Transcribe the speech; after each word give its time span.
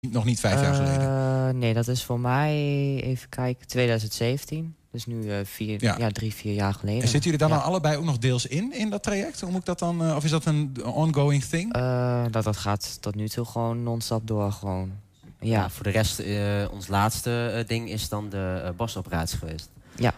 nog 0.00 0.24
niet 0.24 0.40
vijf 0.40 0.60
jaar 0.60 0.74
geleden? 0.74 1.00
Eh, 1.48 1.54
nee, 1.54 1.74
dat 1.74 1.88
is 1.88 2.04
voor 2.04 2.20
mij, 2.20 2.54
even 3.02 3.28
kijken, 3.28 3.66
2017. 3.66 4.74
Dus 4.90 5.06
nu 5.06 5.30
eh, 5.30 5.36
vier, 5.44 5.82
Ja. 5.82 5.96
ja. 5.98 6.08
drie, 6.10 6.34
vier 6.34 6.54
jaar 6.54 6.74
geleden. 6.74 7.02
En 7.02 7.08
zitten 7.08 7.30
jullie 7.30 7.38
dan 7.46 7.48
Ja. 7.48 7.54
dan 7.56 7.64
allebei 7.72 7.96
ook 7.96 8.04
nog 8.04 8.18
deels 8.18 8.46
in, 8.46 8.72
in 8.72 8.90
dat 8.90 9.02
traject? 9.02 9.40
Hoe 9.40 9.50
moet 9.50 9.60
ik 9.60 9.66
dat 9.66 9.78
dan, 9.78 10.04
eh, 10.04 10.16
of 10.16 10.24
is 10.24 10.30
dat 10.30 10.44
een 10.44 10.76
ongoing 10.84 11.44
thing? 11.44 11.72
Eh, 11.72 12.24
dat, 12.30 12.44
dat 12.44 12.56
gaat 12.56 12.98
tot 13.02 13.14
nu 13.14 13.28
toe 13.28 13.44
gewoon 13.44 13.82
non-stop 13.82 14.26
door. 14.26 14.52
Gewoon. 14.52 14.92
Ja, 15.40 15.60
Ja, 15.60 15.70
voor 15.70 15.84
de 15.84 15.90
rest, 15.90 16.18
eh, 16.18 16.66
ons 16.72 16.86
laatste 16.88 17.64
ding 17.66 17.90
is 17.90 18.08
dan 18.08 18.28
de 18.28 18.72
borstoperatie 18.76 19.38
geweest. 19.38 19.68
Ja. 19.96 20.12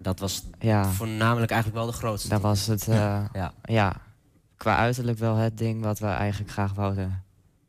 Dat 0.00 0.18
was 0.18 0.42
ja 0.58 0.84
voornamelijk 0.84 1.50
eigenlijk 1.52 1.82
wel 1.82 1.90
de 1.92 1.98
grootste. 1.98 2.28
dat 2.28 2.40
was 2.40 2.66
het. 2.66 2.88
eh, 2.88 3.24
Ja. 3.32 3.52
ja. 3.64 3.96
qua 4.56 4.76
uiterlijk 4.76 5.18
wel 5.18 5.36
het 5.36 5.58
ding 5.58 5.82
wat 5.82 5.98
we 5.98 6.06
eigenlijk 6.06 6.52
graag 6.52 6.72
wouden. 6.74 7.22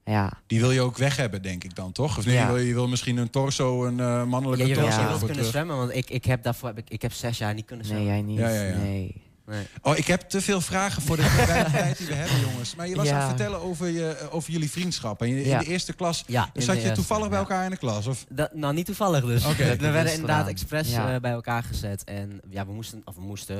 Ja, 0.06 0.32
Die 0.48 0.60
wil 0.60 0.72
je 0.72 0.82
ook 0.82 0.98
weg 0.98 1.16
hebben, 1.18 1.42
denk 1.42 1.64
ik 1.64 1.76
dan, 1.76 1.92
toch? 1.92 2.18
Of 2.18 2.26
nee, 2.26 2.36
Ja. 2.36 2.48
je, 2.48 2.54
wil, 2.54 2.64
je 2.64 2.74
wil 2.74 2.88
misschien 2.88 3.18
een 3.18 3.30
torso, 3.30 3.86
een 3.86 4.00
eh, 4.00 4.23
mannelijke 4.23 4.68
Ja, 4.68 4.76
je, 4.76 4.81
torso. 4.81 5.02
je 5.02 5.08
kunnen 5.18 5.28
terug. 5.28 5.45
zwemmen, 5.45 5.78
want 5.78 5.95
ik, 5.95 6.09
ik 6.09 6.26
heb 6.26 6.44
daarvoor 6.44 6.68
heb 6.70 6.78
ik, 6.78 6.90
ik 6.90 7.02
heb 7.02 7.14
zes 7.14 7.38
jaar 7.38 7.54
niet 7.54 7.66
kunnen 7.66 7.86
nee, 7.88 7.95
zwemmen. 7.95 8.16
jij 8.16 8.26
niet. 8.26 8.40
Ja, 8.40 8.50
ja, 8.50 8.70
ja. 8.72 8.78
Nee. 8.78 9.23
Nee. 9.48 9.67
Oh, 9.81 9.98
ik 9.98 10.08
heb 10.08 10.22
te 10.22 10.41
veel 10.41 10.62
vragen 10.62 11.02
voor 11.02 11.16
de 11.16 11.22
tijd 11.72 11.98
die 11.98 12.08
we 12.08 12.13
hebben, 12.13 12.40
jongens. 12.40 12.76
Maar 12.76 12.88
je 12.88 12.95
was 12.95 13.05
Ja. 13.08 13.13
aan 13.13 13.20
het 13.20 13.27
vertellen 13.30 13.62
over, 13.62 13.88
je, 13.90 14.17
over 14.31 14.52
jullie 14.52 14.72
vriendschap. 14.72 15.22
En 15.22 15.27
je, 15.30 15.41
in 15.44 15.49
Ja. 15.49 15.59
de 15.59 15.66
eerste 15.66 15.94
klas 15.94 16.23
Ja, 16.27 16.49
dus 16.53 16.66
zat 16.66 16.76
je 16.76 16.81
eerste, 16.81 16.95
toevallig 16.95 17.23
bij 17.30 17.38
ja. 17.40 17.44
elkaar 17.44 17.63
in 17.63 17.70
de 17.70 17.77
klas? 17.77 18.08
Of? 18.08 18.26
Dat, 18.30 18.53
nou, 18.53 18.73
niet 18.73 18.86
toevallig 18.86 19.26
dus. 19.26 19.45
Oké. 19.45 19.63
we 19.80 19.89
werden 19.89 20.13
inderdaad 20.13 20.38
gedaan. 20.38 20.48
expres 20.48 20.89
Ja. 20.91 21.13
eh, 21.13 21.20
bij 21.22 21.31
elkaar 21.31 21.63
gezet. 21.63 22.03
En 22.03 22.41
ja, 22.50 22.66
we 22.66 22.72
moesten, 22.73 23.02
of 23.05 23.16
we 23.16 23.22
moesten, 23.22 23.58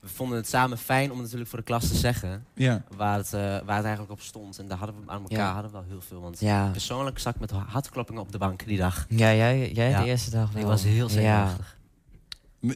we 0.00 0.08
vonden 0.08 0.36
het 0.38 0.48
samen 0.48 0.78
fijn 0.78 1.04
om 1.10 1.14
het 1.16 1.22
natuurlijk 1.22 1.50
voor 1.50 1.58
de 1.58 1.64
klas 1.64 1.88
te 1.88 1.96
zeggen. 1.96 2.44
Ja. 2.54 2.82
Waar 2.96 3.16
het, 3.16 3.32
eh, 3.32 3.40
waar 3.40 3.76
het 3.76 3.84
eigenlijk 3.84 4.10
op 4.10 4.20
stond. 4.20 4.58
En 4.58 4.68
daar 4.68 4.78
hadden 4.78 4.96
we 5.04 5.10
aan 5.10 5.22
elkaar 5.22 5.38
Ja. 5.38 5.52
hadden 5.52 5.70
we 5.70 5.76
wel 5.78 5.86
heel 5.88 6.00
veel. 6.08 6.20
Want 6.20 6.40
Ja. 6.40 6.68
persoonlijk 6.72 7.18
zat 7.18 7.34
ik 7.34 7.40
met 7.40 7.50
hartkloppingen 7.50 8.22
op 8.22 8.32
de 8.32 8.38
bank 8.38 8.66
die 8.66 8.78
dag. 8.78 9.06
Ja, 9.08 9.34
jij, 9.34 9.70
jij 9.72 9.88
Ja. 9.90 10.00
de 10.02 10.06
eerste 10.08 10.30
dag 10.30 10.50
wel. 10.52 10.60
Ik 10.62 10.68
was 10.68 10.82
heel 10.82 11.06
Ja. 11.08 11.12
zenuwachtig. 11.12 11.76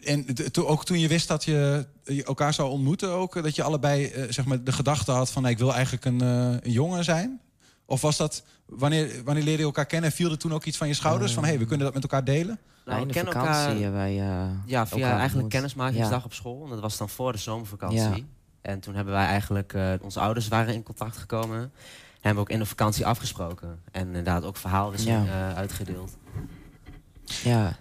En 0.05 0.27
to- 0.53 0.67
ook 0.67 0.85
toen 0.85 0.99
je 1.01 1.09
wist 1.09 1.29
dat 1.29 1.45
je 1.45 1.87
je 2.05 2.25
elkaar 2.25 2.55
zou 2.55 2.71
ontmoeten, 2.71 3.11
ook, 3.11 3.37
eh, 3.37 3.43
dat 3.43 3.57
je 3.57 3.63
allebei 3.63 4.07
eh, 4.07 4.25
zeg 4.33 4.45
maar, 4.45 4.65
de 4.65 4.73
gedachte 4.73 5.11
had 5.13 5.31
van 5.31 5.43
nou, 5.43 5.55
ik 5.55 5.61
wil 5.61 5.73
eigenlijk 5.75 6.05
een, 6.05 6.21
eh, 6.21 6.47
een 6.61 6.71
jongen 6.73 7.05
zijn? 7.05 7.41
Of 7.87 8.01
was 8.01 8.17
dat, 8.17 8.45
wanneer, 8.67 9.25
wanneer 9.25 9.45
leerde 9.45 9.59
je 9.61 9.67
elkaar 9.67 9.87
kennen, 9.87 10.13
viel 10.13 10.31
er 10.31 10.39
toen 10.39 10.53
ook 10.53 10.65
iets 10.65 10.77
van 10.77 10.89
je 10.89 10.95
schouders? 10.95 11.33
van 11.35 11.43
hé, 11.43 11.49
hey, 11.49 11.59
we 11.59 11.65
kunnen 11.67 11.85
dat 11.85 11.95
met 11.95 12.03
elkaar 12.03 12.25
delen? 12.25 12.59
Nou, 12.85 13.07
de 13.07 13.13
kennen 13.13 13.33
vakantie 13.33 13.61
elkaar- 13.63 13.75
hebben 13.81 13.93
wij 13.93 14.21
eh, 14.21 14.27
Ja, 14.67 14.87
via 14.87 14.97
elkaar 14.97 15.19
eigenlijk 15.19 15.33
ontmoet. 15.33 15.49
kennismakingsdag 15.51 16.19
Ja. 16.19 16.25
op 16.25 16.33
school. 16.35 16.65
En 16.65 16.71
dat 16.71 16.81
was 16.81 16.97
dan 16.97 17.09
voor 17.09 17.33
de 17.33 17.39
zomervakantie. 17.39 17.99
Ja. 17.99 18.17
En 18.63 18.81
toen 18.81 18.95
hebben 18.95 19.15
wij 19.15 19.27
eigenlijk, 19.27 19.73
eh, 19.73 19.93
onze 20.01 20.21
ouders 20.21 20.49
waren 20.49 20.75
in 20.75 20.83
contact 20.83 21.17
gekomen. 21.17 21.59
En 21.61 21.71
hebben 22.29 22.35
we 22.45 22.51
ook 22.51 22.55
in 22.55 22.59
de 22.59 22.67
vakantie 22.67 23.07
afgesproken. 23.07 23.79
En 23.93 24.07
inderdaad 24.07 24.45
ook 24.45 24.57
verhaalwisseling 24.57 25.27
Ja. 25.27 25.51
eh, 25.51 25.57
uitgedeeld. 25.57 26.17
Ja, 27.45 27.77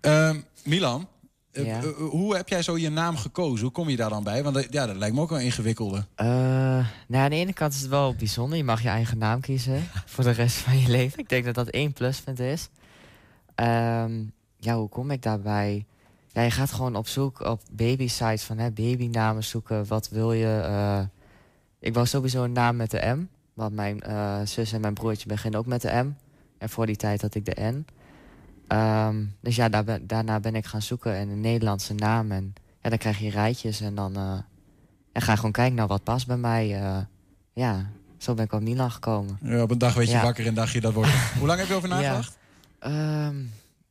Ehm, 0.00 0.40
Milan, 0.64 1.08
eh, 1.52 1.64
Ja. 1.66 1.78
eh, 1.82 1.88
hoe 1.96 2.36
heb 2.36 2.48
jij 2.48 2.62
zo 2.62 2.78
je 2.78 2.90
naam 2.90 3.16
gekozen? 3.16 3.62
Hoe 3.62 3.72
kom 3.72 3.88
je 3.88 3.96
daar 3.96 4.10
dan 4.10 4.24
bij? 4.24 4.42
Want 4.42 4.66
ja, 4.70 4.86
dat 4.86 4.96
lijkt 4.96 5.14
me 5.14 5.20
ook 5.20 5.30
wel 5.30 5.38
ingewikkelde. 5.38 6.04
Eh, 6.14 6.26
nou, 6.26 7.24
aan 7.24 7.30
de 7.30 7.36
ene 7.36 7.52
kant 7.52 7.72
is 7.72 7.80
het 7.80 7.88
wel 7.90 8.14
bijzonder. 8.14 8.56
Je 8.58 8.64
mag 8.64 8.82
je 8.82 8.88
eigen 8.88 9.18
naam 9.18 9.40
kiezen 9.40 9.82
voor 10.06 10.24
de 10.24 10.30
rest 10.30 10.56
van 10.56 10.78
je 10.78 10.88
leven. 10.88 11.18
Ik 11.18 11.28
denk 11.28 11.44
dat 11.44 11.54
dat 11.54 11.68
één 11.68 11.92
pluspunt 11.92 12.38
is. 12.40 12.68
Ehm, 13.54 14.22
ja, 14.56 14.76
hoe 14.76 14.88
kom 14.88 15.10
ik 15.10 15.22
daarbij? 15.22 15.84
Ja, 16.32 16.42
je 16.42 16.50
gaat 16.50 16.72
gewoon 16.72 16.96
op 16.96 17.08
zoek 17.08 17.40
op 17.40 17.60
baby-sites 17.72 18.42
van 18.42 18.58
hè, 18.58 18.70
babynamen 18.70 19.44
zoeken. 19.44 19.86
Wat 19.86 20.08
wil 20.08 20.32
je? 20.32 20.60
eh, 20.64 21.00
ik 21.80 21.94
wou 21.94 22.06
sowieso 22.06 22.44
een 22.44 22.52
naam 22.52 22.76
met 22.76 22.90
de 22.90 23.14
M. 23.16 23.26
Want 23.54 23.74
mijn 23.74 24.00
eh, 24.00 24.40
zus 24.44 24.72
en 24.72 24.80
mijn 24.80 24.94
broertje 24.94 25.28
beginnen 25.28 25.60
ook 25.60 25.66
met 25.66 25.82
de 25.82 25.88
M. 26.04 26.12
En 26.58 26.68
voor 26.68 26.86
die 26.86 26.96
tijd 26.96 27.22
had 27.22 27.34
ik 27.34 27.44
de 27.44 27.56
N. 27.62 27.86
Ehm, 28.70 29.24
dus 29.40 29.56
ja, 29.56 29.68
daar 29.68 29.84
ben- 29.84 30.06
daarna 30.06 30.40
ben 30.40 30.54
ik 30.54 30.66
gaan 30.66 30.82
zoeken 30.82 31.16
in 31.20 31.28
een 31.28 31.40
Nederlandse 31.40 31.94
naam. 31.94 32.32
En 32.32 32.54
ja, 32.82 32.88
dan 32.88 32.98
krijg 32.98 33.18
je 33.18 33.30
rijtjes 33.30 33.80
en 33.80 33.94
dan... 33.94 34.16
eh, 34.16 34.38
en 35.12 35.22
ga 35.22 35.36
gewoon 35.36 35.52
kijken 35.52 35.74
naar 35.74 35.86
wat 35.86 36.04
past 36.04 36.26
bij 36.26 36.36
mij. 36.36 36.80
eh, 36.82 36.98
ja, 37.52 37.90
zo 38.18 38.34
ben 38.34 38.44
ik 38.44 38.52
op 38.52 38.60
Milan 38.60 38.90
gekomen. 38.90 39.38
Ja, 39.42 39.62
op 39.62 39.70
een 39.70 39.78
dag 39.78 39.94
weet 39.94 40.06
je 40.06 40.12
Ja. 40.12 40.22
wakker 40.22 40.46
en 40.46 40.54
dacht 40.54 40.72
je 40.72 40.80
dat 40.80 40.92
wordt. 40.92 41.10
Hoe 41.38 41.46
lang 41.46 41.58
heb 41.58 41.68
je 41.68 41.74
over 41.74 41.88
Ja. 41.88 41.94
nagedacht? 41.94 42.38
Ehm, 42.78 43.36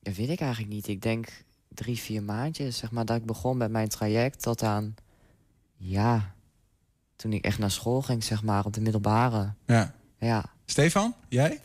dat 0.01 0.15
weet 0.15 0.29
ik 0.29 0.39
eigenlijk 0.41 0.71
niet. 0.73 0.87
Ik 0.87 1.01
denk 1.01 1.27
drie, 1.73 1.97
vier 1.99 2.23
maandjes, 2.23 2.77
zeg 2.77 2.91
maar, 2.91 3.05
dat 3.05 3.17
ik 3.17 3.25
begon 3.25 3.57
met 3.57 3.71
mijn 3.71 3.87
traject 3.89 4.41
tot 4.41 4.63
aan... 4.63 4.95
Ja, 5.77 6.33
toen 7.15 7.33
ik 7.33 7.43
echt 7.45 7.59
naar 7.59 7.71
school 7.71 8.01
ging, 8.01 8.23
zeg 8.23 8.43
maar, 8.43 8.65
op 8.65 8.73
de 8.73 8.81
middelbare. 8.81 9.53
Ja. 9.65 9.93
Ja, 10.19 10.45
Stefan, 10.65 11.13
jij? 11.29 11.59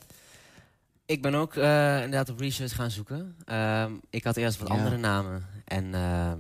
Ik 1.07 1.23
ben 1.23 1.35
ook 1.35 1.55
eh, 1.57 1.95
inderdaad 1.95 2.29
op 2.31 2.41
research 2.41 2.75
gaan 2.75 2.91
zoeken. 2.91 3.37
Ehm, 3.45 3.93
ik 4.11 4.25
had 4.25 4.37
eerst 4.37 4.59
wat 4.59 4.69
Ja. 4.69 4.75
andere 4.75 4.97
namen. 4.97 5.47
En 5.65 5.95
ehm, 5.95 6.39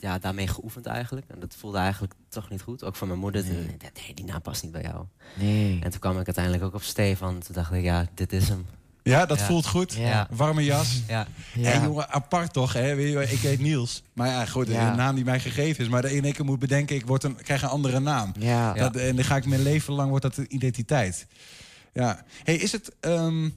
ja, 0.00 0.18
daarmee 0.18 0.46
geoefend 0.48 0.86
eigenlijk. 0.86 1.26
En 1.28 1.40
dat 1.40 1.54
voelde 1.58 1.78
eigenlijk 1.78 2.12
toch 2.28 2.50
niet 2.50 2.62
goed. 2.62 2.84
Ook 2.84 2.96
van 2.96 3.08
mijn 3.08 3.20
moeder. 3.20 3.44
Nee. 3.44 3.52
Die, 3.52 3.66
nee, 4.04 4.14
die 4.14 4.24
naam 4.24 4.40
past 4.42 4.62
niet 4.62 4.72
bij 4.72 4.82
jou. 4.82 5.04
nee. 5.34 5.78
En 5.82 5.90
toen 5.90 6.00
kwam 6.00 6.18
ik 6.18 6.26
uiteindelijk 6.26 6.64
ook 6.64 6.74
op 6.74 6.82
Stefan. 6.82 7.38
Toen 7.40 7.54
dacht 7.54 7.72
ik, 7.72 7.82
ja, 7.82 8.06
dit 8.14 8.32
is 8.32 8.48
hem. 8.48 8.66
Ja, 9.02 9.26
dat 9.26 9.38
Ja. 9.38 9.44
voelt 9.44 9.66
goed. 9.66 9.92
Ja. 9.92 10.26
Warme 10.30 10.64
jas. 10.64 11.00
Ja, 11.08 11.26
Ja. 11.54 11.70
Hé 11.70 11.84
jongen, 11.84 12.10
apart 12.10 12.52
toch, 12.52 12.72
hè? 12.72 12.94
Weet 12.94 13.08
je, 13.08 13.14
wel, 13.14 13.22
ik 13.22 13.38
heet 13.38 13.60
Niels. 13.60 14.02
Maar 14.12 14.28
ja, 14.28 14.46
goed, 14.46 14.68
Ja. 14.68 14.90
een 14.90 14.96
naam 14.96 15.14
die 15.14 15.24
mij 15.24 15.40
gegeven 15.40 15.84
is. 15.84 15.90
Maar 15.90 16.04
in 16.04 16.24
één 16.24 16.32
keer 16.32 16.44
moet 16.44 16.58
bedenken, 16.58 16.96
ik, 16.96 17.06
word 17.06 17.22
een, 17.24 17.38
ik 17.38 17.44
krijg 17.44 17.62
een 17.62 17.68
andere 17.68 18.00
naam. 18.00 18.32
Ja. 18.38 18.72
Dat, 18.72 18.96
en 18.96 19.16
dan 19.16 19.24
ga 19.24 19.36
ik 19.36 19.46
mijn 19.46 19.62
leven 19.62 19.94
lang, 19.94 20.08
wordt 20.08 20.24
dat 20.24 20.34
de 20.34 20.48
identiteit. 20.48 21.26
Ja. 21.92 22.24
Hey, 22.44 22.54
is, 22.56 22.72
het, 22.72 22.92
ehm, 23.00 23.48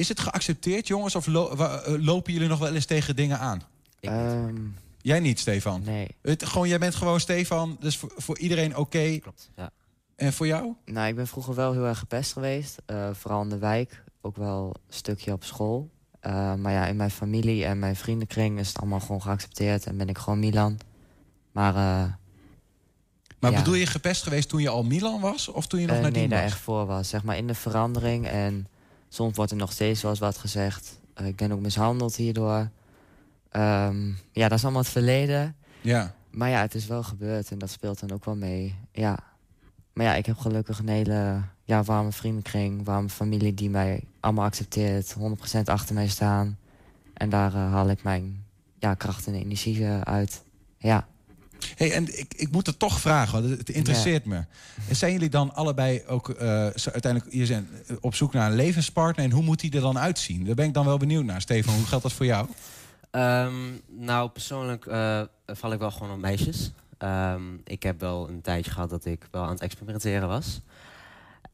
is 0.00 0.08
het 0.08 0.20
geaccepteerd, 0.20 0.86
jongens? 0.86 1.14
Of 1.14 1.26
lo- 1.26 1.48
eh, 1.56 1.80
lopen 2.04 2.32
jullie 2.32 2.48
nog 2.48 2.58
wel 2.58 2.74
eens 2.74 2.84
tegen 2.84 3.16
dingen 3.16 3.38
aan? 3.38 3.62
ik 4.00 4.10
niet. 4.10 4.18
Ehm, 4.20 4.56
Jij 5.02 5.20
niet, 5.20 5.38
Stefan? 5.38 5.82
nee. 5.84 6.06
Het, 6.22 6.44
gewoon, 6.46 6.68
jij 6.68 6.78
bent 6.78 6.94
gewoon 6.94 7.20
Stefan, 7.20 7.76
dus 7.80 7.96
voor, 7.96 8.12
voor 8.16 8.38
iedereen 8.38 8.76
oké. 8.76 9.18
klopt. 9.18 9.50
Ja. 9.56 9.70
En 10.16 10.32
voor 10.32 10.46
jou? 10.46 10.74
Nou, 10.84 11.08
ik 11.08 11.14
ben 11.16 11.26
vroeger 11.26 11.54
wel 11.54 11.72
heel 11.72 11.86
erg 11.86 11.98
gepest 11.98 12.32
geweest. 12.32 12.76
eh, 12.86 13.08
vooral 13.12 13.42
in 13.42 13.48
de 13.48 13.58
wijk. 13.58 14.02
Ook 14.20 14.36
wel 14.36 14.66
een 14.88 14.94
stukje 14.94 15.32
op 15.32 15.44
school. 15.44 15.90
Eh, 16.20 16.54
maar 16.54 16.72
ja, 16.72 16.86
in 16.86 16.96
mijn 16.96 17.10
familie 17.10 17.64
en 17.64 17.78
mijn 17.78 17.96
vriendenkring 17.96 18.58
is 18.58 18.68
het 18.68 18.78
allemaal 18.78 19.00
gewoon 19.00 19.22
geaccepteerd. 19.22 19.86
En 19.86 19.96
ben 19.96 20.08
ik 20.08 20.18
gewoon 20.18 20.38
Milan. 20.38 20.78
Maar 21.52 21.74
eh, 21.74 22.12
Maar 23.38 23.50
Ja. 23.50 23.56
bedoel 23.58 23.74
je 23.74 23.86
gepest 23.86 24.22
geweest 24.22 24.48
toen 24.48 24.60
je 24.60 24.68
al 24.68 24.82
Milan 24.82 25.20
was? 25.20 25.48
Of 25.48 25.66
toen 25.66 25.80
je 25.80 25.86
nog 25.86 26.00
naar 26.00 26.10
nee, 26.10 26.20
die 26.20 26.28
daar 26.28 26.42
echt 26.42 26.58
voor 26.58 26.86
was. 26.86 27.08
Zeg 27.08 27.22
maar 27.24 27.36
in 27.36 27.46
de 27.46 27.54
verandering. 27.54 28.26
En 28.26 28.66
soms 29.10 29.36
wordt 29.36 29.50
er 29.50 29.56
nog 29.56 29.72
steeds 29.72 30.02
eens 30.02 30.18
wat 30.18 30.38
gezegd. 30.38 31.00
Eh, 31.14 31.26
ik 31.26 31.36
ben 31.36 31.52
ook 31.52 31.60
mishandeld 31.60 32.16
hierdoor. 32.16 32.68
Ehm, 33.50 34.08
ja, 34.32 34.48
dat 34.48 34.58
is 34.58 34.62
allemaal 34.64 34.82
het 34.82 34.90
verleden. 34.90 35.56
Ja. 35.80 36.14
Maar 36.30 36.48
ja, 36.48 36.60
het 36.60 36.74
is 36.74 36.86
wel 36.86 37.02
gebeurd 37.02 37.50
en 37.50 37.58
dat 37.58 37.70
speelt 37.70 38.00
dan 38.00 38.12
ook 38.12 38.24
wel 38.24 38.36
mee. 38.36 38.74
Ja. 38.92 39.18
Maar 39.92 40.06
ja, 40.06 40.14
ik 40.14 40.26
heb 40.26 40.38
gelukkig 40.38 40.78
een 40.78 40.88
hele 40.88 41.42
ja, 41.64 41.82
warme 41.82 42.12
vriendenkring, 42.12 42.84
warme 42.84 43.08
familie 43.08 43.54
die 43.54 43.70
mij 43.70 44.04
allemaal 44.20 44.44
accepteert, 44.44 45.16
100% 45.18 45.60
achter 45.64 45.94
mij 45.94 46.08
staan. 46.08 46.58
En 47.14 47.28
daar 47.28 47.54
eh, 47.54 47.72
haal 47.72 47.88
ik 47.88 48.02
mijn 48.02 48.44
ja, 48.78 48.94
kracht 48.94 49.26
en 49.26 49.34
energie 49.34 49.84
eh, 49.84 50.00
uit. 50.00 50.42
Ja. 50.78 51.06
Hey, 51.74 51.92
en 51.92 52.18
ik, 52.18 52.34
ik 52.36 52.50
moet 52.50 52.66
het 52.66 52.78
toch 52.78 53.00
vragen, 53.00 53.42
want 53.42 53.58
het 53.58 53.70
interesseert 53.70 54.24
me. 54.24 54.44
Zijn 54.90 55.12
jullie 55.12 55.28
dan 55.28 55.54
allebei 55.54 56.02
ook 56.06 56.28
eh, 56.28 56.46
uiteindelijk 56.66 57.32
je 57.32 57.46
zijn 57.46 57.68
eh, 57.86 57.96
op 58.00 58.14
zoek 58.14 58.32
naar 58.32 58.50
een 58.50 58.56
levenspartner? 58.56 59.24
En 59.24 59.30
hoe 59.30 59.42
moet 59.42 59.60
die 59.60 59.72
er 59.72 59.80
dan 59.80 59.98
uitzien? 59.98 60.44
Daar 60.44 60.54
ben 60.54 60.66
ik 60.66 60.74
dan 60.74 60.84
wel 60.84 60.98
benieuwd 60.98 61.24
naar. 61.24 61.40
Stefan, 61.40 61.74
hoe 61.74 61.86
geldt 61.86 62.02
dat 62.02 62.12
voor 62.12 62.26
jou? 62.26 62.48
Ehm, 63.10 63.52
nou, 63.86 64.28
persoonlijk 64.28 64.86
eh, 64.86 65.22
val 65.46 65.72
ik 65.72 65.78
wel 65.78 65.90
gewoon 65.90 66.12
op 66.12 66.20
meisjes. 66.20 66.72
Ehm, 66.98 67.42
ik 67.64 67.82
heb 67.82 68.00
wel 68.00 68.28
een 68.28 68.40
tijdje 68.40 68.70
gehad 68.70 68.90
dat 68.90 69.04
ik 69.04 69.28
wel 69.30 69.42
aan 69.42 69.50
het 69.50 69.60
experimenteren 69.60 70.28
was. 70.28 70.60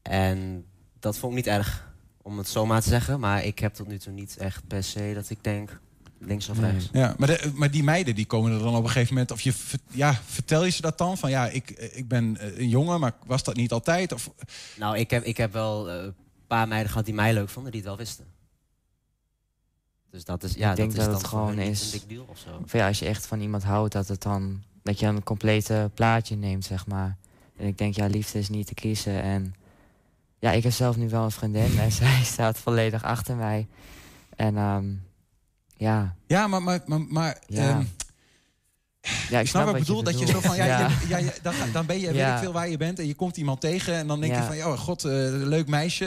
En 0.01 0.65
dat 0.99 1.17
vond 1.17 1.31
ik 1.31 1.37
niet 1.37 1.53
erg, 1.53 1.91
om 2.21 2.37
het 2.37 2.47
zo 2.47 2.65
maar 2.65 2.81
te 2.81 2.89
zeggen. 2.89 3.19
Maar 3.19 3.43
ik 3.43 3.59
heb 3.59 3.73
tot 3.73 3.87
nu 3.87 3.97
toe 3.97 4.13
niet 4.13 4.37
echt 4.37 4.67
per 4.67 4.83
se 4.83 5.11
dat 5.13 5.29
ik 5.29 5.43
denk 5.43 5.79
links 6.19 6.49
of 6.49 6.59
rechts. 6.59 6.89
Ja, 6.91 7.15
maar, 7.17 7.27
de, 7.27 7.51
maar 7.55 7.71
die 7.71 7.83
meiden 7.83 8.15
die 8.15 8.25
komen 8.25 8.51
er 8.51 8.59
dan 8.59 8.75
op 8.75 8.83
een 8.83 8.89
gegeven 8.89 9.13
moment... 9.13 9.31
of 9.31 9.41
je, 9.41 9.53
ja, 9.91 10.13
vertel 10.25 10.63
je 10.65 10.71
ze 10.71 10.81
dat 10.81 10.97
dan? 10.97 11.17
Van 11.17 11.29
ja, 11.29 11.47
ik, 11.47 11.69
ik 11.69 12.07
ben 12.07 12.37
eh, 12.37 12.57
een 12.57 12.69
jongen, 12.69 12.99
maar 12.99 13.13
was 13.25 13.43
dat 13.43 13.55
niet 13.55 13.71
altijd? 13.71 14.11
Of, 14.11 14.29
Nou, 14.77 14.97
ik 14.97 15.09
heb, 15.09 15.23
ik 15.23 15.37
heb 15.37 15.53
wel 15.53 15.89
eh, 15.89 16.03
een 16.03 16.15
paar 16.47 16.67
meiden 16.67 16.89
gehad 16.89 17.05
die 17.05 17.13
mij 17.13 17.33
leuk 17.33 17.49
vonden, 17.49 17.71
die 17.71 17.81
het 17.81 17.89
wel 17.89 17.97
wisten. 17.99 18.25
Dus 20.11 20.23
dat 20.25 20.43
is, 20.43 20.53
ja, 20.53 20.69
Ik 20.69 20.75
denk 20.75 20.89
dat 20.95 20.97
is 20.99 21.03
dat 21.05 21.13
dan 21.13 21.21
het 21.21 21.29
gewoon 21.29 21.59
is- 21.59 21.93
een 21.93 21.99
big 21.99 22.07
deal 22.17 22.25
of 22.29 22.37
zo. 22.37 22.59
Of 22.63 22.71
ja, 22.71 22.87
als 22.87 22.99
je 22.99 23.05
echt 23.05 23.27
van 23.27 23.39
iemand 23.41 23.63
houdt, 23.63 23.93
dat 23.93 24.07
het 24.07 24.21
dan 24.21 24.63
dat 24.83 24.99
je 24.99 25.05
een 25.05 25.23
complete 25.23 25.91
plaatje 25.93 26.35
neemt, 26.35 26.65
zeg 26.65 26.87
maar. 26.87 27.17
En 27.57 27.67
ik 27.67 27.77
denk, 27.77 27.95
ja, 27.95 28.05
liefde 28.05 28.39
is 28.39 28.49
niet 28.49 28.67
te 28.67 28.73
kiezen. 28.73 29.21
En 29.21 29.55
ja, 30.39 30.51
ik 30.51 30.63
heb 30.63 30.71
zelf 30.71 30.95
nu 30.97 31.09
wel 31.09 31.23
een 31.23 31.31
vriendin 31.31 31.79
en 31.79 31.91
zij 32.01 32.21
staat 32.23 32.57
volledig 32.57 33.03
achter 33.03 33.35
mij. 33.35 33.67
En 34.35 34.57
ehm, 34.57 34.85
ja, 35.77 36.15
ja, 36.27 36.47
maar, 36.47 36.61
maar, 36.63 36.79
maar, 36.85 36.99
maar 36.99 37.37
Ja. 37.47 37.69
ehm, 37.69 37.83
Ja, 39.29 39.39
Ik 39.39 39.47
snap 39.47 39.65
wat 39.65 39.73
ik 39.73 39.79
bedoel, 39.79 40.03
dat 40.03 40.19
je 40.19 40.25
zo 40.25 40.39
van, 40.39 40.55
ja, 40.55 40.65
ja. 40.65 40.89
ja, 41.07 41.31
dan, 41.41 41.53
dan 41.73 41.85
ben 41.85 41.99
je, 41.99 42.11
weet 42.11 42.27
ik 42.27 42.37
veel 42.37 42.51
waar 42.51 42.69
je 42.69 42.77
bent 42.77 42.99
en 42.99 43.07
je 43.07 43.13
komt 43.15 43.37
iemand 43.37 43.61
tegen 43.61 43.93
en 43.93 44.07
dan 44.07 44.19
denk 44.19 44.35
je 44.35 44.41
van, 44.43 44.71
oh 44.71 44.77
god, 44.79 45.03
eh, 45.03 45.11
leuk 45.31 45.67
meisje. 45.67 46.05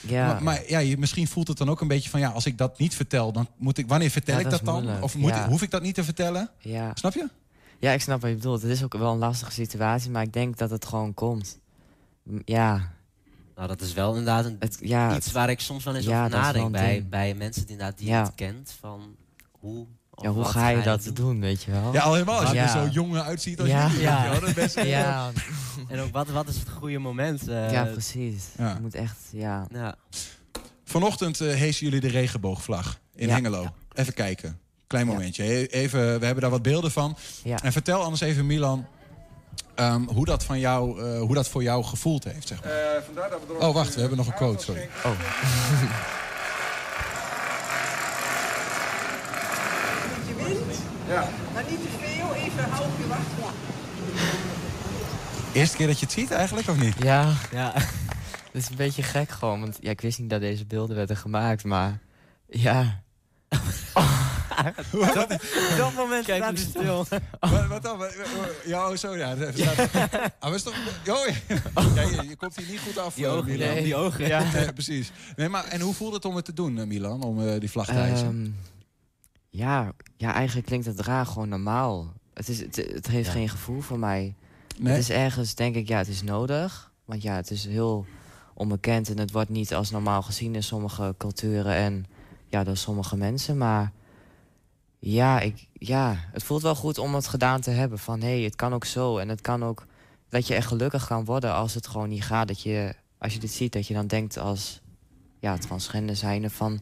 ja. 0.00 0.26
Maar, 0.26 0.42
maar 0.42 0.62
ja, 0.68 0.78
je, 0.78 0.98
misschien 0.98 1.28
voelt 1.28 1.48
het 1.48 1.58
dan 1.58 1.70
ook 1.70 1.80
een 1.80 1.88
beetje 1.88 2.10
van, 2.10 2.20
ja, 2.20 2.28
als 2.28 2.46
ik 2.46 2.58
dat 2.58 2.78
niet 2.78 2.94
vertel, 2.94 3.32
dan 3.32 3.48
moet 3.56 3.78
ik, 3.78 3.88
wanneer 3.88 4.10
vertel 4.10 4.38
ik 4.38 4.50
dat 4.50 4.60
dan? 4.64 4.74
moeilijk, 4.82 5.02
Of 5.04 5.16
moet, 5.16 5.30
ik- 5.36 5.42
hoef 5.42 5.62
ik 5.62 5.70
dat 5.70 5.82
niet 5.82 5.94
te 5.94 6.04
vertellen? 6.04 6.50
ja. 6.58 6.90
Snap 6.94 7.14
je? 7.14 7.28
ja, 7.78 7.92
ik 7.92 8.00
snap 8.00 8.20
wat 8.20 8.30
je 8.30 8.36
bedoelt. 8.36 8.62
Het 8.62 8.70
is 8.70 8.82
ook 8.84 8.92
wel 8.96 9.12
een 9.12 9.18
lastige 9.18 9.52
situatie, 9.52 10.10
maar 10.10 10.22
ik 10.22 10.32
denk 10.32 10.58
dat 10.58 10.70
het 10.70 10.84
gewoon 10.86 11.14
komt. 11.14 11.58
Ja, 12.44 12.92
Nou, 13.56 13.68
dat 13.68 13.80
is 13.80 13.92
wel 13.92 14.08
inderdaad 14.10 14.44
een, 14.44 14.56
het, 14.58 14.78
ja, 14.80 15.16
iets 15.16 15.24
het- 15.24 15.34
waar 15.34 15.50
ik 15.50 15.60
soms 15.60 15.84
wel 15.84 15.94
eens 15.94 16.04
Ja, 16.04 16.24
over 16.24 16.38
nadenk. 16.38 16.72
Bij, 16.72 17.06
bij 17.10 17.34
mensen 17.34 17.62
die, 17.62 17.70
inderdaad 17.70 17.98
die 17.98 18.08
Ja. 18.08 18.22
niet 18.22 18.34
kent. 18.34 18.74
Van 18.80 19.16
hoe, 19.50 19.86
ja, 20.22 20.30
hoe 20.30 20.44
ga 20.44 20.68
je 20.68 20.82
dat 20.82 21.10
doen, 21.14 21.40
weet 21.40 21.62
je 21.62 21.70
wel? 21.70 21.92
Ja, 21.92 22.02
al 22.02 22.12
helemaal 22.12 22.40
als 22.40 22.48
je 22.50 22.54
Ja. 22.54 22.62
er 22.62 22.68
zo 22.86 22.88
jong 22.92 23.16
uitziet 23.18 23.60
als 23.60 23.68
Ja. 23.68 23.90
Ja. 23.98 24.32
je 24.34 24.40
dat 24.40 24.54
best- 24.54 24.82
ja, 24.82 25.30
En 25.88 26.00
ook 26.00 26.12
wat, 26.12 26.28
wat 26.28 26.48
is 26.48 26.56
het 26.58 26.68
goede 26.68 26.98
moment? 26.98 27.48
eh, 27.48 27.72
ja, 27.72 27.84
precies. 27.84 28.44
Ja. 28.58 28.74
Je 28.74 28.80
moet 28.80 28.94
echt, 28.94 29.18
ja. 29.32 29.66
ja. 29.72 29.94
Vanochtend 30.84 31.40
eh 31.40 31.54
heesen 31.54 31.84
jullie 31.84 32.00
de 32.00 32.08
regenboogvlag 32.08 32.98
in 33.14 33.28
Ja. 33.28 33.34
Hengelo. 33.34 33.66
Even 33.92 34.14
kijken. 34.14 34.58
Klein 34.86 35.06
Ja. 35.06 35.12
momentje. 35.12 35.66
Even, 35.68 36.00
we 36.18 36.24
hebben 36.24 36.40
daar 36.42 36.50
wat 36.50 36.62
beelden 36.62 36.90
van. 36.90 37.16
Ja. 37.44 37.62
En 37.62 37.72
vertel 37.72 38.02
anders 38.02 38.20
even, 38.20 38.46
Milan, 38.46 38.86
ehm, 39.74 40.02
hoe, 40.02 40.24
dat 40.24 40.44
van 40.44 40.58
jou, 40.58 41.02
eh, 41.02 41.20
hoe 41.20 41.34
dat 41.34 41.48
voor 41.48 41.62
jou 41.62 41.84
gevoeld 41.84 42.24
heeft. 42.24 42.48
Zeg 42.48 42.58
maar. 42.64 43.02
Oh, 43.58 43.74
wacht, 43.74 43.94
we 43.94 44.00
hebben 44.00 44.18
nog 44.18 44.26
een 44.26 44.34
quote, 44.34 44.64
sorry. 44.64 44.88
Oh, 45.04 45.12
je. 45.18 45.86
Ja. 51.08 51.28
Maar 51.54 51.64
niet 51.68 51.80
te 51.82 51.88
veel, 52.00 52.34
even 52.34 52.68
wachten. 53.08 53.58
Eerste 55.52 55.76
keer 55.76 55.86
dat 55.86 55.98
je 55.98 56.04
het 56.04 56.14
ziet 56.14 56.30
eigenlijk, 56.30 56.68
of 56.68 56.76
niet? 56.76 56.94
ja. 56.98 57.32
ja. 57.50 57.72
Het 58.52 58.62
is 58.62 58.68
een 58.68 58.76
beetje 58.76 59.02
gek 59.02 59.30
gewoon, 59.30 59.60
want 59.60 59.78
ja, 59.80 59.90
ik 59.90 60.00
wist 60.00 60.18
niet 60.18 60.30
dat 60.30 60.40
deze 60.40 60.66
beelden 60.66 60.96
werden 60.96 61.16
gemaakt, 61.16 61.64
maar 61.64 61.98
ja. 62.46 63.02
dat 65.76 65.94
moment 65.96 66.24
Kijk 66.24 66.42
staat 66.42 66.58
stil. 66.58 67.06
Wat, 67.40 67.66
wat 67.66 67.82
dan? 67.82 68.00
Ja, 68.66 68.88
oh, 68.90 68.96
zo, 68.96 69.16
ja. 69.16 69.34
staat- 69.54 70.32
Ah, 70.40 70.54
is 70.54 70.62
toch... 70.62 70.74
Oh, 71.08 71.94
ja, 71.94 72.02
je, 72.02 72.28
je 72.28 72.36
komt 72.36 72.56
hier 72.56 72.66
niet 72.70 72.80
goed 72.80 72.98
af, 72.98 73.14
Die 73.14 73.26
eh, 73.26 73.32
ogen, 73.32 73.44
Milan. 73.50 73.68
nee. 73.74 73.82
die 73.82 73.96
ogen. 73.96 74.26
Ja. 74.26 74.44
Precies. 74.74 75.12
Nee, 75.36 75.48
maar, 75.48 75.64
en 75.64 75.80
hoe 75.80 75.94
voelt 75.94 76.12
het 76.12 76.24
om 76.24 76.36
het 76.36 76.44
te 76.44 76.52
doen, 76.52 76.78
eh, 76.78 76.86
Milan? 76.86 77.22
Om 77.22 77.46
eh, 77.48 77.60
die 77.60 77.70
vlag 77.70 77.86
te 77.86 77.92
hijsen? 77.92 78.26
Ehm, 78.26 78.50
ja, 79.48 79.92
ja, 80.16 80.32
eigenlijk 80.34 80.66
klinkt 80.66 80.86
het 80.86 81.00
raar 81.00 81.26
gewoon 81.26 81.48
normaal. 81.48 82.12
Het, 82.34 82.48
is, 82.48 82.60
het, 82.60 82.76
het 82.76 83.06
heeft 83.06 83.26
Ja. 83.26 83.32
geen 83.32 83.48
gevoel 83.48 83.80
voor 83.80 83.98
mij. 83.98 84.34
nee? 84.78 84.92
Het 84.92 85.02
is 85.02 85.10
ergens, 85.10 85.54
denk 85.54 85.74
ik, 85.74 85.88
ja, 85.88 85.98
het 85.98 86.08
is 86.08 86.22
nodig. 86.22 86.90
Want 87.04 87.22
ja, 87.22 87.34
het 87.34 87.50
is 87.50 87.64
heel 87.66 88.06
onbekend 88.54 89.08
en 89.10 89.18
het 89.18 89.30
wordt 89.32 89.48
niet 89.50 89.74
als 89.74 89.90
normaal 89.90 90.22
gezien 90.22 90.54
in 90.54 90.62
sommige 90.62 91.14
culturen 91.18 91.74
en 91.74 92.06
ja, 92.48 92.64
door 92.64 92.76
sommige 92.76 93.16
mensen. 93.16 93.56
Maar 93.58 93.92
ja, 95.04 95.40
ik, 95.40 95.66
ja, 95.72 96.16
het 96.32 96.42
voelt 96.42 96.62
wel 96.62 96.74
goed 96.74 96.98
om 96.98 97.14
het 97.14 97.26
gedaan 97.26 97.60
te 97.60 97.70
hebben. 97.70 97.98
Van 97.98 98.20
hé, 98.20 98.34
hey, 98.34 98.40
het 98.40 98.56
kan 98.56 98.74
ook 98.74 98.84
zo. 98.84 99.18
En 99.18 99.28
het 99.28 99.40
kan 99.40 99.64
ook 99.64 99.86
dat 100.28 100.46
je 100.46 100.54
echt 100.54 100.66
gelukkig 100.66 101.06
kan 101.06 101.24
worden 101.24 101.54
als 101.54 101.74
het 101.74 101.86
gewoon 101.86 102.08
niet 102.08 102.24
gaat. 102.24 102.48
Dat 102.48 102.62
je, 102.62 102.94
als 103.18 103.32
je 103.32 103.38
dit 103.38 103.50
ziet, 103.50 103.72
dat 103.72 103.86
je 103.86 103.94
dan 103.94 104.06
denkt 104.06 104.38
als 104.38 104.80
ja, 105.38 105.58
transgender 105.58 106.16
zijnde 106.16 106.50
van... 106.50 106.72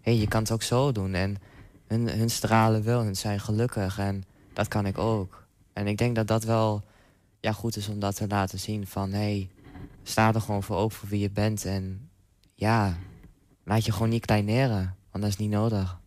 hé, 0.00 0.12
hey, 0.12 0.16
je 0.16 0.28
kan 0.28 0.42
het 0.42 0.50
ook 0.52 0.62
zo 0.62 0.92
doen. 0.92 1.14
En 1.14 1.36
hun, 1.86 2.08
hun 2.08 2.30
stralen 2.30 2.82
wel, 2.82 3.02
hun 3.02 3.16
zijn 3.16 3.40
gelukkig. 3.40 3.98
En 3.98 4.24
dat 4.52 4.68
kan 4.68 4.86
ik 4.86 4.98
ook. 4.98 5.46
En 5.72 5.86
ik 5.86 5.98
denk 5.98 6.14
dat 6.14 6.26
dat 6.26 6.44
wel 6.44 6.82
ja, 7.40 7.52
goed 7.52 7.76
is 7.76 7.88
om 7.88 7.98
dat 7.98 8.16
te 8.16 8.26
laten 8.28 8.58
zien. 8.58 8.86
Van 8.86 9.10
hé, 9.12 9.18
hey, 9.18 9.50
sta 10.02 10.34
er 10.34 10.40
gewoon 10.40 10.62
voor 10.62 10.76
open 10.76 10.96
voor 10.96 11.08
wie 11.08 11.20
je 11.20 11.30
bent. 11.30 11.64
En 11.64 12.10
ja, 12.54 12.96
laat 13.64 13.84
je 13.84 13.92
gewoon 13.92 14.08
niet 14.08 14.26
kleineren. 14.26 14.96
Want 15.10 15.24
dat 15.24 15.32
is 15.32 15.38
niet 15.38 15.50
nodig. 15.50 16.00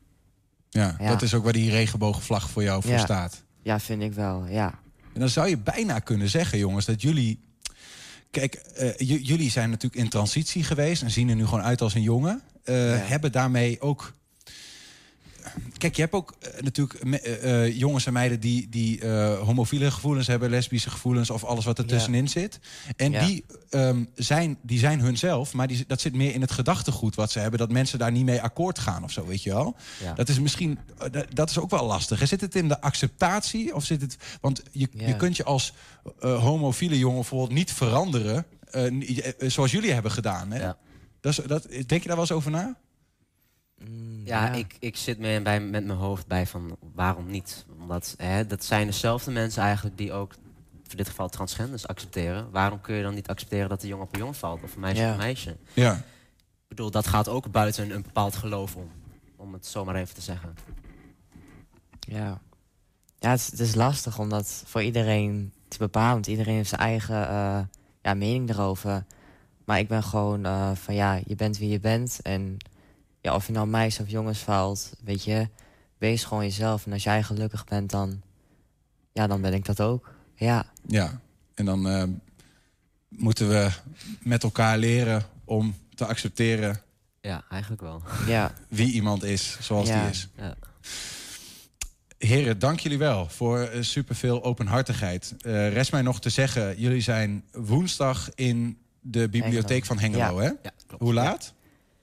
Ja, 0.76 0.96
Ja. 1.00 1.10
dat 1.10 1.22
is 1.22 1.34
ook 1.34 1.44
waar 1.44 1.54
die 1.54 1.70
regenboogvlag 1.72 2.50
voor 2.50 2.64
jou 2.64 2.82
voor 2.82 3.00
staat. 3.00 3.44
Ja, 3.62 3.80
vind 3.80 4.02
ik 4.02 4.14
wel, 4.14 4.46
ja. 4.50 4.80
En 5.14 5.20
dan 5.20 5.30
zou 5.30 5.48
je 5.48 5.58
bijna 5.58 6.00
kunnen 6.00 6.30
zeggen, 6.30 6.58
jongens, 6.58 6.86
dat 6.86 7.02
jullie... 7.02 7.40
Kijk, 8.32 8.54
eh, 8.56 8.98
jullie 8.98 9.52
zijn 9.52 9.70
natuurlijk 9.70 10.02
in 10.04 10.10
transitie 10.10 10.64
geweest... 10.64 11.02
en 11.02 11.12
zien 11.12 11.30
er 11.30 11.36
nu 11.36 11.46
gewoon 11.46 11.64
uit 11.64 11.82
als 11.82 11.94
een 11.94 12.02
jongen. 12.02 12.42
Eh. 12.64 12.76
Hebben 13.08 13.32
daarmee 13.32 13.82
ook... 13.82 14.14
Kijk, 15.78 15.96
je 15.96 16.02
hebt 16.02 16.14
ook 16.14 16.36
eh, 16.40 16.62
natuurlijk 16.62 17.00
eh, 17.24 17.64
eh, 17.66 17.78
jongens 17.78 18.06
en 18.06 18.14
meiden... 18.14 18.40
die, 18.40 18.70
die 18.70 19.08
homofiele 19.44 19.92
gevoelens 19.92 20.28
hebben, 20.28 20.50
lesbische 20.50 20.90
gevoelens... 20.90 21.30
of 21.30 21.44
alles 21.44 21.66
wat 21.66 21.78
er 21.78 21.84
Ja. 21.84 21.90
tussenin 21.90 22.28
zit. 22.28 22.60
En 22.96 23.12
Ja. 23.12 23.26
die, 23.26 23.46
ehm, 23.70 24.04
zijn, 24.16 24.58
die 24.62 24.80
zijn 24.80 25.00
hunzelf, 25.00 25.54
maar 25.54 25.68
die, 25.68 25.84
dat 25.88 26.02
zit 26.02 26.14
meer 26.16 26.34
in 26.34 26.42
het 26.42 26.52
gedachtegoed 26.52 27.16
wat 27.16 27.32
ze 27.32 27.40
hebben... 27.40 27.60
dat 27.60 27.72
mensen 27.72 28.00
daar 28.00 28.12
niet 28.12 28.26
mee 28.26 28.42
akkoord 28.42 28.80
gaan 28.80 29.04
of 29.04 29.12
zo, 29.12 29.26
weet 29.26 29.44
je 29.44 29.50
wel. 29.50 29.76
Ja. 30.04 30.14
Dat 30.14 30.30
is 30.30 30.40
misschien, 30.40 30.80
dat- 31.34 31.50
is 31.50 31.58
ook 31.60 31.70
wel 31.70 31.86
lastig. 31.86 32.28
Zit 32.28 32.42
het 32.42 32.56
in 32.56 32.68
de 32.68 32.82
acceptatie 32.82 33.76
of 33.76 33.84
zit 33.86 34.02
het... 34.02 34.18
Want 34.42 34.64
je, 34.72 34.88
je 34.92 35.16
kunt 35.16 35.38
je 35.38 35.44
als 35.44 35.74
homofiele 36.20 36.98
jongen 36.98 37.20
bijvoorbeeld 37.20 37.52
niet 37.54 37.72
veranderen... 37.74 38.46
zoals 39.38 39.72
jullie 39.72 39.92
hebben 39.92 40.12
gedaan. 40.12 40.52
Hè? 40.52 40.72
Dat 41.22 41.38
is, 41.38 41.46
dat, 41.46 41.64
denk 41.72 42.02
je 42.02 42.08
daar 42.08 42.08
wel 42.08 42.20
eens 42.20 42.32
over 42.32 42.52
na? 42.52 42.76
Mm, 43.90 44.26
Ja, 44.26 44.52
Ik, 44.54 44.76
ik 44.80 44.96
zit 44.98 45.20
me 45.20 45.42
bij, 45.42 45.62
met 45.62 45.86
mijn 45.86 46.00
hoofd 46.00 46.28
bij 46.28 46.48
van 46.48 46.78
waarom 46.94 47.28
niet? 47.32 47.66
Omdat 47.80 48.14
hè, 48.18 48.46
dat 48.48 48.64
zijn 48.64 48.86
dezelfde 48.88 49.32
mensen 49.32 49.62
eigenlijk 49.64 49.98
die 49.98 50.14
ook 50.14 50.34
voor 50.84 50.96
dit 50.98 51.08
geval 51.10 51.30
transgenders 51.30 51.88
accepteren. 51.88 52.52
Waarom 52.52 52.82
kun 52.82 52.96
je 52.96 53.04
dan 53.04 53.14
niet 53.14 53.28
accepteren 53.28 53.70
dat 53.70 53.82
een 53.84 53.88
jongen 53.88 54.06
op 54.06 54.14
een 54.14 54.20
jongen 54.20 54.36
valt 54.36 54.64
of 54.64 54.74
een 54.76 54.80
meisje 54.82 55.02
Ja. 55.02 55.08
op 55.08 55.14
een 55.14 55.24
meisje? 55.26 55.56
Ja. 55.74 55.94
Ik 55.96 56.68
bedoel, 56.68 56.92
dat 56.92 57.08
gaat 57.08 57.28
ook 57.28 57.52
buiten 57.52 57.92
een 57.92 58.02
bepaald 58.02 58.36
geloof 58.36 58.76
om. 58.76 58.90
Om 59.36 59.54
het 59.54 59.66
zomaar 59.66 59.96
even 59.96 60.16
te 60.16 60.22
zeggen. 60.22 60.56
Ja, 62.00 62.40
ja 63.20 63.30
het, 63.30 63.40
is, 63.40 63.52
het 63.52 63.60
is 63.60 63.76
lastig 63.76 64.20
om 64.20 64.30
dat 64.30 64.64
voor 64.66 64.84
iedereen 64.84 65.54
te 65.68 65.78
bepalen. 65.78 66.14
Want 66.14 66.28
iedereen 66.28 66.56
heeft 66.56 66.70
zijn 66.70 66.82
eigen 66.82 67.28
eh, 67.30 67.60
ja, 68.02 68.14
mening 68.14 68.50
erover. 68.50 69.06
Maar 69.66 69.80
ik 69.80 69.88
ben 69.88 70.04
gewoon 70.04 70.46
eh, 70.46 70.72
van 70.76 70.96
ja, 70.96 71.20
je 71.26 71.36
bent 71.36 71.58
wie 71.58 71.70
je 71.70 71.80
bent. 71.80 72.20
En 72.22 72.58
ja, 73.26 73.36
of 73.36 73.46
je 73.48 73.54
nou 73.54 73.68
meisjes 73.68 74.06
of 74.06 74.12
jongens 74.12 74.40
valt, 74.40 74.94
weet 75.04 75.24
je, 75.24 75.48
wees 75.98 76.24
gewoon 76.24 76.44
jezelf. 76.44 76.86
En 76.86 76.92
als 76.94 77.04
jij 77.04 77.24
gelukkig 77.24 77.66
bent, 77.66 77.90
dan, 77.90 78.22
ja, 79.14 79.28
dan 79.28 79.42
ben 79.42 79.54
ik 79.54 79.66
dat 79.66 79.82
ook. 79.82 80.14
Ja, 80.36 80.66
Ja. 80.88 81.20
En 81.54 81.66
dan 81.66 81.88
eh, 81.90 82.04
moeten 83.10 83.50
we 83.50 83.70
met 84.20 84.44
elkaar 84.44 84.78
leren 84.78 85.24
om 85.46 85.76
te 85.96 86.06
accepteren 86.06 86.82
Ja, 87.22 87.44
eigenlijk 87.50 87.82
wel. 87.82 88.02
ja, 88.28 88.54
wie 88.68 88.92
iemand 88.92 89.24
is 89.24 89.58
zoals 89.62 89.88
Ja. 89.88 90.02
die 90.02 90.10
is. 90.10 90.28
Ja. 90.38 90.56
Heren, 92.18 92.60
dank 92.60 92.80
jullie 92.80 92.98
wel 92.98 93.30
voor 93.30 93.60
eh, 93.60 93.82
superveel 93.82 94.44
openhartigheid. 94.44 95.34
Eh 95.42 95.74
rest 95.74 95.92
mij 95.92 96.02
nog 96.02 96.20
te 96.22 96.30
zeggen, 96.30 96.80
jullie 96.80 97.02
zijn 97.02 97.44
woensdag 97.52 98.30
in 98.36 98.78
de 99.02 99.30
bibliotheek 99.30 99.86
van 99.86 100.00
Hengelo, 100.00 100.38
hè? 100.40 100.46
Ja, 100.48 100.72
klopt. 100.88 101.04
Hoe 101.04 101.14
laat? 101.14 101.54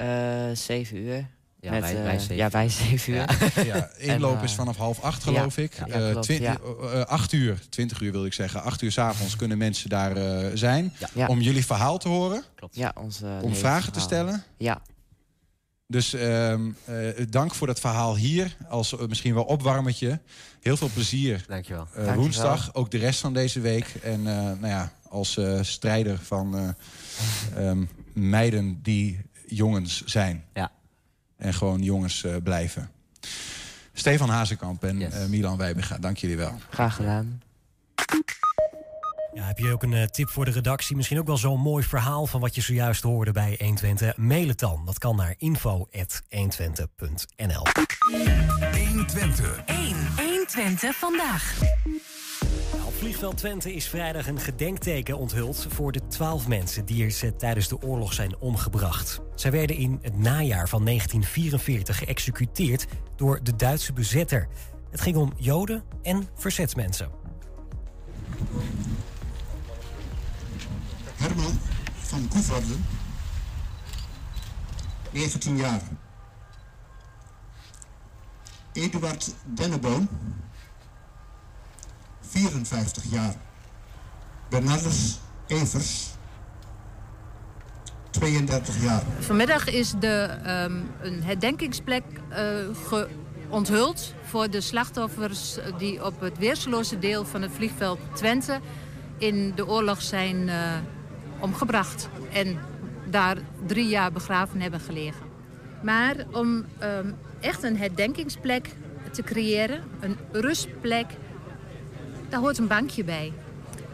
Eh, 0.02 0.56
zeven 0.56 0.96
uur. 0.96 1.26
Ja, 1.60 1.70
met, 1.70 1.80
wij, 1.80 1.96
eh, 1.96 2.02
wij 2.02 2.18
zeven. 2.18 2.36
Ja, 2.36 2.48
wij 2.50 2.68
zeven 2.88 3.12
uur. 3.12 3.38
Ja. 3.54 3.62
Ja, 3.62 3.90
inloop 3.96 4.38
En, 4.38 4.44
is 4.44 4.54
vanaf 4.54 4.76
half 4.76 5.00
acht, 5.00 5.22
geloof 5.22 5.56
ik. 5.58 5.72
ja, 5.86 5.86
Eh, 5.86 6.10
klopt, 6.10 7.06
acht 7.06 7.32
uur, 7.32 7.58
twintig 7.68 8.00
uur 8.00 8.12
wil 8.12 8.24
ik 8.24 8.32
zeggen. 8.32 8.62
Acht 8.62 8.82
uur 8.82 8.92
s'avonds 8.92 9.36
kunnen 9.36 9.58
mensen 9.58 9.88
daar 9.88 10.16
eh, 10.16 10.50
zijn. 10.54 10.92
Ja. 11.14 11.26
Om 11.26 11.40
jullie 11.40 11.64
verhaal 11.66 11.98
te 11.98 12.08
horen, 12.08 12.42
Klopt. 12.54 12.76
Ja, 12.76 12.92
onze 13.00 13.38
om 13.42 13.54
vragen 13.54 13.92
te 13.92 14.00
stellen. 14.00 14.42
Ja, 14.56 14.82
Dus 15.86 16.14
ehm, 16.14 16.70
eh, 16.84 16.96
dank 17.28 17.54
voor 17.54 17.66
dat 17.66 17.80
verhaal 17.80 18.16
hier. 18.16 18.56
Als 18.68 18.96
misschien 19.08 19.34
wel 19.34 19.44
opwarmertje. 19.44 20.20
Heel 20.60 20.76
veel 20.76 20.90
plezier 20.94 21.44
Dankjewel. 21.48 21.86
Dankjewel. 21.94 22.14
woensdag. 22.20 22.74
Ook 22.74 22.90
de 22.90 22.98
rest 22.98 23.20
van 23.20 23.32
deze 23.32 23.60
week. 23.60 23.86
En 24.02 24.26
eh, 24.26 24.34
nou 24.34 24.66
ja, 24.66 24.92
als 25.08 25.36
eh, 25.36 25.58
strijder 25.62 26.18
van 26.18 26.56
eh, 26.56 27.68
ehm, 27.68 27.84
meiden 28.12 28.78
die 28.82 29.20
jongens 29.46 30.04
zijn. 30.04 30.44
Ja. 30.54 30.70
En 31.36 31.54
gewoon 31.54 31.82
jongens 31.82 32.24
eh, 32.24 32.36
blijven. 32.42 32.90
Stefan 33.92 34.28
Hazekamp 34.28 34.84
en 34.84 34.98
Yes. 34.98 35.12
eh, 35.14 35.26
Milan 35.26 35.56
Wijbega, 35.56 35.98
dank 35.98 36.16
jullie 36.16 36.36
wel. 36.36 36.58
graag 36.70 36.94
gedaan. 36.94 37.42
Ja, 39.34 39.44
heb 39.46 39.58
je 39.58 39.72
ook 39.72 39.82
een 39.82 39.92
eh, 39.94 40.04
tip 40.04 40.28
voor 40.28 40.44
de 40.44 40.50
redactie? 40.50 40.96
Misschien 40.96 41.18
ook 41.18 41.26
wel 41.26 41.36
zo'n 41.36 41.60
mooi 41.60 41.84
verhaal 41.84 42.26
van 42.26 42.40
wat 42.40 42.54
je 42.54 42.60
zojuist 42.60 43.02
hoorde 43.02 43.32
bij 43.32 43.54
120? 43.58 44.16
Mail 44.16 44.48
het 44.48 44.58
dan. 44.58 44.82
Dat 44.84 44.98
kan 44.98 45.16
naar 45.16 45.34
info.120.nl 45.38 47.66
120. 48.88 49.62
1. 49.66 49.96
120 50.16 50.96
vandaag. 50.96 51.58
Vliegveld 53.02 53.36
Twente 53.36 53.74
is 53.74 53.88
vrijdag 53.88 54.26
een 54.26 54.40
gedenkteken 54.40 55.18
onthuld... 55.18 55.66
voor 55.68 55.92
de 55.92 56.06
twaalf 56.08 56.48
mensen 56.48 56.84
die 56.84 57.04
er 57.04 57.36
tijdens 57.36 57.68
de 57.68 57.82
oorlog 57.82 58.12
zijn 58.12 58.36
omgebracht. 58.38 59.20
Zij 59.34 59.50
werden 59.50 59.76
in 59.76 59.98
het 60.02 60.18
najaar 60.18 60.68
van 60.68 60.84
1944 60.84 61.98
geëxecuteerd 61.98 62.86
door 63.16 63.40
de 63.42 63.56
Duitse 63.56 63.92
bezetter. 63.92 64.48
Het 64.90 65.00
ging 65.00 65.16
om 65.16 65.32
Joden 65.36 65.82
en 66.02 66.28
verzetsmensen. 66.34 67.10
Herman 71.16 71.58
van 71.94 72.28
Koevoorden, 72.28 72.84
19 75.10 75.56
jaar. 75.56 75.82
Eduard 78.72 79.34
Denneboom, 79.44 80.08
54 82.32 83.02
jaar. 83.10 83.34
Bernardus 84.48 85.18
Evers, 85.46 86.10
32 88.10 88.82
jaar. 88.82 89.02
Vanmiddag 89.18 89.66
is 89.68 89.94
de, 90.00 90.08
ehm, 90.44 90.72
een 91.00 91.22
herdenkingsplek 91.22 92.02
eh, 92.28 92.38
ge- 92.88 93.08
onthuld 93.48 94.14
voor 94.22 94.50
de 94.50 94.60
slachtoffers 94.60 95.56
die 95.78 96.04
op 96.04 96.20
het 96.20 96.38
weerseloze 96.38 96.98
deel 96.98 97.24
van 97.24 97.42
het 97.42 97.50
vliegveld 97.54 97.98
Twente 98.14 98.60
in 99.18 99.52
de 99.54 99.66
oorlog 99.66 100.02
zijn 100.02 100.48
eh, 100.48 100.56
omgebracht 101.40 102.08
en 102.32 102.58
daar 103.10 103.36
drie 103.66 103.88
jaar 103.88 104.12
begraven 104.12 104.60
hebben 104.60 104.80
gelegen. 104.80 105.26
Maar 105.82 106.14
om 106.32 106.64
ehm, 106.78 107.10
echt 107.40 107.62
een 107.62 107.76
herdenkingsplek 107.76 108.68
te 109.10 109.22
creëren, 109.22 109.82
een 110.00 110.16
rustplek, 110.32 111.06
daar 112.32 112.40
hoort 112.40 112.58
een 112.58 112.66
bankje 112.66 113.04
bij. 113.04 113.32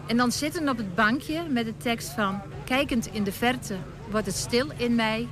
En 0.07 0.17
dan 0.17 0.33
zitten 0.33 0.69
op 0.69 0.77
het 0.77 0.95
bankje 0.95 1.43
met 1.49 1.65
de 1.65 1.77
tekst 1.77 2.09
van... 2.09 2.41
kijkend 2.65 3.07
in 3.07 3.25
de 3.25 3.33
verte 3.33 3.77
wordt 4.11 4.27
het 4.27 4.35
stil 4.35 4.67
in 4.77 4.95
mij. 4.95 5.29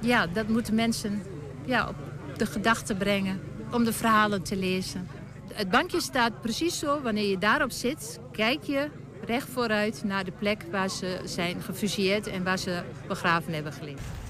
Ja, 0.00 0.26
dat 0.26 0.48
moeten 0.48 0.74
mensen 0.74 1.22
ja, 1.64 1.88
op 1.88 1.94
de 2.36 2.46
gedachten 2.46 2.96
brengen 2.96 3.40
om 3.72 3.84
de 3.84 3.92
verhalen 3.92 4.42
te 4.42 4.56
lezen. 4.56 5.08
Het 5.52 5.70
bankje 5.70 6.00
staat 6.00 6.40
precies 6.40 6.78
zo, 6.78 7.00
wanneer 7.02 7.28
je 7.28 7.38
daarop 7.38 7.70
zit... 7.70 8.18
kijk 8.32 8.62
je 8.62 8.88
recht 9.24 9.48
vooruit 9.48 10.02
naar 10.04 10.24
de 10.24 10.32
plek 10.38 10.64
waar 10.70 10.90
ze 10.90 11.20
zijn 11.24 11.62
gefusilleerd... 11.62 12.26
en 12.26 12.44
waar 12.44 12.58
ze 12.58 12.82
begraven 13.08 13.52
hebben 13.52 13.72
gelegen. 13.72 14.23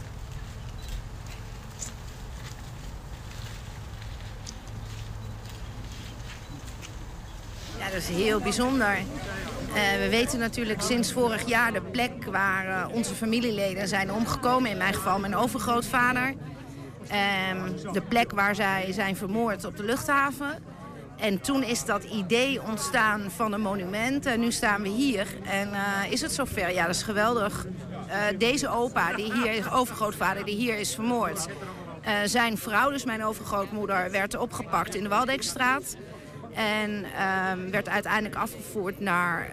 Ja, 7.84 7.90
dat 7.90 7.98
is 7.98 8.08
heel 8.08 8.40
bijzonder. 8.40 8.96
Eh, 9.74 9.98
we 9.98 10.08
weten 10.10 10.38
natuurlijk 10.38 10.80
sinds 10.80 11.12
vorig 11.12 11.46
jaar 11.46 11.72
de 11.72 11.80
plek 11.80 12.24
waar 12.24 12.66
eh, 12.66 12.94
onze 12.94 13.14
familieleden 13.14 13.88
zijn 13.88 14.12
omgekomen. 14.12 14.70
In 14.70 14.76
mijn 14.76 14.94
geval 14.94 15.18
mijn 15.18 15.36
overgrootvader. 15.36 16.34
Ehm, 17.08 17.92
de 17.92 18.00
plek 18.00 18.30
waar 18.30 18.54
zij 18.54 18.92
zijn 18.92 19.16
vermoord 19.16 19.64
op 19.64 19.76
de 19.76 19.84
luchthaven. 19.84 20.62
En 21.16 21.40
toen 21.40 21.62
is 21.62 21.84
dat 21.84 22.04
idee 22.04 22.62
ontstaan 22.62 23.30
van 23.30 23.52
een 23.52 23.60
monument. 23.60 24.26
En 24.26 24.40
nu 24.40 24.52
staan 24.52 24.82
we 24.82 24.88
hier. 24.88 25.26
En 25.42 25.72
eh, 25.72 26.12
is 26.12 26.20
het 26.20 26.32
zover? 26.32 26.72
Ja, 26.72 26.86
dat 26.86 26.94
is 26.94 27.02
geweldig. 27.02 27.66
Deze 28.38 28.68
opa, 28.68 29.12
die 29.12 29.32
hier, 29.32 29.72
overgrootvader, 29.72 30.44
die 30.44 30.56
hier 30.56 30.78
is 30.78 30.94
vermoord. 30.94 31.46
zijn 32.24 32.58
vrouw, 32.58 32.90
dus 32.90 33.04
mijn 33.04 33.24
overgrootmoeder, 33.24 34.10
werd 34.10 34.36
opgepakt 34.36 34.94
in 34.94 35.02
de 35.02 35.08
Waldekstraat. 35.08 35.96
En 36.54 37.04
ehm, 37.16 37.70
werd 37.70 37.88
uiteindelijk 37.88 38.34
afgevoerd 38.34 39.00
naar 39.00 39.48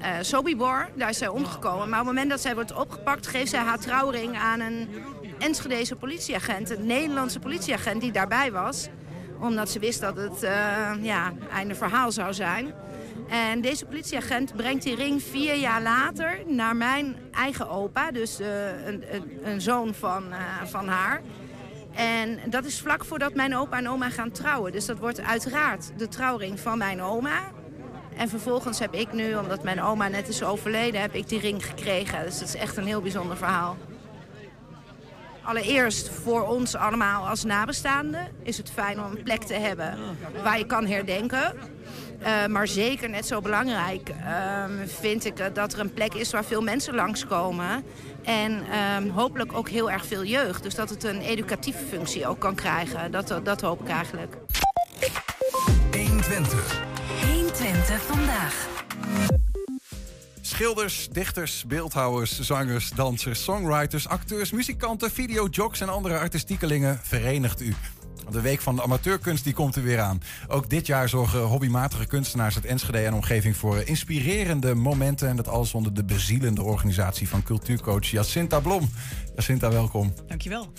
eh, 0.00 0.12
Sobibor. 0.20 0.88
Daar 0.94 1.08
is 1.08 1.18
zij 1.18 1.28
omgekomen. 1.28 1.88
Maar 1.88 2.00
op 2.00 2.06
het 2.06 2.14
moment 2.14 2.30
dat 2.30 2.40
zij 2.40 2.54
wordt 2.54 2.74
opgepakt... 2.74 3.26
geeft 3.26 3.50
zij 3.50 3.60
haar 3.60 3.78
trouwring 3.78 4.36
aan 4.36 4.60
een 4.60 4.88
Enschedese 5.38 5.96
politieagent. 5.96 6.70
Een 6.70 6.86
Nederlandse 6.86 7.38
politieagent 7.38 8.00
die 8.00 8.12
daarbij 8.12 8.52
was. 8.52 8.88
Omdat 9.40 9.70
ze 9.70 9.78
wist 9.78 10.00
dat 10.00 10.16
het 10.16 10.42
eh, 10.42 10.90
ja, 11.00 11.32
einde 11.52 11.74
verhaal 11.74 12.12
zou 12.12 12.34
zijn. 12.34 12.74
En 13.28 13.60
deze 13.60 13.84
politieagent 13.84 14.56
brengt 14.56 14.82
die 14.82 14.94
ring 14.94 15.22
vier 15.22 15.54
jaar 15.54 15.82
later 15.82 16.38
naar 16.46 16.76
mijn 16.76 17.16
eigen 17.32 17.68
opa. 17.68 18.10
Dus 18.10 18.40
eh, 18.40 18.86
een, 18.86 19.04
een, 19.14 19.38
een 19.44 19.60
zoon 19.60 19.94
van, 19.94 20.24
van 20.64 20.88
haar. 20.88 21.20
En 21.94 22.40
dat 22.46 22.64
is 22.64 22.80
vlak 22.80 23.04
voordat 23.04 23.34
mijn 23.34 23.56
opa 23.56 23.78
en 23.78 23.88
oma 23.88 24.10
gaan 24.10 24.30
trouwen. 24.30 24.72
Dus 24.72 24.86
dat 24.86 24.98
wordt 24.98 25.20
uiteraard 25.20 25.90
de 25.96 26.08
trouwring 26.08 26.60
van 26.60 26.78
mijn 26.78 27.02
oma. 27.02 27.40
En 28.16 28.28
vervolgens 28.28 28.78
heb 28.78 28.94
ik 28.94 29.12
nu, 29.12 29.34
omdat 29.34 29.62
mijn 29.62 29.82
oma 29.82 30.08
net 30.08 30.28
is 30.28 30.42
overleden, 30.42 31.00
heb 31.00 31.14
ik 31.14 31.28
die 31.28 31.40
ring 31.40 31.66
gekregen. 31.66 32.24
Dus 32.24 32.38
dat 32.38 32.48
is 32.48 32.54
echt 32.56 32.76
een 32.76 32.86
heel 32.86 33.02
bijzonder 33.02 33.36
verhaal. 33.36 33.76
Allereerst 35.42 36.08
voor 36.08 36.42
ons 36.42 36.74
allemaal 36.74 37.28
als 37.28 37.44
nabestaanden 37.44 38.28
is 38.42 38.56
het 38.56 38.70
fijn 38.70 39.00
om 39.00 39.10
een 39.10 39.22
plek 39.22 39.42
te 39.42 39.54
hebben 39.54 39.98
waar 40.42 40.58
je 40.58 40.66
kan 40.66 40.86
herdenken. 40.86 41.54
Uh, 42.22 42.46
maar 42.46 42.68
zeker 42.68 43.10
net 43.10 43.26
zo 43.26 43.40
belangrijk 43.40 44.08
uh, 44.08 44.64
vind 44.86 45.24
ik 45.24 45.54
dat 45.54 45.72
er 45.72 45.80
een 45.80 45.92
plek 45.92 46.14
is 46.14 46.30
waar 46.30 46.44
veel 46.44 46.62
mensen 46.62 46.94
langskomen. 46.94 47.84
En 48.22 48.52
uh, 48.52 49.14
hopelijk 49.14 49.52
ook 49.52 49.68
heel 49.68 49.90
erg 49.90 50.06
veel 50.06 50.24
jeugd. 50.24 50.62
Dus 50.62 50.74
dat 50.74 50.90
het 50.90 51.04
een 51.04 51.20
educatieve 51.20 51.84
functie 51.88 52.26
ook 52.26 52.38
kan 52.38 52.54
krijgen. 52.54 53.10
Dat, 53.10 53.40
dat 53.42 53.60
hoop 53.60 53.80
ik 53.82 53.88
eigenlijk. 53.88 54.36
120. 55.92 56.82
120 57.32 58.02
vandaag. 58.02 58.66
Schilders, 60.40 61.08
dichters, 61.08 61.64
beeldhouwers, 61.64 62.40
zangers, 62.40 62.90
dansers, 62.90 63.44
songwriters, 63.44 64.08
acteurs, 64.08 64.52
muzikanten, 64.52 65.10
videojocks 65.10 65.80
en 65.80 65.88
andere 65.88 66.18
artistiekelingen 66.18 67.00
verenigt 67.02 67.60
u. 67.60 67.74
De 68.30 68.40
week 68.40 68.60
van 68.60 68.76
de 68.76 68.82
amateurkunst 68.82 69.44
die 69.44 69.52
komt 69.52 69.76
er 69.76 69.82
weer 69.82 70.00
aan. 70.00 70.22
Ook 70.48 70.70
dit 70.70 70.86
jaar 70.86 71.08
zorgen 71.08 71.40
hobbymatige 71.40 72.06
kunstenaars 72.06 72.54
uit 72.54 72.64
Enschede 72.64 72.98
en 72.98 73.14
omgeving 73.14 73.56
voor 73.56 73.78
inspirerende 73.78 74.74
momenten. 74.74 75.28
En 75.28 75.36
dat 75.36 75.48
alles 75.48 75.74
onder 75.74 75.94
de 75.94 76.04
bezielende 76.04 76.62
organisatie 76.62 77.28
van 77.28 77.42
cultuurcoach 77.42 78.06
Jacinta 78.06 78.60
Blom. 78.60 78.90
Jacinta, 79.34 79.70
welkom. 79.70 80.14
Dankjewel. 80.26 80.72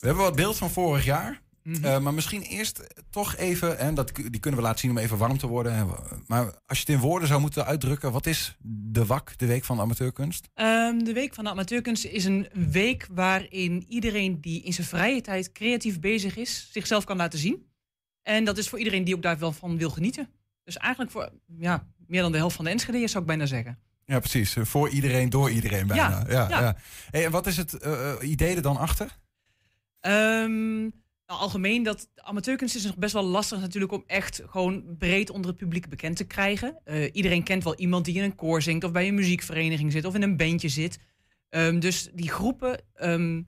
We 0.00 0.06
hebben 0.06 0.24
wat 0.24 0.36
beeld 0.36 0.56
van 0.56 0.70
vorig 0.70 1.04
jaar. 1.04 1.44
Mm 1.66 1.74
-hmm. 1.74 1.84
uh, 1.84 1.98
maar 1.98 2.14
misschien 2.14 2.42
eerst 2.42 2.86
toch 3.10 3.36
even, 3.36 3.78
en 3.78 3.94
dat, 3.94 4.12
die 4.14 4.40
kunnen 4.40 4.60
we 4.60 4.66
laten 4.66 4.80
zien 4.80 4.90
om 4.90 4.98
even 4.98 5.18
warm 5.18 5.38
te 5.38 5.46
worden. 5.46 5.88
Maar 6.26 6.44
als 6.44 6.78
je 6.78 6.84
het 6.84 6.88
in 6.88 6.98
woorden 6.98 7.28
zou 7.28 7.40
moeten 7.40 7.66
uitdrukken, 7.66 8.12
wat 8.12 8.26
is 8.26 8.56
de 8.62 9.06
WAK, 9.06 9.38
de 9.38 9.46
Week 9.46 9.64
van 9.64 9.76
de 9.76 9.82
Amateurkunst? 9.82 10.48
Um, 10.54 11.04
de 11.04 11.12
Week 11.12 11.34
van 11.34 11.44
de 11.44 11.50
Amateurkunst 11.50 12.04
is 12.04 12.24
een 12.24 12.48
week 12.70 13.08
waarin 13.10 13.84
iedereen 13.88 14.40
die 14.40 14.62
in 14.62 14.72
zijn 14.72 14.86
vrije 14.86 15.20
tijd 15.20 15.52
creatief 15.52 16.00
bezig 16.00 16.36
is, 16.36 16.68
zichzelf 16.72 17.04
kan 17.04 17.16
laten 17.16 17.38
zien. 17.38 17.66
En 18.22 18.44
dat 18.44 18.58
is 18.58 18.68
voor 18.68 18.78
iedereen 18.78 19.04
die 19.04 19.14
ook 19.14 19.22
daar 19.22 19.38
wel 19.38 19.52
van 19.52 19.78
wil 19.78 19.90
genieten. 19.90 20.28
Dus 20.64 20.76
eigenlijk 20.76 21.12
voor 21.12 21.30
ja, 21.58 21.86
meer 22.06 22.22
dan 22.22 22.32
de 22.32 22.38
helft 22.38 22.56
van 22.56 22.64
de 22.64 22.70
Enschede'ers 22.70 23.10
zou 23.10 23.22
ik 23.22 23.28
bijna 23.28 23.46
zeggen. 23.46 23.78
Ja, 24.04 24.18
precies. 24.18 24.56
Voor 24.60 24.88
iedereen, 24.88 25.30
door 25.30 25.50
iedereen 25.50 25.86
bijna. 25.86 26.08
Ja, 26.08 26.24
ja, 26.28 26.48
ja. 26.48 26.60
ja. 26.60 26.76
Hey, 27.10 27.24
en 27.24 27.30
wat 27.30 27.46
is 27.46 27.56
het 27.56 27.84
uh, 27.84 28.12
idee 28.20 28.56
er 28.56 28.62
dan 28.62 28.76
achter? 28.76 29.16
Um, 30.00 30.80
nou, 30.80 30.92
algemeen, 31.26 31.82
dat 31.82 32.08
amateurkunst 32.14 32.74
is 32.74 32.84
nog 32.84 32.96
best 32.96 33.12
wel 33.12 33.24
lastig 33.24 33.60
natuurlijk 33.60 33.92
om 33.92 34.04
echt 34.06 34.42
gewoon 34.46 34.96
breed 34.98 35.30
onder 35.30 35.50
het 35.50 35.58
publiek 35.58 35.88
bekend 35.88 36.16
te 36.16 36.24
krijgen. 36.24 36.78
Uh, 36.84 37.08
iedereen 37.12 37.42
kent 37.42 37.64
wel 37.64 37.76
iemand 37.76 38.04
die 38.04 38.14
in 38.14 38.22
een 38.22 38.34
koor 38.34 38.62
zingt 38.62 38.84
of 38.84 38.92
bij 38.92 39.08
een 39.08 39.14
muziekvereniging 39.14 39.92
zit 39.92 40.04
of 40.04 40.14
in 40.14 40.22
een 40.22 40.36
bandje 40.36 40.68
zit. 40.68 40.98
Um, 41.50 41.80
dus 41.80 42.10
die 42.14 42.30
groepen, 42.30 42.82
um, 43.00 43.46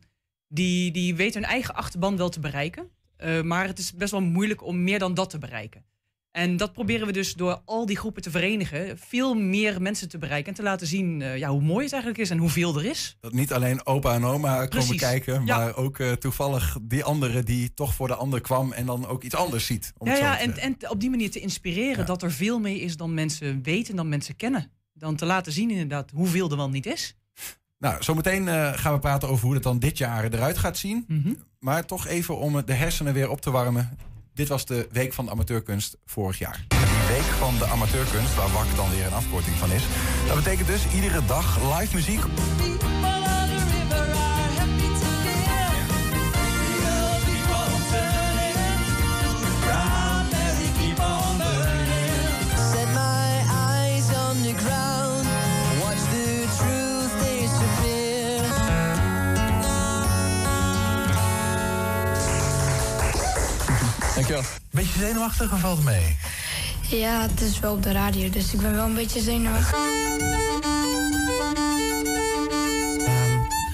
die, 0.48 0.90
die 0.90 1.14
weten 1.14 1.40
hun 1.40 1.50
eigen 1.50 1.74
achterban 1.74 2.16
wel 2.16 2.28
te 2.28 2.40
bereiken. 2.40 2.90
Uh, 3.18 3.42
maar 3.42 3.66
het 3.66 3.78
is 3.78 3.92
best 3.92 4.10
wel 4.10 4.20
moeilijk 4.20 4.64
om 4.64 4.82
meer 4.82 4.98
dan 4.98 5.14
dat 5.14 5.30
te 5.30 5.38
bereiken. 5.38 5.84
En 6.30 6.56
dat 6.56 6.72
proberen 6.72 7.06
we 7.06 7.12
dus 7.12 7.34
door 7.34 7.60
al 7.64 7.86
die 7.86 7.96
groepen 7.96 8.22
te 8.22 8.30
verenigen, 8.30 8.98
veel 8.98 9.34
meer 9.34 9.82
mensen 9.82 10.08
te 10.08 10.18
bereiken 10.18 10.48
en 10.48 10.54
te 10.54 10.62
laten 10.62 10.86
zien 10.86 11.20
uh, 11.20 11.36
ja, 11.38 11.48
hoe 11.50 11.60
mooi 11.62 11.82
het 11.84 11.92
eigenlijk 11.92 12.22
is 12.22 12.30
en 12.30 12.38
hoeveel 12.38 12.78
er 12.78 12.84
is. 12.84 13.16
Dat 13.20 13.32
niet 13.32 13.52
alleen 13.52 13.86
opa 13.86 14.14
en 14.14 14.24
oma 14.24 14.66
Precies. 14.66 14.88
komen 14.88 15.00
kijken, 15.02 15.44
Ja. 15.46 15.58
maar 15.58 15.76
ook 15.76 15.98
uh, 15.98 16.12
toevallig 16.12 16.76
die 16.82 17.04
andere 17.04 17.42
die 17.42 17.74
toch 17.74 17.94
voor 17.94 18.08
de 18.08 18.14
ander 18.14 18.40
kwam 18.40 18.72
en 18.72 18.86
dan 18.86 19.06
ook 19.06 19.22
iets 19.22 19.34
anders 19.34 19.66
ziet. 19.66 19.92
Om 19.98 20.06
Ja, 20.08 20.16
ja 20.16 20.38
en, 20.38 20.56
en 20.58 20.76
op 20.90 21.00
die 21.00 21.10
manier 21.10 21.30
te 21.30 21.40
inspireren 21.40 21.98
Ja. 21.98 22.04
dat 22.04 22.22
er 22.22 22.32
veel 22.32 22.58
mee 22.58 22.80
is 22.80 22.96
dan 22.96 23.14
mensen 23.14 23.62
weten, 23.62 23.96
dan 23.96 24.08
mensen 24.08 24.36
kennen. 24.36 24.70
Dan 24.92 25.16
te 25.16 25.26
laten 25.26 25.52
zien 25.52 25.70
inderdaad 25.70 26.10
hoeveel 26.14 26.50
er 26.50 26.56
wel 26.56 26.70
niet 26.70 26.86
is. 26.86 27.16
Nou, 27.78 28.02
zometeen 28.02 28.48
eh, 28.48 28.72
gaan 28.74 28.92
we 28.92 28.98
praten 28.98 29.28
over 29.28 29.44
hoe 29.44 29.54
het 29.54 29.62
dan 29.62 29.78
dit 29.78 29.98
jaar 29.98 30.24
eruit 30.24 30.58
gaat 30.58 30.78
zien. 30.78 31.04
Mhm. 31.08 31.32
Maar 31.58 31.86
toch 31.86 32.06
even 32.06 32.38
om 32.38 32.64
de 32.64 32.72
hersenen 32.72 33.12
weer 33.14 33.30
op 33.30 33.40
te 33.40 33.50
warmen. 33.50 33.98
Dit 34.38 34.48
was 34.48 34.66
de 34.66 34.88
Week 34.92 35.12
van 35.12 35.24
de 35.24 35.30
Amateurkunst 35.30 35.96
vorig 36.06 36.38
jaar. 36.38 36.64
Die 36.68 36.78
Week 37.16 37.22
van 37.38 37.58
de 37.58 37.64
Amateurkunst, 37.64 38.34
waar 38.34 38.52
WAK 38.52 38.76
dan 38.76 38.90
weer 38.90 39.06
een 39.06 39.12
afkorting 39.12 39.56
van 39.56 39.70
is. 39.70 39.82
Dat 40.26 40.36
betekent 40.36 40.66
dus 40.66 40.92
iedere 40.94 41.24
dag 41.24 41.78
live 41.78 41.94
muziek 41.94 42.20
Beetje 64.78 64.98
zenuwachtig 64.98 65.52
of 65.52 65.60
valt 65.60 65.84
mee? 65.84 66.16
Ja, 66.88 67.22
het 67.22 67.40
is 67.40 67.60
wel 67.60 67.72
op 67.72 67.82
de 67.82 67.92
radio, 67.92 68.30
dus 68.30 68.52
ik 68.52 68.60
ben 68.60 68.74
wel 68.74 68.84
een 68.84 68.94
beetje 68.94 69.20
zenuwachtig. 69.20 69.78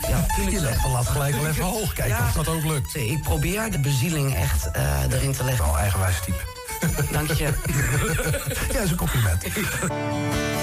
Ja, 0.08 0.26
Je 0.50 0.61
legt 0.61 0.82
de 0.82 0.88
lat 0.88 1.06
gelijk 1.06 1.34
wel 1.34 1.46
even 1.46 1.64
hoog. 1.64 1.92
Kijken 1.92 2.18
of 2.18 2.32
dat 2.32 2.49
ook 2.49 2.64
lukt. 2.64 2.96
Ik 2.96 3.23
probeer 3.23 3.70
de 3.70 3.78
bezieling 3.78 4.34
echt 4.34 4.70
eh, 4.70 5.02
erin 5.11 5.32
te 5.32 5.44
leggen. 5.44 5.64
Oh, 5.64 5.78
eigenwijs 5.78 6.20
type. 6.25 6.42
Dank 7.12 7.32
je. 7.32 7.44
ja, 8.73 8.80
is 8.80 8.90
een 8.90 8.96
compliment. 8.96 9.44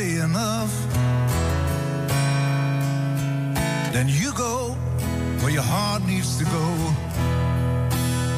enough, 0.00 0.72
then 3.92 4.08
you 4.08 4.32
go 4.34 4.72
where 5.40 5.50
your 5.50 5.62
heart 5.62 6.02
needs 6.06 6.38
to 6.38 6.44
go. 6.44 6.66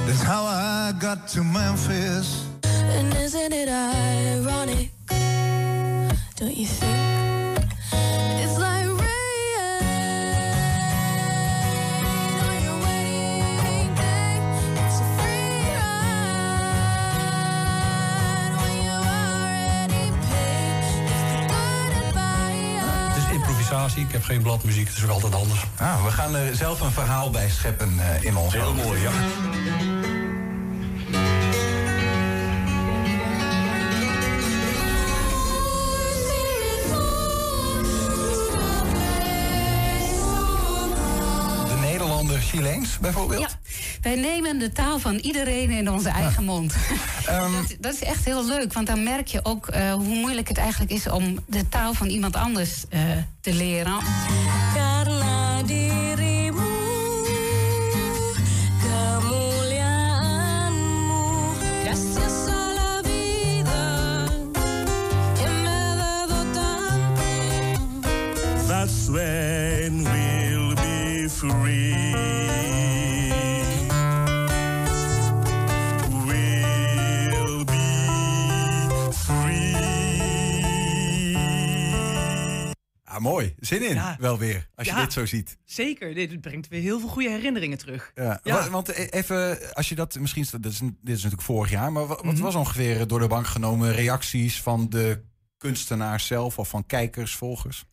That's 0.07 0.23
how 0.23 0.45
I 0.45 0.93
got 0.99 1.29
to 1.29 1.45
Memphis. 1.45 2.47
And 2.65 3.15
isn't 3.15 3.53
it 3.53 3.69
ironic? 3.69 4.91
Don't 6.37 6.57
you 6.57 6.67
think? 6.67 7.22
Ik 23.73 24.13
heb 24.13 24.25
geen 24.25 24.43
bladmuziek. 24.43 24.89
Het 24.89 24.97
is 24.97 25.05
ook 25.05 25.11
altijd 25.11 25.35
anders. 25.35 25.65
Nou, 25.79 26.05
we 26.05 26.11
gaan 26.11 26.35
er 26.35 26.57
zelf 26.57 26.81
een 26.81 26.91
verhaal 26.91 27.31
bij 27.31 27.49
scheppen 27.51 27.99
eh, 27.99 28.25
in 28.25 28.37
ons. 28.37 28.53
Heel 28.53 28.75
mooi, 28.75 29.01
ja. 29.01 29.11
De 41.69 41.81
Nederlander 41.81 42.41
Chileens 42.41 42.99
bijvoorbeeld? 42.99 43.41
Ja, 43.41 43.49
wij 44.03 44.15
nemen 44.15 44.59
de 44.59 44.73
taal 44.73 44.99
van 44.99 45.15
iedereen 45.15 45.71
in 45.71 45.91
onze 45.91 46.09
eigen 46.09 46.45
mond. 46.45 46.75
dat, 47.27 47.77
dat 47.81 47.95
is 47.95 48.03
echt 48.03 48.25
heel 48.25 48.47
leuk, 48.47 48.73
want 48.73 48.87
dan 48.87 49.03
merk 49.03 49.27
je 49.27 49.41
ook 49.45 49.67
eh, 49.69 49.93
hoe 49.93 50.15
moeilijk 50.15 50.49
het 50.49 50.59
eigenlijk 50.59 50.93
is 50.93 51.09
om 51.09 51.39
de 51.47 51.69
taal 51.69 51.95
van 51.95 52.07
iemand 52.07 52.37
anders 52.37 52.85
eh, 52.89 53.01
te 53.41 53.55
leren. 53.55 53.95
That's 68.67 69.09
when 69.09 70.05
we'll 70.05 70.75
be 70.75 71.29
free. 71.29 72.02
Ah, 83.13 83.19
mooi. 83.21 83.55
Zin 83.59 83.89
in, 83.89 83.95
Ja. 83.95 84.17
wel 84.21 84.39
weer, 84.39 84.69
als 84.75 84.89
je 84.89 84.95
dit 84.95 85.13
zo 85.13 85.27
ziet. 85.27 85.57
Zeker, 85.65 86.15
dit 86.15 86.41
brengt 86.41 86.69
weer 86.69 86.81
heel 86.81 87.01
veel 87.01 87.09
goede 87.09 87.29
herinneringen 87.31 87.79
terug. 87.79 88.11
Ja. 88.15 88.41
Ja. 88.43 88.55
wa- 88.55 88.71
Want 88.71 88.89
e- 88.89 89.05
even, 89.05 89.75
als 89.75 89.89
je 89.89 89.95
dat 89.95 90.19
misschien, 90.19 90.47
dit 90.51 90.73
is, 90.73 90.79
dit 90.79 90.91
is 91.03 91.15
natuurlijk 91.15 91.43
vorig 91.43 91.71
jaar, 91.71 91.93
maar 91.93 92.07
wa- 92.07 92.15
wat, 92.23 92.25
Mhm. 92.35 92.43
was 92.43 92.55
ongeveer 92.55 93.01
eh, 93.01 93.07
door 93.07 93.19
de 93.21 93.27
bank 93.27 93.47
genomen 93.47 93.93
reacties 93.93 94.63
van 94.63 94.89
de 94.89 95.23
kunstenaars 95.57 96.27
zelf 96.27 96.59
of 96.59 96.69
van 96.69 96.87
kijkers, 96.87 97.35
volgers? 97.35 97.85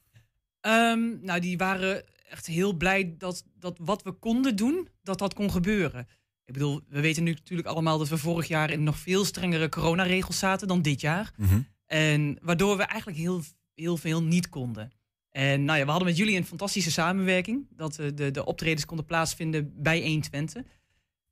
Ehm, 0.61 0.99
nou, 1.21 1.39
die 1.39 1.57
waren 1.57 2.03
echt 2.29 2.45
heel 2.45 2.73
blij 2.73 3.15
dat, 3.17 3.43
dat 3.59 3.77
wat 3.81 4.03
we 4.03 4.11
konden 4.11 4.55
doen, 4.55 4.87
dat 5.03 5.19
dat 5.19 5.33
kon 5.33 5.51
gebeuren. 5.51 6.07
Ik 6.45 6.53
bedoel, 6.53 6.81
we 6.87 6.99
weten 7.01 7.23
nu 7.23 7.31
natuurlijk 7.31 7.67
allemaal 7.67 7.97
dat 7.97 8.09
we 8.09 8.17
vorig 8.17 8.47
jaar 8.47 8.69
in 8.71 8.83
nog 8.83 8.97
veel 8.97 9.25
strengere 9.25 9.69
coronaregels 9.69 10.39
zaten 10.39 10.67
dan 10.67 10.81
dit 10.81 11.01
jaar. 11.01 11.31
Mhm. 11.37 11.59
En 11.85 12.37
waardoor 12.41 12.77
we 12.77 12.83
eigenlijk 12.83 13.19
heel, 13.19 13.41
heel 13.75 13.97
veel 13.97 14.23
niet 14.23 14.49
konden. 14.49 14.91
En 15.31 15.63
nou 15.65 15.77
ja, 15.79 15.83
we 15.83 15.89
hadden 15.89 16.09
met 16.09 16.17
jullie 16.17 16.37
een 16.37 16.45
fantastische 16.45 16.91
samenwerking. 16.91 17.67
Dat 17.69 17.95
we 17.95 18.13
de, 18.13 18.31
de 18.31 18.45
optredens 18.45 18.85
konden 18.85 19.05
plaatsvinden 19.05 19.73
bij 19.75 20.01
120. 20.01 20.63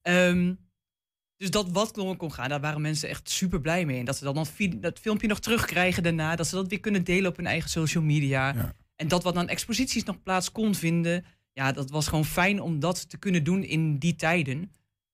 Ehm, 0.01 0.53
dus 1.37 1.49
dat 1.49 1.71
wat 1.71 1.91
kon, 1.91 2.17
kon 2.17 2.33
gaan, 2.33 2.49
daar 2.49 2.61
waren 2.61 2.81
mensen 2.81 3.09
echt 3.09 3.29
super 3.29 3.61
blij 3.61 3.85
mee. 3.85 3.99
En 3.99 4.05
dat 4.05 4.17
ze 4.17 4.23
dan, 4.23 4.33
dan 4.33 4.79
dat 4.79 4.99
filmpje 4.99 5.27
nog 5.27 5.39
terugkrijgen 5.39 6.03
daarna. 6.03 6.35
Dat 6.35 6.47
ze 6.47 6.55
dat 6.55 6.67
weer 6.67 6.79
kunnen 6.79 7.03
delen 7.03 7.29
op 7.29 7.37
hun 7.37 7.45
eigen 7.45 7.69
social 7.69 8.03
media. 8.03 8.75
En 8.95 9.07
dat 9.07 9.23
wat 9.23 9.35
aan 9.35 9.47
exposities 9.47 10.03
nog 10.03 10.23
plaats 10.23 10.51
kon 10.51 10.75
vinden. 10.75 11.25
Ja, 11.53 11.71
dat 11.71 11.89
was 11.89 12.07
gewoon 12.07 12.25
fijn 12.25 12.61
om 12.61 12.79
dat 12.79 13.09
te 13.09 13.17
kunnen 13.17 13.43
doen 13.43 13.63
in 13.63 13.97
die 13.97 14.15
tijden. 14.15 14.71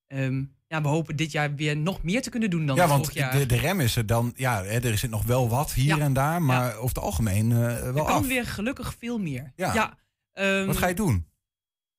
Ehm, 0.07 0.43
ja, 0.67 0.81
we 0.81 0.87
hopen 0.87 1.15
dit 1.15 1.31
jaar 1.31 1.55
weer 1.55 1.77
nog 1.77 2.03
meer 2.03 2.21
te 2.21 2.29
kunnen 2.29 2.49
doen 2.49 2.65
dan 2.65 2.75
ja, 2.75 2.87
vorig 2.87 3.01
want 3.01 3.13
jaar. 3.13 3.37
de, 3.37 3.45
de 3.45 3.55
rem 3.57 3.79
is 3.79 3.95
er 3.95 4.05
dan, 4.05 4.31
ja, 4.35 4.63
er 4.63 4.97
zit 4.97 5.09
nog 5.09 5.23
wel 5.23 5.49
wat 5.49 5.73
hier 5.73 6.01
en 6.01 6.13
daar, 6.13 6.41
maar 6.41 6.75
over 6.75 6.87
het 6.95 7.03
algemeen 7.03 7.51
eh, 7.51 7.57
wel 7.57 7.85
er 7.85 7.93
kan 7.93 8.05
af. 8.05 8.27
weer 8.27 8.45
gelukkig 8.45 8.95
veel 8.99 9.19
meer. 9.19 9.51
Ja. 9.55 9.97
ehm, 10.33 10.65
Wat 10.65 10.77
ga 10.77 10.87
je 10.87 10.95
doen? 10.95 11.25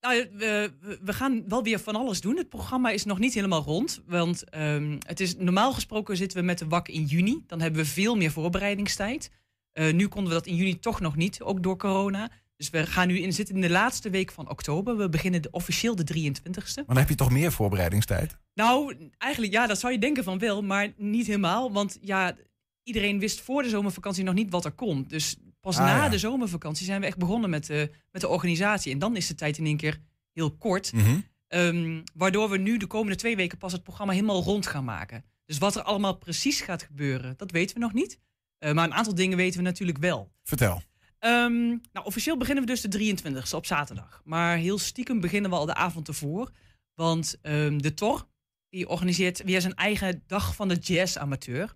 Nou, 0.00 0.26
we, 0.32 0.72
we- 0.80 0.98
we 1.02 1.12
gaan 1.12 1.44
wel 1.48 1.62
weer 1.62 1.78
van 1.78 1.96
alles 1.96 2.20
doen. 2.20 2.36
Het 2.36 2.48
programma 2.48 2.90
is 2.90 3.04
nog 3.04 3.18
niet 3.18 3.34
helemaal 3.34 3.62
rond. 3.62 4.02
Want 4.06 4.48
ehm, 4.50 4.96
het 5.06 5.20
is, 5.20 5.36
normaal 5.36 5.72
gesproken 5.72 6.16
zitten 6.16 6.38
we 6.38 6.44
met 6.44 6.58
de 6.58 6.66
WAK 6.68 6.88
in 6.88 7.04
juni. 7.04 7.44
Dan 7.46 7.60
hebben 7.60 7.80
we 7.82 7.88
veel 7.88 8.16
meer 8.16 8.30
voorbereidingstijd. 8.30 9.30
Eh, 9.72 9.92
nu 9.92 10.06
konden 10.08 10.28
we 10.32 10.38
dat 10.38 10.46
in 10.46 10.54
juni 10.56 10.78
toch 10.78 11.00
nog 11.00 11.16
niet, 11.16 11.42
ook 11.42 11.62
door 11.62 11.76
corona. 11.76 12.30
Dus 12.56 12.70
we 12.70 12.86
gaan 12.86 13.08
nu 13.08 13.18
in, 13.18 13.32
zitten 13.32 13.54
in 13.54 13.60
de 13.60 13.70
laatste 13.70 14.10
week 14.10 14.32
van 14.32 14.50
oktober. 14.50 14.96
We 14.96 15.08
beginnen 15.08 15.42
de, 15.42 15.50
officieel 15.50 15.96
de 15.96 16.14
23ste. 16.14 16.74
Maar 16.74 16.84
dan 16.86 16.96
heb 16.96 17.08
je 17.08 17.14
toch 17.14 17.30
meer 17.30 17.52
voorbereidingstijd? 17.52 18.36
Nou, 18.54 18.96
eigenlijk 19.18 19.52
ja, 19.52 19.66
dat 19.66 19.78
zou 19.78 19.92
je 19.92 19.98
denken 19.98 20.24
van 20.24 20.38
wel, 20.38 20.62
maar 20.62 20.92
niet 20.96 21.26
helemaal. 21.26 21.72
Want 21.72 21.98
ja, 22.00 22.36
iedereen 22.82 23.18
wist 23.18 23.40
voor 23.40 23.62
de 23.62 23.68
zomervakantie 23.68 24.24
nog 24.24 24.34
niet 24.34 24.50
wat 24.50 24.64
er 24.64 24.72
komt. 24.72 25.10
Dus 25.10 25.36
pas 25.60 25.76
Ah, 25.78 25.84
na 25.84 25.96
ja. 26.04 26.08
de 26.08 26.18
zomervakantie 26.18 26.86
zijn 26.86 27.00
we 27.00 27.06
echt 27.06 27.18
begonnen 27.18 27.50
met 27.50 27.66
de, 27.66 27.90
met 28.10 28.20
de 28.20 28.28
organisatie. 28.28 28.92
En 28.92 28.98
dan 28.98 29.16
is 29.16 29.26
de 29.26 29.34
tijd 29.34 29.58
in 29.58 29.66
één 29.66 29.76
keer 29.76 30.00
heel 30.32 30.50
kort. 30.50 30.92
Mhm. 30.92 31.18
Ehm, 31.48 32.00
waardoor 32.14 32.50
we 32.50 32.58
nu 32.58 32.76
de 32.76 32.86
komende 32.86 33.16
twee 33.16 33.36
weken 33.36 33.58
pas 33.58 33.72
het 33.72 33.82
programma 33.82 34.12
helemaal 34.12 34.42
rond 34.42 34.66
gaan 34.66 34.84
maken. 34.84 35.24
Dus 35.44 35.58
wat 35.58 35.76
er 35.76 35.82
allemaal 35.82 36.16
precies 36.16 36.60
gaat 36.60 36.82
gebeuren, 36.82 37.34
dat 37.36 37.50
weten 37.50 37.74
we 37.74 37.80
nog 37.80 37.92
niet. 37.92 38.18
Eh, 38.58 38.72
maar 38.72 38.84
een 38.84 38.94
aantal 38.94 39.14
dingen 39.14 39.36
weten 39.36 39.58
we 39.58 39.64
natuurlijk 39.64 39.98
wel. 39.98 40.30
Vertel. 40.42 40.82
Ehm, 41.24 41.66
nou, 41.66 42.06
officieel 42.06 42.36
beginnen 42.36 42.64
we 42.64 42.70
dus 42.70 42.80
de 42.80 42.88
23e 42.88 43.54
op 43.54 43.66
zaterdag. 43.66 44.22
Maar 44.24 44.56
heel 44.56 44.78
stiekem 44.78 45.20
beginnen 45.20 45.50
we 45.50 45.56
al 45.56 45.66
de 45.66 45.74
avond 45.74 46.08
ervoor. 46.08 46.50
Want 46.94 47.38
ehm, 47.42 47.78
de 47.78 47.94
Tor 47.94 48.26
die 48.70 48.88
organiseert 48.88 49.42
weer 49.42 49.60
zijn 49.60 49.74
eigen 49.74 50.22
dag 50.26 50.54
van 50.54 50.68
de 50.68 50.74
jazz-amateur. 50.74 51.74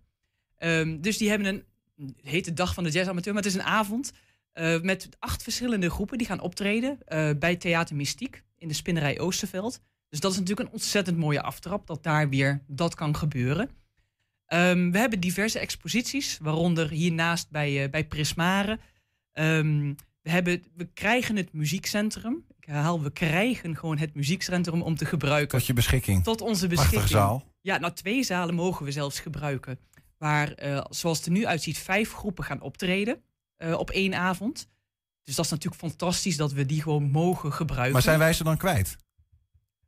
Ehm, 0.57 1.01
dus 1.01 1.17
die 1.17 1.29
hebben 1.29 1.47
een, 1.47 1.65
het 2.07 2.29
heet 2.31 2.45
de 2.45 2.53
dag 2.53 2.75
van 2.75 2.85
de 2.85 2.91
jazz-amateur, 2.91 3.35
maar 3.35 3.43
het 3.43 3.53
is 3.53 3.59
een 3.59 3.67
avond 3.67 4.13
eh, 4.53 4.81
met 4.81 5.09
acht 5.19 5.43
verschillende 5.43 5.91
groepen 5.91 6.19
die 6.19 6.27
gaan 6.27 6.41
optreden 6.41 6.99
eh, 7.05 7.31
bij 7.39 7.57
Theater 7.57 7.97
Mystiek 7.97 8.45
in 8.57 8.69
de 8.69 8.75
Spinnerij 8.75 9.19
Oosterveld. 9.19 9.81
Dus 10.09 10.21
dat 10.21 10.33
is 10.33 10.39
natuurlijk 10.39 10.69
een 10.69 10.75
ontzettend 10.75 11.17
mooie 11.17 11.43
aftrap 11.43 11.87
dat 11.87 12.03
daar 12.03 12.29
weer 12.29 12.63
dat 12.67 12.95
kan 12.95 13.17
gebeuren. 13.17 13.71
We 14.47 14.99
hebben 14.99 15.21
diverse 15.21 15.59
exposities, 15.59 16.39
waaronder 16.43 16.91
hiernaast 16.91 17.51
bij, 17.51 17.85
eh, 17.85 17.91
bij 17.91 18.07
Prismare. 18.07 18.79
Ehm, 19.39 19.95
we, 20.23 20.31
hebben, 20.31 20.65
we 20.77 20.89
krijgen 20.95 21.37
het 21.37 21.53
muziekcentrum. 21.53 22.45
Ik 22.61 22.65
herhaal, 22.67 23.03
we 23.03 23.11
krijgen 23.11 23.77
gewoon 23.77 23.99
het 23.99 24.15
muziekcentrum 24.15 24.83
om 24.83 24.97
te 24.97 25.05
gebruiken. 25.05 25.59
Tot 25.59 25.67
je 25.67 25.73
beschikking. 25.73 26.25
Tot 26.25 26.41
onze 26.41 26.67
Prachtige 26.67 26.91
beschikking. 26.91 27.09
zaal. 27.23 27.45
Ja, 27.61 27.79
nou 27.79 27.93
twee 27.93 28.23
zalen 28.23 28.55
mogen 28.55 28.85
we 28.85 28.91
zelfs 28.93 29.21
gebruiken. 29.21 29.79
Waar, 30.19 30.53
eh, 30.53 30.85
zoals 30.91 31.17
het 31.17 31.27
er 31.27 31.33
nu 31.33 31.47
uitziet, 31.47 31.79
vijf 31.79 32.13
groepen 32.13 32.45
gaan 32.45 32.61
optreden 32.61 33.23
eh, 33.57 33.73
op 33.79 33.91
één 33.91 34.15
avond. 34.15 34.69
Dus 35.25 35.35
dat 35.35 35.45
is 35.45 35.51
natuurlijk 35.51 35.81
fantastisch 35.83 36.37
dat 36.37 36.53
we 36.53 36.67
die 36.67 36.83
gewoon 36.83 37.11
mogen 37.11 37.53
gebruiken. 37.53 37.93
Maar 37.93 38.03
zijn 38.03 38.19
wij 38.19 38.33
ze 38.33 38.45
dan 38.45 38.57
kwijt? 38.57 38.97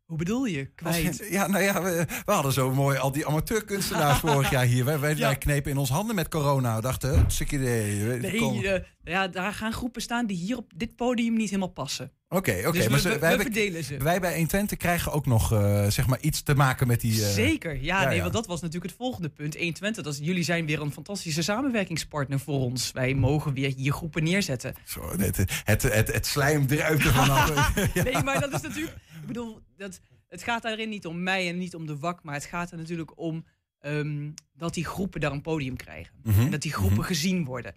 Hoe 0.04 0.18
bedoel 0.18 0.44
je? 0.44 0.64
Kwijt? 0.66 1.26
Ja, 1.30 1.46
nou 1.46 1.62
ja, 1.62 1.82
we, 1.82 2.06
we 2.24 2.32
hadden 2.32 2.52
zo 2.52 2.74
mooi 2.74 2.98
al 2.98 3.12
die 3.12 3.26
amateurkunstenaars 3.26 4.18
vorig 4.28 4.50
jaar 4.50 4.64
hier. 4.64 4.84
Wij, 4.84 4.98
wij, 4.98 5.16
Ja. 5.16 5.26
wij 5.26 5.36
knepen 5.38 5.70
in 5.70 5.76
ons 5.76 5.88
handen 5.90 6.14
met 6.14 6.28
corona. 6.28 6.76
We 6.76 6.82
dachten, 6.82 7.26
idee. 7.50 8.18
Nee, 8.18 8.38
Kom. 8.38 8.62
Ja, 9.10 9.28
daar 9.28 9.52
gaan 9.52 9.72
groepen 9.72 10.02
staan 10.02 10.26
die 10.26 10.36
hier 10.36 10.56
op 10.56 10.72
dit 10.76 10.96
podium 10.96 11.34
niet 11.36 11.48
helemaal 11.48 11.68
passen. 11.72 12.12
Oké, 12.28 12.62
oké. 12.66 12.72
Dus 12.72 12.88
maar 12.88 12.98
ze- 12.98 13.08
wij, 13.08 13.18
we 13.18 13.26
hebben- 13.26 13.44
verdelen 13.46 13.84
ze. 13.84 13.96
wij 13.96 14.20
bij 14.20 14.32
120 14.34 14.78
krijgen 14.78 15.12
ook 15.12 15.26
nog 15.26 15.52
eh, 15.52 15.86
zeg 15.88 16.06
maar 16.06 16.20
iets 16.20 16.42
te 16.42 16.54
maken 16.54 16.86
met 16.86 17.00
die... 17.00 17.24
eh, 17.24 17.28
Zeker, 17.30 17.74
ja, 17.82 18.00
ja, 18.02 18.06
nee, 18.08 18.16
ja. 18.16 18.22
want 18.22 18.34
dat 18.34 18.46
was 18.46 18.60
natuurlijk 18.60 18.90
het 18.90 19.00
volgende 19.00 19.28
punt. 19.28 19.54
120, 19.56 20.04
dat 20.04 20.12
is, 20.12 20.20
jullie 20.22 20.42
zijn 20.42 20.66
weer 20.66 20.80
een 20.80 20.92
fantastische 20.92 21.42
samenwerkingspartner 21.42 22.40
voor 22.40 22.60
ons. 22.60 22.92
Wij 22.92 23.14
mogen 23.14 23.54
weer 23.54 23.72
hier 23.76 23.92
groepen 23.92 24.22
neerzetten. 24.24 24.74
Zo, 24.84 25.10
het, 25.18 25.36
het, 25.36 25.82
het, 25.82 26.12
het 26.12 26.26
slijm 26.26 26.66
druipt 26.66 27.04
er 27.04 27.12
vanaf. 27.12 27.72
Ja. 27.94 28.02
Nee, 28.02 28.22
maar 28.22 28.40
dat 28.40 28.52
is 28.52 28.60
natuurlijk. 28.60 28.94
Ik 29.20 29.26
bedoel, 29.26 29.60
dat, 29.76 30.00
het 30.28 30.42
gaat 30.42 30.62
daarin 30.62 30.88
niet 30.88 31.06
om 31.06 31.22
mij 31.22 31.48
en 31.48 31.58
niet 31.58 31.74
om 31.74 31.86
de 31.86 31.98
WAK, 31.98 32.22
maar 32.22 32.34
het 32.34 32.44
gaat 32.44 32.70
er 32.70 32.76
natuurlijk 32.78 33.18
om 33.18 33.44
ehm, 33.80 34.30
dat 34.54 34.74
die 34.74 34.84
groepen 34.84 35.20
daar 35.20 35.32
een 35.32 35.40
podium 35.42 35.76
krijgen. 35.76 36.14
Mhm, 36.22 36.40
En 36.40 36.50
dat 36.50 36.62
die 36.62 36.72
groepen 36.72 36.96
mhm. 36.98 37.06
gezien 37.06 37.44
worden. 37.44 37.74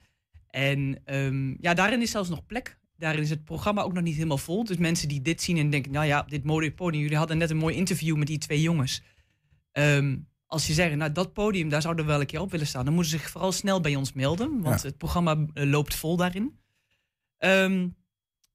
En 0.54 1.02
ehm, 1.06 1.56
ja, 1.60 1.74
daarin 1.74 2.02
is 2.02 2.12
zelfs 2.12 2.30
nog 2.30 2.46
plek. 2.46 2.78
Daarin 2.98 3.22
is 3.22 3.30
het 3.30 3.44
programma 3.44 3.82
ook 3.82 3.94
nog 3.94 4.04
niet 4.04 4.16
helemaal 4.16 4.38
vol. 4.38 4.64
Dus 4.64 4.78
mensen 4.78 5.08
die 5.08 5.22
dit 5.22 5.42
zien 5.42 5.58
en 5.58 5.70
denken, 5.70 5.92
nou 5.92 6.06
ja, 6.06 6.24
dit 6.28 6.44
mooie 6.44 6.74
podium. 6.74 7.02
Jullie 7.02 7.18
hadden 7.18 7.38
net 7.38 7.50
een 7.50 7.58
mooi 7.58 7.76
interview 7.76 8.18
met 8.18 8.28
die 8.28 8.38
twee 8.38 8.62
jongens. 8.62 9.02
Ehm, 9.72 10.18
als 10.46 10.68
je 10.68 10.74
zegt, 10.74 10.96
nou 10.96 11.12
dat 11.12 11.34
podium, 11.34 11.70
daar 11.70 11.82
zouden 11.82 12.06
we 12.06 12.12
wel 12.12 12.20
een 12.20 12.26
keer 12.28 12.42
op 12.42 12.52
willen 12.52 12.68
staan. 12.68 12.86
Dan 12.86 12.94
moeten 12.94 13.12
ze 13.12 13.18
zich 13.18 13.30
vooral 13.30 13.52
snel 13.52 13.82
bij 13.82 13.96
ons 13.96 14.14
melden. 14.14 14.62
Want 14.62 14.82
Ja. 14.82 14.88
het 14.88 14.98
programma 14.98 15.46
eh, 15.54 15.66
loopt 15.66 15.96
vol 15.96 16.16
daarin. 16.18 16.60
Ehm, 17.38 17.78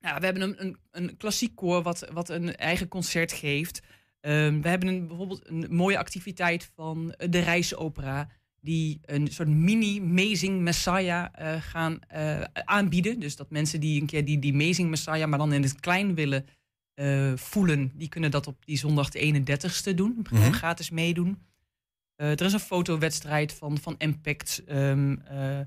nou, 0.01 0.19
we 0.19 0.25
hebben 0.25 0.43
een, 0.43 0.63
een, 0.65 0.77
een 0.91 1.17
klassiek 1.17 1.55
koor 1.57 1.83
wat, 1.83 2.09
wat 2.13 2.29
een 2.29 2.57
eigen 2.57 2.89
concert 2.89 3.33
geeft. 3.33 3.83
We 4.21 4.61
hebben 4.63 4.89
een, 4.89 5.07
bijvoorbeeld 5.07 5.49
een 5.49 5.67
mooie 5.71 5.99
activiteit 5.99 6.71
van 6.75 7.15
de 7.31 7.39
Reisopera. 7.39 8.29
Die 8.68 9.00
een 9.04 9.28
soort 9.31 9.48
mini 9.48 10.00
Amazing 10.00 10.61
Messiah 10.61 11.26
eh, 11.33 11.62
gaan 11.62 12.00
eh, 12.09 12.40
aanbieden. 12.54 13.20
Dus 13.20 13.37
dat 13.37 13.50
mensen 13.50 13.81
die 13.81 14.00
een 14.00 14.07
keer 14.07 14.24
die, 14.24 14.38
die 14.38 14.52
Amazing 14.52 14.90
Messiah, 14.90 15.28
maar 15.28 15.38
dan 15.38 15.52
in 15.52 15.62
het 15.62 15.81
klein 15.81 16.14
willen 16.14 16.46
eh, 16.94 17.33
voelen, 17.35 17.92
die 17.94 18.09
kunnen 18.09 18.31
dat 18.31 18.46
op 18.46 18.66
die 18.66 18.78
zondag 18.78 19.11
de 19.11 19.18
31ste 19.18 19.94
doen. 19.94 20.26
Mhm. 20.31 20.52
gratis 20.52 20.90
meedoen. 20.90 21.38
Er 22.16 22.42
is 22.42 22.52
een 22.52 22.61
fotowedstrijd 22.61 23.52
van, 23.52 23.78
van 23.78 23.94
Impact. 23.98 24.62
Ehm, 24.66 25.16
er 25.28 25.66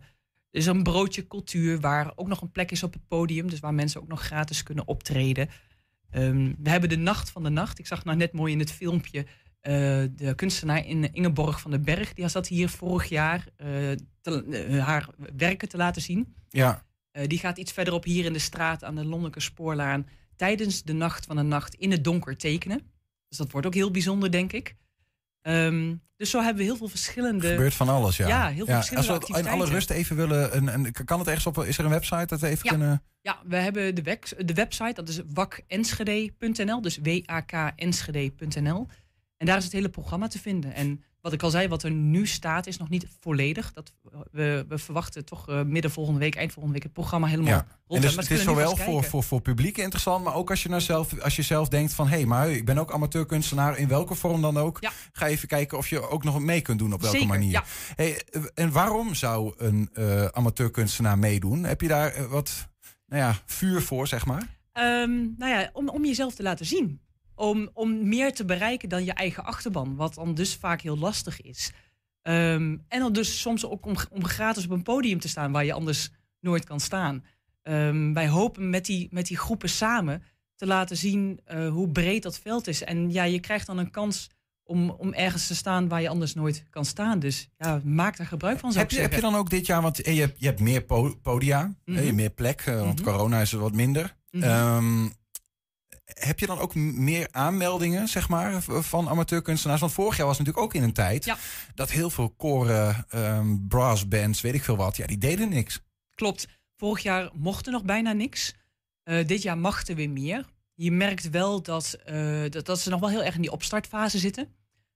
is 0.52 0.66
een 0.66 0.84
broodje 0.84 1.28
cultuur 1.28 1.80
waar 1.80 2.12
ook 2.16 2.28
nog 2.28 2.42
een 2.42 2.52
plek 2.52 2.72
is 2.72 2.84
op 2.84 2.94
het 2.94 3.08
podium. 3.08 3.50
Dus 3.50 3.60
waar 3.60 3.74
mensen 3.74 4.02
ook 4.02 4.08
nog 4.08 4.22
gratis 4.22 4.64
kunnen 4.64 4.88
optreden. 4.88 5.50
Ehm, 6.10 6.54
we 6.58 6.70
hebben 6.70 6.90
de 6.90 6.98
Nacht 6.98 7.30
van 7.30 7.44
de 7.44 7.50
Nacht. 7.50 7.80
Ik 7.80 7.88
zag 7.88 8.04
nou 8.04 8.18
net 8.18 8.34
mooi 8.34 8.54
in 8.54 8.60
het 8.60 8.72
filmpje 8.72 9.26
eh, 9.62 9.74
de 10.16 10.34
kunstenaar 10.36 10.86
in 10.86 11.14
Ingeborg 11.14 11.62
van 11.62 11.72
den 11.72 11.84
Berg. 11.84 12.14
Die 12.14 12.28
zat 12.28 12.48
hier 12.48 12.70
vorig 12.70 13.10
jaar 13.10 13.46
eh, 13.56 13.68
te- 14.22 14.46
eh, 14.46 14.86
haar 14.86 15.08
werken 15.36 15.70
te 15.70 15.78
laten 15.78 16.02
zien. 16.02 16.36
Ja. 16.50 16.84
Die 17.28 17.40
gaat 17.40 17.58
iets 17.58 17.72
verderop 17.72 18.04
hier 18.04 18.26
in 18.26 18.34
de 18.34 18.40
straat 18.40 18.84
aan 18.84 18.96
de 18.96 19.06
Lonneke 19.06 19.40
Spoorlaan 19.40 20.08
tijdens 20.36 20.84
de 20.84 20.94
nacht 20.94 21.26
van 21.26 21.36
de 21.36 21.42
nacht 21.42 21.76
in 21.76 21.92
het 21.92 22.04
donker 22.04 22.38
tekenen. 22.38 22.82
Dus 23.28 23.38
dat 23.38 23.52
wordt 23.52 23.68
ook 23.68 23.74
heel 23.74 23.92
bijzonder, 23.92 24.32
denk 24.32 24.54
ik. 24.54 24.76
Ehm, 25.42 25.96
dus 26.18 26.30
zo 26.30 26.40
hebben 26.40 26.58
we 26.58 26.64
heel 26.64 26.76
veel 26.76 26.88
verschillende. 26.88 27.48
Er 27.48 27.54
gebeurt 27.54 27.74
van 27.74 27.90
alles, 27.90 28.18
ja. 28.18 28.28
Ja, 28.28 28.48
heel 28.48 28.66
veel 28.66 28.76
Als 28.76 28.88
verschillende 28.90 29.28
we 29.28 29.34
het 29.34 29.46
in 29.46 29.52
alle 29.52 29.66
rust 29.66 29.90
even 29.90 30.16
willen... 30.16 30.58
Een, 30.58 30.68
een, 30.68 30.94
kan 31.06 31.20
het 31.20 31.28
ergens 31.28 31.46
op... 31.46 31.58
Is 31.58 31.78
er 31.78 31.84
een 31.86 31.92
website 31.92 32.26
dat 32.26 32.40
we 32.40 32.48
even 32.48 32.68
kunnen... 32.70 33.04
Ja, 33.22 33.40
we 33.46 33.56
hebben 33.56 33.96
de, 33.96 34.20
de 34.46 34.54
website, 34.54 34.94
dat 34.94 35.10
is 35.10 35.22
wakenschede.nl, 35.34 36.82
dus 36.82 36.98
W-A-K-Enschede.nl. 36.98 38.88
En 39.42 39.48
daar 39.48 39.58
is 39.58 39.64
het 39.64 39.74
hele 39.74 39.90
programma 39.90 40.28
te 40.28 40.40
vinden. 40.40 40.74
En 40.74 41.04
wat 41.22 41.34
ik 41.34 41.44
al 41.44 41.50
zei, 41.50 41.68
wat 41.68 41.84
er 41.84 41.92
nu 41.92 42.28
staat, 42.28 42.68
is 42.68 42.78
nog 42.78 42.90
niet 42.90 43.08
volledig. 43.20 43.74
Dat, 43.74 43.94
we, 44.32 44.66
we 44.68 44.78
verwachten 44.78 45.26
toch 45.26 45.50
eh, 45.50 45.62
midden 45.62 45.92
volgende 45.92 46.20
week, 46.20 46.36
eind 46.36 46.52
volgende 46.52 46.74
week, 46.74 46.84
het 46.84 46.94
programma 46.94 47.28
helemaal 47.28 47.52
Ja. 47.54 47.66
rond. 47.88 48.02
En 48.02 48.02
dus 48.02 48.16
het 48.16 48.32
is 48.32 48.44
zowel 48.44 48.78
voor, 48.78 49.04
voor, 49.04 49.24
voor 49.24 49.42
publiek 49.42 49.78
interessant, 49.78 50.24
maar 50.24 50.34
ook 50.36 50.50
als 50.50 50.64
je, 50.64 50.70
nou 50.70 50.82
zelf, 50.82 51.20
als 51.20 51.36
je 51.36 51.42
zelf 51.42 51.70
denkt 51.70 51.94
van... 51.94 52.08
hé, 52.08 52.16
hey, 52.16 52.26
maar 52.26 52.50
ik 52.50 52.66
ben 52.66 52.78
ook 52.78 52.92
amateurkunstenaar, 52.94 53.78
in 53.78 53.88
welke 53.88 54.16
vorm 54.16 54.42
dan 54.42 54.58
ook. 54.58 54.80
Ga 55.12 55.28
even 55.28 55.48
kijken 55.48 55.78
of 55.78 55.88
je 55.90 56.10
ook 56.10 56.24
nog 56.24 56.40
mee 56.40 56.62
kunt 56.62 56.80
doen, 56.80 56.94
op 56.94 57.02
welke 57.02 57.18
Zeker, 57.18 57.34
manier. 57.34 57.52
ja. 57.52 57.64
Hey, 57.96 58.22
en 58.54 58.72
waarom 58.72 59.16
zou 59.16 59.54
een 59.58 59.90
eh, 59.94 60.26
amateurkunstenaar 60.26 61.20
meedoen? 61.20 61.64
Heb 61.64 61.82
je 61.82 61.88
daar 61.88 62.14
eh, 62.14 62.26
wat 62.26 62.70
nou 63.08 63.22
ja, 63.22 63.36
vuur 63.46 63.82
voor, 63.82 64.08
zeg 64.08 64.26
maar? 64.26 64.58
Ehm, 64.74 65.12
nou 65.38 65.52
ja, 65.52 65.70
om, 65.74 65.90
om 65.90 66.06
jezelf 66.06 66.36
te 66.36 66.44
laten 66.44 66.66
zien. 66.66 67.00
Om, 67.42 67.70
om 67.74 68.08
meer 68.08 68.34
te 68.34 68.46
bereiken 68.46 68.90
dan 68.90 69.04
je 69.06 69.14
eigen 69.14 69.44
achterban. 69.46 69.96
Wat 69.96 70.14
dan 70.14 70.34
dus 70.34 70.56
vaak 70.56 70.82
heel 70.82 70.98
lastig 70.98 71.42
is. 71.42 71.72
Ehm, 72.22 72.78
en 72.88 73.00
dan 73.00 73.14
dus 73.14 73.40
soms 73.42 73.66
ook 73.66 73.86
om, 73.86 73.96
om 74.12 74.26
gratis 74.26 74.66
op 74.66 74.72
een 74.72 74.84
podium 74.84 75.20
te 75.20 75.28
staan 75.28 75.52
waar 75.52 75.66
je 75.66 75.74
anders 75.74 76.10
nooit 76.40 76.64
kan 76.66 76.80
staan. 76.80 77.24
Ehm, 77.62 78.14
wij 78.14 78.28
hopen 78.28 78.70
met 78.70 78.86
die, 78.86 79.08
met 79.12 79.28
die 79.28 79.38
groepen 79.38 79.70
samen 79.70 80.24
te 80.56 80.66
laten 80.68 80.98
zien 80.98 81.40
eh, 81.46 81.68
hoe 81.70 81.90
breed 81.90 82.24
dat 82.24 82.40
veld 82.40 82.68
is. 82.68 82.84
En 82.84 83.12
ja, 83.12 83.24
je 83.24 83.40
krijgt 83.40 83.66
dan 83.68 83.78
een 83.78 83.92
kans 83.92 84.30
om, 84.64 84.90
om 84.90 85.14
ergens 85.14 85.48
te 85.48 85.56
staan 85.56 85.88
waar 85.88 86.02
je 86.02 86.10
anders 86.10 86.34
nooit 86.34 86.64
kan 86.70 86.86
staan. 86.86 87.20
Dus 87.20 87.50
ja, 87.58 87.82
maak 87.84 88.18
daar 88.18 88.28
gebruik 88.28 88.60
van, 88.60 88.74
Heb 88.74 88.92
je, 88.92 89.00
heb 89.00 89.14
je 89.14 89.22
dan 89.22 89.36
ook 89.36 89.50
dit 89.50 89.66
jaar, 89.66 89.82
want 89.82 90.02
eh, 90.02 90.14
je 90.14 90.20
hebt, 90.20 90.40
je 90.40 90.46
hebt 90.46 90.60
meer 90.60 90.82
po- 90.84 91.16
podia, 91.22 91.60
eh, 91.62 91.70
je 91.86 91.92
Mhm. 91.92 92.04
hebt 92.04 92.16
meer 92.16 92.30
plek, 92.30 92.62
eh, 92.62 92.80
want 92.80 93.00
Mhm. 93.00 93.10
corona 93.10 93.42
is 93.42 93.52
er 93.54 93.60
wat 93.60 93.74
minder. 93.74 94.16
Mhm. 94.32 94.44
Ehm, 94.44 95.08
heb 96.14 96.40
je 96.40 96.46
dan 96.46 96.60
ook 96.60 96.76
meer 96.76 97.28
aanmeldingen, 97.32 98.08
zeg 98.08 98.30
maar, 98.30 98.62
van 98.62 99.10
amateurkunstenaars? 99.10 99.80
Want 99.80 99.94
vorig 99.94 100.18
jaar 100.18 100.28
was 100.28 100.38
natuurlijk 100.38 100.66
ook 100.66 100.74
in 100.74 100.84
een 100.84 100.94
tijd 100.94 101.34
dat 101.76 101.92
heel 101.92 102.10
veel 102.10 102.30
koren, 102.30 103.06
ehm 103.10 103.58
brassbands, 103.68 104.42
weet 104.42 104.54
ik 104.54 104.64
veel 104.64 104.76
wat, 104.76 104.98
ja, 104.98 105.06
die 105.06 105.18
deden 105.18 105.50
niks. 105.50 105.82
Klopt. 106.16 106.48
Vorig 106.76 107.04
jaar 107.04 107.30
mocht 107.34 107.66
er 107.66 107.72
nog 107.72 107.84
bijna 107.84 108.14
niks. 108.14 108.56
Eh, 109.04 109.28
dit 109.28 109.42
jaar 109.42 109.58
mag 109.58 109.88
er 109.88 109.96
weer 109.96 110.10
meer. 110.10 110.46
Je 110.74 110.92
merkt 110.92 111.30
wel 111.30 111.62
dat, 111.62 111.94
eh, 111.94 112.44
dat, 112.50 112.66
dat 112.66 112.80
ze 112.80 112.90
nog 112.90 113.00
wel 113.00 113.10
heel 113.10 113.24
erg 113.24 113.36
in 113.36 113.42
die 113.42 113.52
opstartfase 113.52 114.18
zitten. 114.18 114.48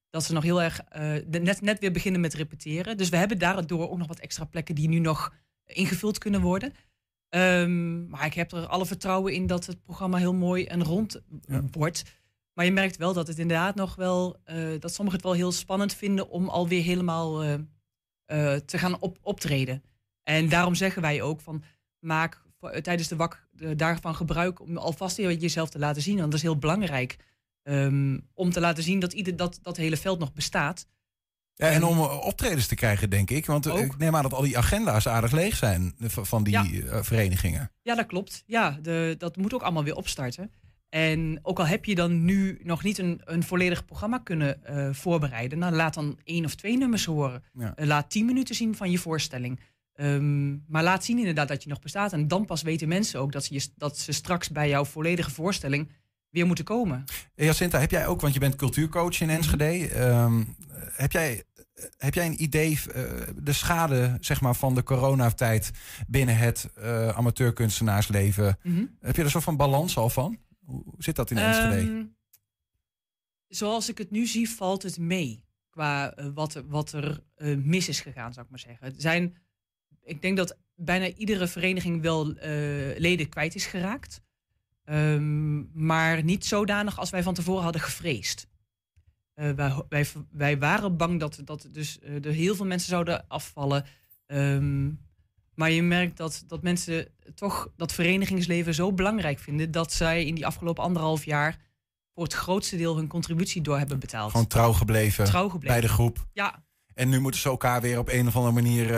Dat 0.09 0.23
ze 0.23 0.33
nog 0.33 0.43
heel 0.43 0.61
erg 0.61 0.79
eh, 0.79 1.13
net, 1.41 1.61
net 1.61 1.79
weer 1.79 1.91
beginnen 1.91 2.21
met 2.21 2.33
repeteren. 2.33 2.97
Dus 2.97 3.09
we 3.09 3.17
hebben 3.17 3.39
daardoor 3.39 3.89
ook 3.89 3.97
nog 3.97 4.07
wat 4.07 4.19
extra 4.19 4.45
plekken 4.45 4.75
die 4.75 4.87
nu 4.87 4.99
nog 4.99 5.33
ingevuld 5.65 6.17
kunnen 6.17 6.41
worden. 6.41 6.73
Ehm, 7.35 8.07
maar 8.07 8.25
ik 8.25 8.33
heb 8.33 8.51
er 8.51 8.67
alle 8.67 8.85
vertrouwen 8.85 9.33
in 9.33 9.47
dat 9.47 9.65
het 9.65 9.83
programma 9.83 10.17
heel 10.17 10.33
mooi 10.33 10.65
en 10.65 10.83
rond 10.83 11.21
wordt. 11.71 12.03
Maar 12.53 12.65
je 12.65 12.71
merkt 12.71 12.97
wel 12.97 13.13
dat 13.13 13.27
het 13.27 13.39
inderdaad 13.39 13.75
nog 13.75 13.95
wel, 13.95 14.35
eh, 14.43 14.57
dat 14.79 14.93
sommigen 14.93 15.19
het 15.19 15.27
wel 15.29 15.37
heel 15.37 15.51
spannend 15.51 15.93
vinden 15.93 16.29
om 16.29 16.49
alweer 16.49 16.83
helemaal 16.83 17.43
eh, 17.43 17.53
eh, 18.25 18.59
te 18.59 18.77
gaan 18.77 18.99
op, 18.99 19.17
optreden. 19.21 19.83
En 20.23 20.49
daarom 20.49 20.75
zeggen 20.75 21.01
wij 21.01 21.21
ook 21.21 21.41
van 21.41 21.63
maak 21.99 22.41
voor- 22.59 22.81
tijdens 22.81 23.07
de 23.07 23.15
wak 23.15 23.47
daarvan 23.75 24.15
gebruik 24.15 24.61
om 24.61 24.77
alvast 24.77 25.17
jezelf 25.17 25.69
te 25.69 25.79
laten 25.79 26.01
zien. 26.01 26.17
Want 26.17 26.25
dat 26.31 26.39
is 26.39 26.45
heel 26.45 26.57
belangrijk. 26.57 27.17
ehm, 27.63 28.19
om 28.33 28.49
te 28.51 28.59
laten 28.59 28.83
zien 28.83 28.99
dat 28.99 29.13
ieder 29.13 29.35
dat, 29.35 29.59
dat 29.61 29.77
hele 29.77 29.97
veld 29.97 30.19
nog 30.19 30.33
bestaat. 30.33 30.87
Ja, 31.57 31.69
en 31.69 31.83
om 31.83 31.97
eh, 31.97 32.25
optredens 32.25 32.67
te 32.67 32.75
krijgen, 32.75 33.09
denk 33.09 33.29
ik. 33.29 33.45
Want 33.45 33.65
eh, 33.65 33.83
ik 33.83 33.97
neem 33.97 34.15
aan 34.15 34.23
dat 34.23 34.33
al 34.33 34.41
die 34.41 34.57
agenda's 34.57 35.07
aardig 35.07 35.31
leeg 35.31 35.55
zijn 35.55 35.95
eh, 35.99 36.07
van 36.09 36.43
die 36.43 36.83
verenigingen. 37.01 37.71
Ja, 37.81 37.95
dat 37.95 38.05
klopt. 38.05 38.43
Ja, 38.45 38.79
de, 38.81 39.15
dat 39.17 39.37
moet 39.37 39.53
ook 39.53 39.61
allemaal 39.61 39.83
weer 39.83 39.95
opstarten. 39.95 40.51
En 40.89 41.39
ook 41.41 41.59
al 41.59 41.67
heb 41.67 41.85
je 41.85 41.95
dan 41.95 42.25
nu 42.25 42.59
nog 42.63 42.83
niet 42.83 42.97
een, 42.97 43.21
een 43.23 43.43
volledig 43.43 43.85
programma 43.85 44.17
kunnen 44.17 44.59
voorbereiden, 44.91 45.59
nou, 45.59 45.73
laat 45.73 45.93
dan 45.93 46.19
één 46.23 46.45
of 46.45 46.55
twee 46.55 46.77
nummers 46.77 47.05
horen. 47.05 47.43
Ja. 47.53 47.73
Laat 47.75 48.09
tien 48.09 48.25
minuten 48.25 48.55
zien 48.55 48.75
van 48.75 48.91
je 48.91 48.97
voorstelling. 48.97 49.59
Ehm, 49.93 50.51
maar 50.67 50.83
laat 50.83 51.05
zien 51.05 51.17
inderdaad 51.17 51.47
dat 51.47 51.63
je 51.63 51.69
nog 51.69 51.79
bestaat. 51.79 52.13
En 52.13 52.27
dan 52.27 52.45
pas 52.45 52.61
weten 52.61 52.87
mensen 52.87 53.19
ook 53.19 53.31
dat 53.31 53.43
ze, 53.43 53.53
je, 53.53 53.67
dat 53.75 53.97
ze 53.97 54.11
straks 54.11 54.49
bij 54.49 54.69
jouw 54.69 54.85
volledige 54.85 55.31
voorstelling 55.31 55.89
weer 56.35 56.45
moeten 56.45 56.65
komen. 56.65 57.03
Jacinta, 57.35 57.79
heb 57.79 57.91
jij 57.91 58.07
ook, 58.07 58.21
want 58.21 58.33
je 58.33 58.39
bent 58.39 58.55
cultuurcoach 58.55 59.21
in 59.21 59.29
Enschede. 59.29 59.87
ehm, 59.87 60.43
heb, 60.91 61.11
jij, 61.11 61.43
heb 61.97 62.13
jij 62.13 62.25
een 62.25 62.43
idee, 62.43 62.79
eh, 62.93 63.03
de 63.35 63.53
schade 63.53 64.17
zeg 64.19 64.41
maar, 64.41 64.55
van 64.55 64.75
de 64.75 64.83
coronatijd 64.83 65.71
binnen 66.07 66.37
het 66.37 66.69
eh, 66.75 67.09
amateurkunstenaarsleven? 67.09 68.57
Mhm. 68.63 68.85
Heb 68.99 69.15
je 69.15 69.23
er 69.23 69.29
soort 69.29 69.43
van 69.43 69.57
balans 69.57 69.97
al 69.97 70.09
van? 70.09 70.37
Hoe 70.65 70.83
zit 70.97 71.15
dat 71.15 71.31
in 71.31 71.37
Enschede? 71.37 71.75
Ehm, 71.75 72.03
zoals 73.47 73.89
ik 73.89 73.97
het 73.97 74.11
nu 74.11 74.25
zie, 74.25 74.49
valt 74.49 74.83
het 74.83 74.97
mee. 74.97 75.43
Qua 75.69 76.13
eh, 76.13 76.25
wat, 76.33 76.53
er- 76.55 76.67
wat 76.67 76.91
er 76.91 77.23
mis 77.63 77.87
is 77.89 77.99
gegaan, 77.99 78.33
zou 78.33 78.45
ik 78.45 78.51
maar 78.51 78.59
zeggen. 78.59 78.85
Het 78.87 79.01
zijn, 79.01 79.37
ik 80.03 80.21
denk 80.21 80.37
dat 80.37 80.57
bijna 80.75 81.07
iedere 81.13 81.47
vereniging 81.47 82.01
wel 82.01 82.25
leden 82.97 83.29
kwijt 83.29 83.55
is 83.55 83.65
geraakt. 83.65 84.21
Ehm, 84.85 85.85
maar 85.85 86.23
niet 86.23 86.45
zodanig 86.45 86.99
als 86.99 87.09
wij 87.09 87.23
van 87.23 87.33
tevoren 87.33 87.63
hadden 87.63 87.81
gevreesd. 87.81 88.47
Eh, 89.33 89.51
wij, 89.51 89.73
wij, 89.89 90.07
wij 90.31 90.57
waren 90.59 90.97
bang 90.97 91.19
dat, 91.19 91.41
dat 91.43 91.67
dus, 91.71 91.99
eh, 91.99 92.25
er 92.25 92.31
heel 92.31 92.55
veel 92.55 92.65
mensen 92.65 92.89
zouden 92.89 93.27
afvallen. 93.27 93.85
Ehm, 94.25 94.91
maar 95.53 95.71
je 95.71 95.81
merkt 95.83 96.17
dat, 96.17 96.43
dat 96.47 96.61
mensen 96.61 97.07
toch 97.35 97.71
dat 97.75 97.93
verenigingsleven 97.93 98.73
zo 98.73 98.93
belangrijk 98.93 99.39
vinden 99.39 99.71
dat 99.71 99.93
zij 99.93 100.25
in 100.25 100.35
die 100.35 100.45
afgelopen 100.45 100.83
anderhalf 100.83 101.25
jaar 101.25 101.59
voor 102.13 102.23
het 102.23 102.33
grootste 102.33 102.77
deel 102.77 102.95
hun 102.95 103.07
contributie 103.07 103.61
door 103.61 103.77
hebben 103.77 103.99
betaald. 103.99 104.31
Gewoon 104.31 104.47
trouw 104.47 104.73
gebleven, 104.73 105.25
Trouw 105.25 105.49
gebleven. 105.49 105.79
bij 105.79 105.87
de 105.87 105.93
groep. 105.93 106.27
Ja, 106.33 106.64
En 106.95 107.09
nu 107.09 107.19
moeten 107.19 107.41
ze 107.41 107.49
elkaar 107.49 107.81
weer 107.81 107.99
op 107.99 108.09
een 108.09 108.27
of 108.27 108.35
andere 108.35 108.53
manier... 108.53 108.89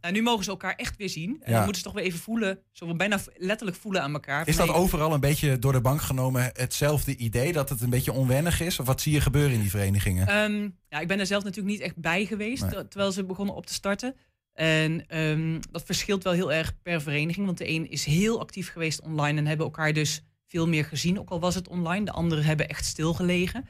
nou, 0.00 0.12
nu 0.12 0.22
mogen 0.22 0.44
ze 0.44 0.50
elkaar 0.50 0.74
echt 0.74 0.96
weer 0.96 1.08
zien. 1.08 1.30
En 1.40 1.50
Ja. 1.50 1.54
dan 1.56 1.64
moeten 1.64 1.76
ze 1.76 1.82
toch 1.82 1.92
weer 1.92 2.04
even 2.04 2.18
voelen, 2.18 2.58
zo 2.72 2.94
bijna 2.94 3.18
letterlijk 3.36 3.76
voelen 3.78 4.02
aan 4.02 4.12
elkaar. 4.12 4.48
is 4.48 4.56
dat 4.56 4.68
overal 4.68 5.12
een 5.14 5.20
beetje 5.20 5.58
door 5.58 5.72
de 5.72 5.80
bank 5.80 6.00
genomen 6.00 6.50
hetzelfde 6.52 7.16
idee? 7.16 7.52
Dat 7.52 7.68
het 7.68 7.80
een 7.80 7.90
beetje 7.90 8.12
onwennig 8.12 8.60
is? 8.60 8.78
Of 8.80 8.86
wat 8.86 9.00
zie 9.00 9.12
je 9.12 9.20
gebeuren 9.20 9.52
in 9.52 9.60
die 9.60 9.70
verenigingen? 9.70 10.26
Ehm, 10.26 10.68
ja, 10.88 11.00
ik 11.00 11.08
ben 11.08 11.18
er 11.20 11.26
zelf 11.26 11.44
natuurlijk 11.44 11.74
niet 11.74 11.84
echt 11.84 11.96
bij 11.96 12.24
geweest 12.24 12.62
Nee. 12.62 12.88
terwijl 12.88 13.12
ze 13.12 13.24
begonnen 13.24 13.54
op 13.54 13.66
te 13.66 13.74
starten. 13.74 14.16
En 14.52 15.04
ehm, 15.08 15.60
dat 15.70 15.82
verschilt 15.84 16.24
wel 16.24 16.32
heel 16.32 16.52
erg 16.52 16.72
per 16.82 17.00
vereniging. 17.02 17.46
Want 17.46 17.58
de 17.58 17.68
een 17.68 17.90
is 17.90 18.04
heel 18.04 18.40
actief 18.40 18.72
geweest 18.72 19.00
online 19.00 19.38
en 19.38 19.46
hebben 19.46 19.66
elkaar 19.66 19.92
dus 19.92 20.22
veel 20.46 20.68
meer 20.68 20.84
gezien. 20.84 21.18
Ook 21.18 21.30
al 21.30 21.40
was 21.40 21.54
het 21.54 21.68
online. 21.68 22.04
De 22.04 22.10
anderen 22.12 22.44
hebben 22.44 22.68
echt 22.68 22.84
stilgelegen. 22.84 23.66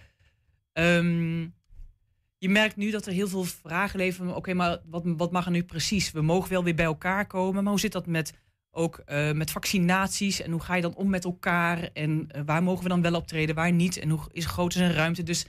Ehm, 0.72 1.46
je 2.38 2.48
merkt 2.48 2.76
nu 2.76 2.90
dat 2.90 3.06
er 3.06 3.12
heel 3.12 3.28
veel 3.28 3.44
vragen 3.44 3.98
leven. 3.98 4.36
Oké, 4.36 4.54
maar 4.54 4.78
wat, 4.84 5.02
wat 5.04 5.32
mag 5.32 5.44
er 5.44 5.50
nu 5.50 5.62
precies? 5.62 6.10
We 6.10 6.22
mogen 6.22 6.50
wel 6.50 6.64
weer 6.64 6.74
bij 6.74 6.84
elkaar 6.84 7.26
komen. 7.26 7.62
Maar 7.62 7.72
hoe 7.72 7.80
zit 7.80 7.92
dat 7.92 8.06
met, 8.06 8.32
ook 8.70 8.98
eh, 8.98 9.32
met 9.32 9.50
vaccinaties? 9.50 10.42
En 10.42 10.50
hoe 10.50 10.60
ga 10.60 10.74
je 10.74 10.82
dan 10.82 10.94
om 10.94 11.10
met 11.10 11.24
elkaar? 11.24 11.90
En 11.92 12.26
eh, 12.28 12.42
waar 12.46 12.62
mogen 12.62 12.82
we 12.82 12.88
dan 12.88 13.02
wel 13.02 13.14
optreden, 13.14 13.54
waar 13.54 13.72
niet? 13.72 13.96
En 13.96 14.10
hoe 14.10 14.20
is 14.30 14.46
groot 14.46 14.74
is 14.74 14.80
een 14.80 14.92
ruimte? 14.92 15.22
Dus 15.22 15.46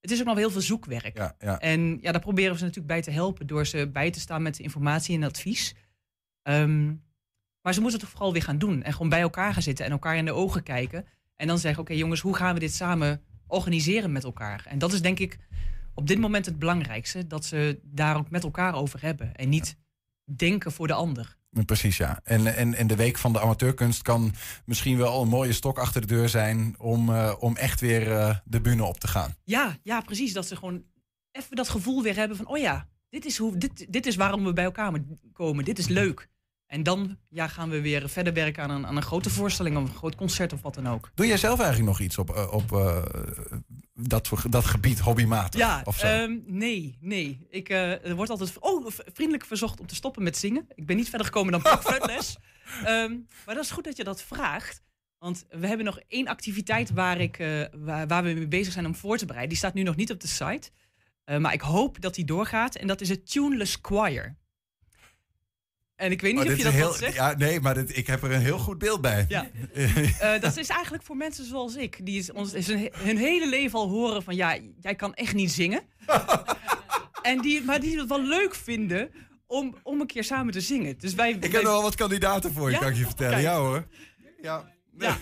het 0.00 0.10
is 0.10 0.20
ook 0.20 0.26
nog 0.26 0.36
heel 0.36 0.50
veel 0.50 0.60
zoekwerk. 0.60 1.16
Ja, 1.16 1.34
ja. 1.38 1.58
En 1.58 1.98
ja, 2.00 2.12
daar 2.12 2.20
proberen 2.20 2.52
we 2.52 2.58
ze 2.58 2.64
natuurlijk 2.64 2.92
bij 2.92 3.02
te 3.02 3.10
helpen 3.10 3.46
door 3.46 3.66
ze 3.66 3.88
bij 3.92 4.10
te 4.10 4.20
staan 4.20 4.42
met 4.42 4.58
informatie 4.58 5.16
en 5.16 5.22
advies. 5.22 5.74
Ehm, 6.42 6.86
maar 7.60 7.74
ze 7.74 7.80
moeten 7.80 7.98
het 7.98 8.00
toch 8.00 8.10
vooral 8.10 8.32
weer 8.32 8.42
gaan 8.42 8.58
doen 8.58 8.82
en 8.82 8.92
gewoon 8.92 9.08
bij 9.08 9.20
elkaar 9.20 9.52
gaan 9.52 9.62
zitten 9.62 9.84
en 9.84 9.90
elkaar 9.90 10.16
in 10.16 10.24
de 10.24 10.32
ogen 10.32 10.62
kijken. 10.62 11.06
En 11.36 11.46
dan 11.46 11.58
zeggen, 11.58 11.82
oké 11.82 11.92
jongens, 11.92 12.20
hoe 12.20 12.36
gaan 12.36 12.54
we 12.54 12.60
dit 12.60 12.74
samen 12.74 13.22
organiseren 13.46 14.12
met 14.12 14.24
elkaar? 14.24 14.66
En 14.68 14.78
dat 14.78 14.92
is 14.92 15.02
denk 15.02 15.18
ik 15.18 15.38
op 15.94 16.06
dit 16.06 16.18
moment 16.18 16.46
het 16.46 16.58
belangrijkste, 16.58 17.26
dat 17.26 17.44
ze 17.44 17.80
daar 17.82 18.16
ook 18.16 18.30
met 18.30 18.42
elkaar 18.42 18.74
over 18.74 19.02
hebben. 19.02 19.34
En 19.34 19.48
niet 19.48 19.76
denken 20.24 20.72
voor 20.72 20.86
de 20.86 20.92
ander. 20.92 21.36
Precies, 21.66 21.96
ja. 21.96 22.20
En, 22.24 22.56
en, 22.56 22.74
en 22.74 22.86
de 22.86 22.96
week 22.96 23.18
van 23.18 23.32
de 23.32 23.40
amateurkunst 23.40 24.02
kan 24.02 24.34
misschien 24.64 24.96
wel 24.96 25.22
een 25.22 25.28
mooie 25.28 25.52
stok 25.52 25.78
achter 25.78 26.00
de 26.00 26.06
deur 26.06 26.28
zijn... 26.28 26.74
om, 26.78 27.10
eh, 27.10 27.34
om 27.38 27.56
echt 27.56 27.80
weer 27.80 28.12
eh, 28.12 28.36
de 28.44 28.60
bühne 28.60 28.84
op 28.84 29.00
te 29.00 29.08
gaan. 29.08 29.34
Ja, 29.44 29.76
ja, 29.82 30.00
precies. 30.00 30.32
Dat 30.32 30.46
ze 30.46 30.56
gewoon 30.56 30.84
even 31.30 31.56
dat 31.56 31.68
gevoel 31.68 32.02
weer 32.02 32.16
hebben 32.16 32.36
van, 32.36 32.46
oh 32.46 32.58
ja, 32.58 32.88
dit 33.08 33.24
is, 33.24 33.38
hoe, 33.38 33.56
dit, 33.56 33.92
dit 33.92 34.06
is 34.06 34.16
waarom 34.16 34.44
we 34.44 34.52
bij 34.52 34.64
elkaar 34.64 34.92
komen. 35.32 35.64
Dit 35.64 35.78
is 35.78 35.88
leuk. 35.88 36.28
En 36.66 36.82
dan 36.82 37.18
ja, 37.28 37.48
gaan 37.48 37.70
we 37.70 37.80
weer 37.80 38.08
verder 38.08 38.32
werken 38.32 38.62
aan 38.62 38.70
een, 38.70 38.86
aan 38.86 38.96
een 38.96 39.02
grote 39.02 39.30
voorstelling 39.30 39.76
of 39.76 39.82
een 39.82 39.96
groot 39.96 40.14
concert 40.14 40.52
of 40.52 40.62
wat 40.62 40.74
dan 40.74 40.88
ook. 40.88 41.10
Doe 41.14 41.26
jij 41.26 41.36
zelf 41.36 41.58
eigenlijk 41.58 41.88
nog 41.88 42.00
iets 42.00 42.18
op, 42.18 42.34
eh, 42.34 42.52
op 42.52 42.72
eh, 42.72 43.02
dat, 43.94 44.30
dat 44.48 44.64
gebied, 44.64 44.98
hobbymatig? 44.98 45.60
Ja, 45.60 45.80
of 45.84 45.98
zo? 45.98 46.06
ehm, 46.06 46.38
nee, 46.46 46.98
nee. 47.00 47.46
Ik, 47.50 47.68
eh, 47.68 48.06
er 48.06 48.14
wordt 48.14 48.30
altijd 48.30 48.58
oh, 48.58 48.86
vriendelijk 49.12 49.44
verzocht 49.44 49.80
om 49.80 49.86
te 49.86 49.94
stoppen 49.94 50.22
met 50.22 50.36
zingen. 50.36 50.66
Ik 50.74 50.86
ben 50.86 50.96
niet 50.96 51.08
verder 51.08 51.26
gekomen 51.26 51.52
dan 51.52 51.62
blokfluitles. 51.62 52.36
Ehm 52.84 53.12
maar 53.46 53.54
dat 53.54 53.64
is 53.64 53.70
goed 53.70 53.84
dat 53.84 53.96
je 53.96 54.04
dat 54.04 54.22
vraagt. 54.22 54.82
Want 55.18 55.44
we 55.48 55.66
hebben 55.66 55.86
nog 55.86 56.00
één 56.08 56.28
activiteit 56.28 56.90
waar, 56.90 57.20
ik, 57.20 57.36
waar, 57.72 58.06
waar 58.06 58.22
we 58.22 58.32
mee 58.32 58.48
bezig 58.48 58.72
zijn 58.72 58.86
om 58.86 58.94
voor 58.94 59.16
te 59.16 59.24
bereiden. 59.24 59.52
Die 59.52 59.58
staat 59.62 59.74
nu 59.74 59.82
nog 59.82 59.96
niet 59.96 60.10
op 60.10 60.20
de 60.20 60.26
site. 60.26 60.70
Maar 61.38 61.52
ik 61.52 61.60
hoop 61.60 62.00
dat 62.00 62.14
die 62.14 62.24
doorgaat. 62.24 62.74
En 62.74 62.86
dat 62.86 63.00
is 63.00 63.08
het 63.08 63.30
Tuneless 63.30 63.78
Choir. 63.82 64.36
En 65.96 66.10
ik 66.10 66.20
weet 66.20 66.34
niet 66.34 66.44
Maar 66.44 66.52
of 66.52 66.58
je 66.58 66.64
dat 66.64 66.72
heel, 66.72 66.92
zegt. 66.92 67.14
Ja, 67.14 67.34
nee, 67.36 67.60
maar 67.60 67.74
dit, 67.74 67.96
ik 67.96 68.06
heb 68.06 68.22
er 68.22 68.32
een 68.32 68.40
heel 68.40 68.58
goed 68.58 68.78
beeld 68.78 69.00
bij. 69.00 69.24
Ja. 69.28 69.46
Eh, 70.18 70.40
dat 70.40 70.56
is 70.56 70.68
eigenlijk 70.68 71.02
voor 71.02 71.16
mensen 71.16 71.44
zoals 71.44 71.76
ik. 71.76 72.06
Die 72.06 72.18
is, 72.18 72.32
ons, 72.32 72.52
is 72.52 72.66
hun, 72.66 72.90
hun 72.92 73.16
hele 73.16 73.48
leven 73.48 73.78
al 73.78 73.88
horen 73.88 74.22
van... 74.22 74.34
ja, 74.34 74.58
jij 74.80 74.94
kan 74.94 75.14
echt 75.14 75.34
niet 75.34 75.50
zingen. 75.52 75.82
en 77.22 77.40
die, 77.40 77.64
maar 77.64 77.80
die 77.80 77.98
het 77.98 78.08
wel 78.08 78.22
leuk 78.22 78.54
vinden 78.54 79.10
om, 79.46 79.76
om 79.82 80.00
een 80.00 80.06
keer 80.06 80.24
samen 80.24 80.52
te 80.52 80.60
zingen. 80.60 80.98
Dus 80.98 81.14
wij, 81.14 81.30
ik 81.30 81.42
heb 81.42 81.54
er 81.54 81.62
wel 81.62 81.82
wat 81.82 81.94
kandidaten 81.94 82.52
voor 82.52 82.66
je, 82.66 82.74
Ja? 82.74 82.78
kan 82.78 82.88
ik 82.88 82.96
je 82.96 83.04
vertellen. 83.04 83.32
Kijk. 83.32 83.44
Ja 83.44 83.58
hoor. 83.58 83.86
Ja. 84.42 84.72
Ja, 84.98 85.18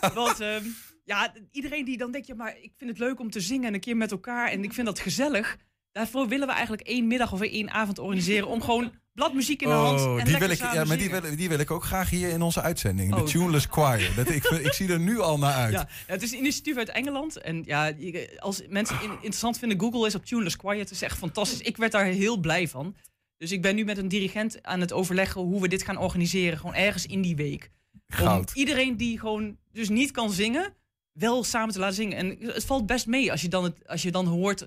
want 0.14 0.40
ehm, 0.40 0.64
ja, 1.04 1.32
iedereen 1.50 1.84
die 1.84 1.96
dan 1.96 2.10
denkt... 2.12 2.26
ja, 2.26 2.34
maar 2.34 2.56
ik 2.60 2.72
vind 2.76 2.90
het 2.90 2.98
leuk 2.98 3.20
om 3.20 3.30
te 3.30 3.40
zingen 3.40 3.66
en 3.66 3.74
een 3.74 3.80
keer 3.80 3.96
met 3.96 4.10
elkaar... 4.10 4.50
en 4.50 4.64
ik 4.64 4.72
vind 4.72 4.86
dat 4.86 4.98
gezellig. 4.98 5.56
Daarvoor 5.94 6.28
willen 6.28 6.46
we 6.46 6.52
eigenlijk 6.52 6.82
één 6.82 7.06
middag 7.06 7.32
of 7.32 7.40
één 7.40 7.70
avond 7.70 7.98
organiseren... 7.98 8.48
om 8.48 8.62
gewoon 8.62 8.92
bladmuziek 9.12 9.62
in 9.62 9.68
de 9.68 9.74
hand 9.74 10.00
en 10.00 10.06
Oh, 10.06 10.14
die 10.14 10.24
lekker 10.24 10.38
wil 10.40 10.50
ik, 10.50 10.58
ja, 10.58 10.84
maar 10.84 10.96
die 10.96 11.06
zingen. 11.06 11.22
wil, 11.22 11.36
die 11.36 11.48
wil 11.48 11.58
ik 11.58 11.70
ook 11.70 11.84
graag 11.84 12.10
hier 12.10 12.28
in 12.28 12.42
onze 12.42 12.60
uitzending. 12.60 13.14
Oh. 13.14 13.24
De 13.24 13.30
Tuneless 13.30 13.66
Choir. 13.70 14.12
Dat, 14.16 14.28
ik, 14.28 14.44
ik 14.44 14.72
zie 14.72 14.88
er 14.92 15.00
nu 15.00 15.18
al 15.20 15.38
naar 15.38 15.52
uit. 15.54 15.72
Ja, 15.72 15.88
het 16.06 16.22
is 16.22 16.32
een 16.32 16.38
initiatief 16.38 16.76
uit 16.76 16.88
Engeland. 16.88 17.36
En 17.36 17.62
ja, 17.64 17.92
als 18.38 18.62
mensen 18.68 19.02
in- 19.02 19.10
interessant 19.10 19.58
vinden, 19.58 19.80
Google 19.80 20.06
is 20.06 20.14
op 20.14 20.24
Tuneless 20.24 20.56
Choir. 20.60 20.78
Het 20.78 20.90
is 20.90 21.02
echt 21.02 21.18
fantastisch. 21.18 21.60
Ik 21.60 21.76
werd 21.76 21.92
daar 21.92 22.04
heel 22.04 22.36
blij 22.36 22.68
van. 22.68 22.96
Dus 23.36 23.52
ik 23.52 23.62
ben 23.62 23.74
nu 23.74 23.84
met 23.84 23.98
een 23.98 24.08
dirigent 24.08 24.62
aan 24.62 24.80
het 24.80 24.92
overleggen 24.92 25.40
hoe 25.40 25.60
we 25.60 25.68
dit 25.68 25.82
gaan 25.82 25.98
organiseren. 25.98 26.58
Gewoon 26.58 26.74
ergens 26.74 27.06
in 27.06 27.22
die 27.22 27.36
week. 27.36 27.70
Om 27.92 28.00
Goud. 28.16 28.50
iedereen 28.54 28.96
die 28.96 29.18
gewoon 29.18 29.56
dus 29.72 29.88
niet 29.88 30.10
kan 30.10 30.32
zingen, 30.32 30.74
wel 31.12 31.44
samen 31.44 31.74
te 31.74 31.78
laten 31.78 31.94
zingen. 31.96 32.16
En 32.16 32.36
het 32.40 32.64
valt 32.64 32.86
best 32.86 33.06
mee 33.06 33.30
als 33.30 33.40
je 33.40 33.48
dan, 33.48 33.64
het, 33.64 33.88
als 33.88 34.02
je 34.02 34.10
dan 34.10 34.26
hoort 34.26 34.66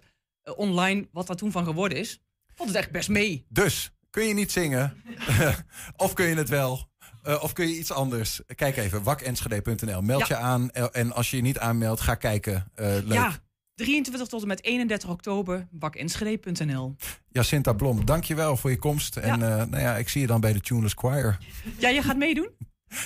online 0.56 1.08
wat 1.12 1.28
daar 1.28 1.36
toen 1.36 1.52
van 1.52 1.64
geworden 1.66 1.98
is. 1.98 2.22
Valt 2.56 2.70
het 2.70 2.78
echt 2.78 2.92
best 2.92 3.10
mee. 3.10 3.46
Dus, 3.50 3.92
kun 4.10 4.24
je 4.24 4.34
niet 4.34 4.52
zingen? 4.52 5.04
of 5.98 6.14
kun 6.14 6.26
je 6.26 6.36
het 6.36 6.50
wel? 6.50 6.90
Eh, 7.24 7.44
of 7.44 7.54
kun 7.54 7.68
je 7.68 7.78
iets 7.78 7.92
anders? 7.92 8.42
Kijk 8.56 8.78
even, 8.78 9.04
wakenschede.nl. 9.04 10.02
Meld 10.02 10.28
Ja. 10.28 10.38
je 10.38 10.44
aan. 10.44 10.72
eh, 10.72 10.86
En 10.92 11.12
als 11.14 11.30
je 11.32 11.36
je 11.38 11.42
niet 11.44 11.60
aanmeldt, 11.60 12.02
ga 12.02 12.16
kijken. 12.16 12.72
Eh, 12.76 12.86
leuk. 12.88 13.14
Ja, 13.14 13.38
23 13.76 14.28
tot 14.28 14.42
en 14.42 14.48
met 14.48 14.64
31 14.64 15.10
oktober, 15.10 15.68
wakenschede.nl. 15.72 16.96
Jacinta 17.30 17.74
Blom, 17.74 18.06
dankjewel 18.06 18.58
voor 18.58 18.70
je 18.70 18.78
komst. 18.78 19.18
En 19.18 19.34
eh, 19.42 19.66
nou 19.66 19.80
ja, 19.80 19.96
ik 19.98 20.10
zie 20.10 20.22
je 20.22 20.28
dan 20.28 20.42
bij 20.42 20.54
de 20.54 20.62
Tuneless 20.62 20.96
Choir. 20.98 21.38
Ja, 21.78 21.92
jij 21.92 22.02
gaat 22.02 22.18
meedoen? 22.18 22.50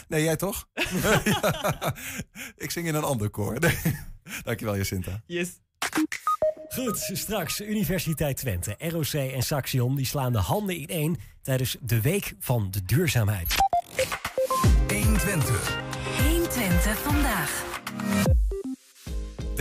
Nee, 0.08 0.24
jij 0.24 0.36
toch? 0.36 0.68
Ja. 1.04 1.22
Ik 2.56 2.72
zing 2.72 2.88
in 2.88 2.96
een 2.96 3.04
ander 3.04 3.30
koor. 3.30 3.60
Nee. 3.60 3.78
Dankjewel, 4.44 4.78
Jacinta. 4.78 5.22
Yes. 5.26 5.50
Goed, 6.72 7.10
straks 7.14 7.62
Universiteit 7.62 8.38
Twente, 8.38 8.76
ROC 8.78 9.14
en 9.14 9.42
Saxion 9.42 9.96
die 9.96 10.06
slaan 10.06 10.32
de 10.32 10.38
handen 10.38 10.78
in 10.78 10.88
één 10.88 11.18
tijdens 11.42 11.78
de 11.82 12.02
Week 12.02 12.34
van 12.40 12.72
de 12.72 12.86
Duurzaamheid. 12.86 13.56
120. 14.88 15.78
120 16.28 16.98
vandaag. 16.98 17.64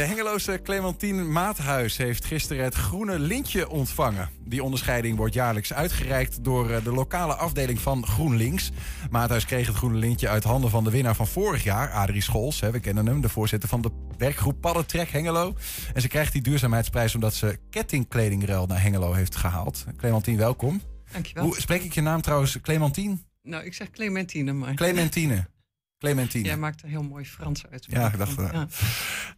De 0.00 0.06
Hengeloze 0.06 0.60
Clementine 0.62 1.22
Maathuis 1.22 1.96
heeft 1.96 2.24
gisteren 2.24 2.64
het 2.64 2.74
Groene 2.74 3.18
Lintje 3.18 3.68
ontvangen. 3.68 4.30
Die 4.44 4.62
onderscheiding 4.62 5.16
wordt 5.16 5.34
jaarlijks 5.34 5.72
uitgereikt 5.72 6.44
door 6.44 6.70
eh, 6.70 6.84
de 6.84 6.92
lokale 6.92 7.34
afdeling 7.34 7.80
van 7.80 8.06
GroenLinks. 8.06 8.70
Maathuis 9.10 9.44
kreeg 9.44 9.66
het 9.66 9.76
Groene 9.76 9.98
Lintje 9.98 10.28
uit 10.28 10.44
handen 10.44 10.70
van 10.70 10.84
de 10.84 10.90
winnaar 10.90 11.14
van 11.14 11.26
vorig 11.26 11.64
jaar, 11.64 11.90
Adrie 11.90 12.22
Scholz. 12.22 12.60
Hè, 12.60 12.70
we 12.70 12.80
kennen 12.80 13.06
hem, 13.06 13.20
de 13.20 13.28
voorzitter 13.28 13.68
van 13.68 13.80
de 13.80 13.90
werkgroep 14.18 14.60
Paddentrek 14.60 15.10
Hengelo. 15.10 15.54
En 15.94 16.00
ze 16.00 16.08
krijgt 16.08 16.32
die 16.32 16.42
duurzaamheidsprijs 16.42 17.14
omdat 17.14 17.34
ze 17.34 17.58
kettingkledingruil 17.70 18.66
naar 18.66 18.82
Hengelo 18.82 19.12
heeft 19.12 19.36
gehaald. 19.36 19.84
Clementine, 19.96 20.38
welkom. 20.38 20.80
Dankjewel. 21.12 21.44
Hoe 21.44 21.60
spreek 21.60 21.82
ik 21.82 21.92
je 21.92 22.02
naam 22.02 22.20
trouwens? 22.20 22.60
Clementine? 22.60 23.16
Nou, 23.42 23.64
ik 23.64 23.74
zeg 23.74 23.90
Clementine, 23.90 24.52
maar... 24.52 24.74
Clementine. 24.74 25.48
Clementine. 26.00 26.44
Jij 26.44 26.56
maakt 26.56 26.82
er 26.82 26.88
heel 26.88 27.02
mooi 27.02 27.24
Frans 27.24 27.66
uit. 27.70 27.86
Ja, 27.88 28.06
ik 28.12 28.18
dacht 28.18 28.34
wel. 28.34 28.52
Ja. 28.52 28.68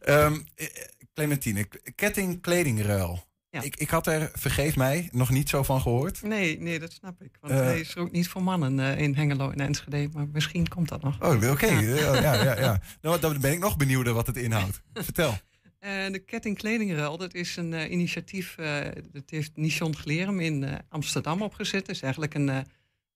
Ehm, 0.01 0.39
eh, 0.55 0.67
Clementine, 1.15 1.69
ketting 1.95 2.41
kledingruil. 2.41 3.31
Ik, 3.51 3.77
ik 3.77 3.91
had 3.91 4.07
er, 4.07 4.31
vergeef 4.35 4.77
mij, 4.77 5.09
nog 5.13 5.31
niet 5.31 5.49
zo 5.49 5.63
van 5.63 5.81
gehoord. 5.81 6.23
Nee, 6.23 6.61
nee, 6.61 6.79
dat 6.79 6.93
snap 6.93 7.23
ik. 7.23 7.37
Want 7.41 7.53
Eh. 7.53 7.61
hij 7.61 7.81
is 7.81 7.95
er 7.95 8.01
ook 8.01 8.11
niet 8.13 8.29
voor 8.29 8.43
mannen 8.43 8.81
eh, 8.81 8.99
in 8.99 9.15
Hengelo 9.15 9.51
en 9.51 9.61
Enschede. 9.61 10.09
Maar 10.13 10.27
misschien 10.33 10.69
komt 10.69 10.89
dat 10.89 11.03
nog. 11.03 11.21
Oh, 11.23 11.51
oké. 11.51 11.67
Ja. 11.67 11.81
Ja, 11.81 12.15
ja, 12.21 12.35
ja, 12.45 12.59
ja. 12.59 12.81
Nou, 13.03 13.21
dan 13.21 13.41
ben 13.41 13.53
ik 13.53 13.59
nog 13.59 13.77
benieuwder 13.77 14.13
wat 14.13 14.27
het 14.27 14.37
inhoudt. 14.37 14.83
Vertel. 14.95 15.39
Eh, 15.79 15.91
de 16.13 16.19
Ketting 16.19 16.57
Kledingruil, 16.59 17.17
dat 17.17 17.35
is 17.35 17.57
een 17.57 17.73
eh, 17.75 17.91
initiatief, 17.91 18.57
eh, 18.59 18.81
dat 19.13 19.23
heeft 19.27 19.51
Nishon 19.55 19.97
Glerum 19.97 20.41
in 20.41 20.65
eh, 20.65 20.75
Amsterdam 20.89 21.43
opgezet. 21.43 21.87
Het 21.87 21.97
is 21.97 22.03
eigenlijk 22.03 22.35
een, 22.35 22.67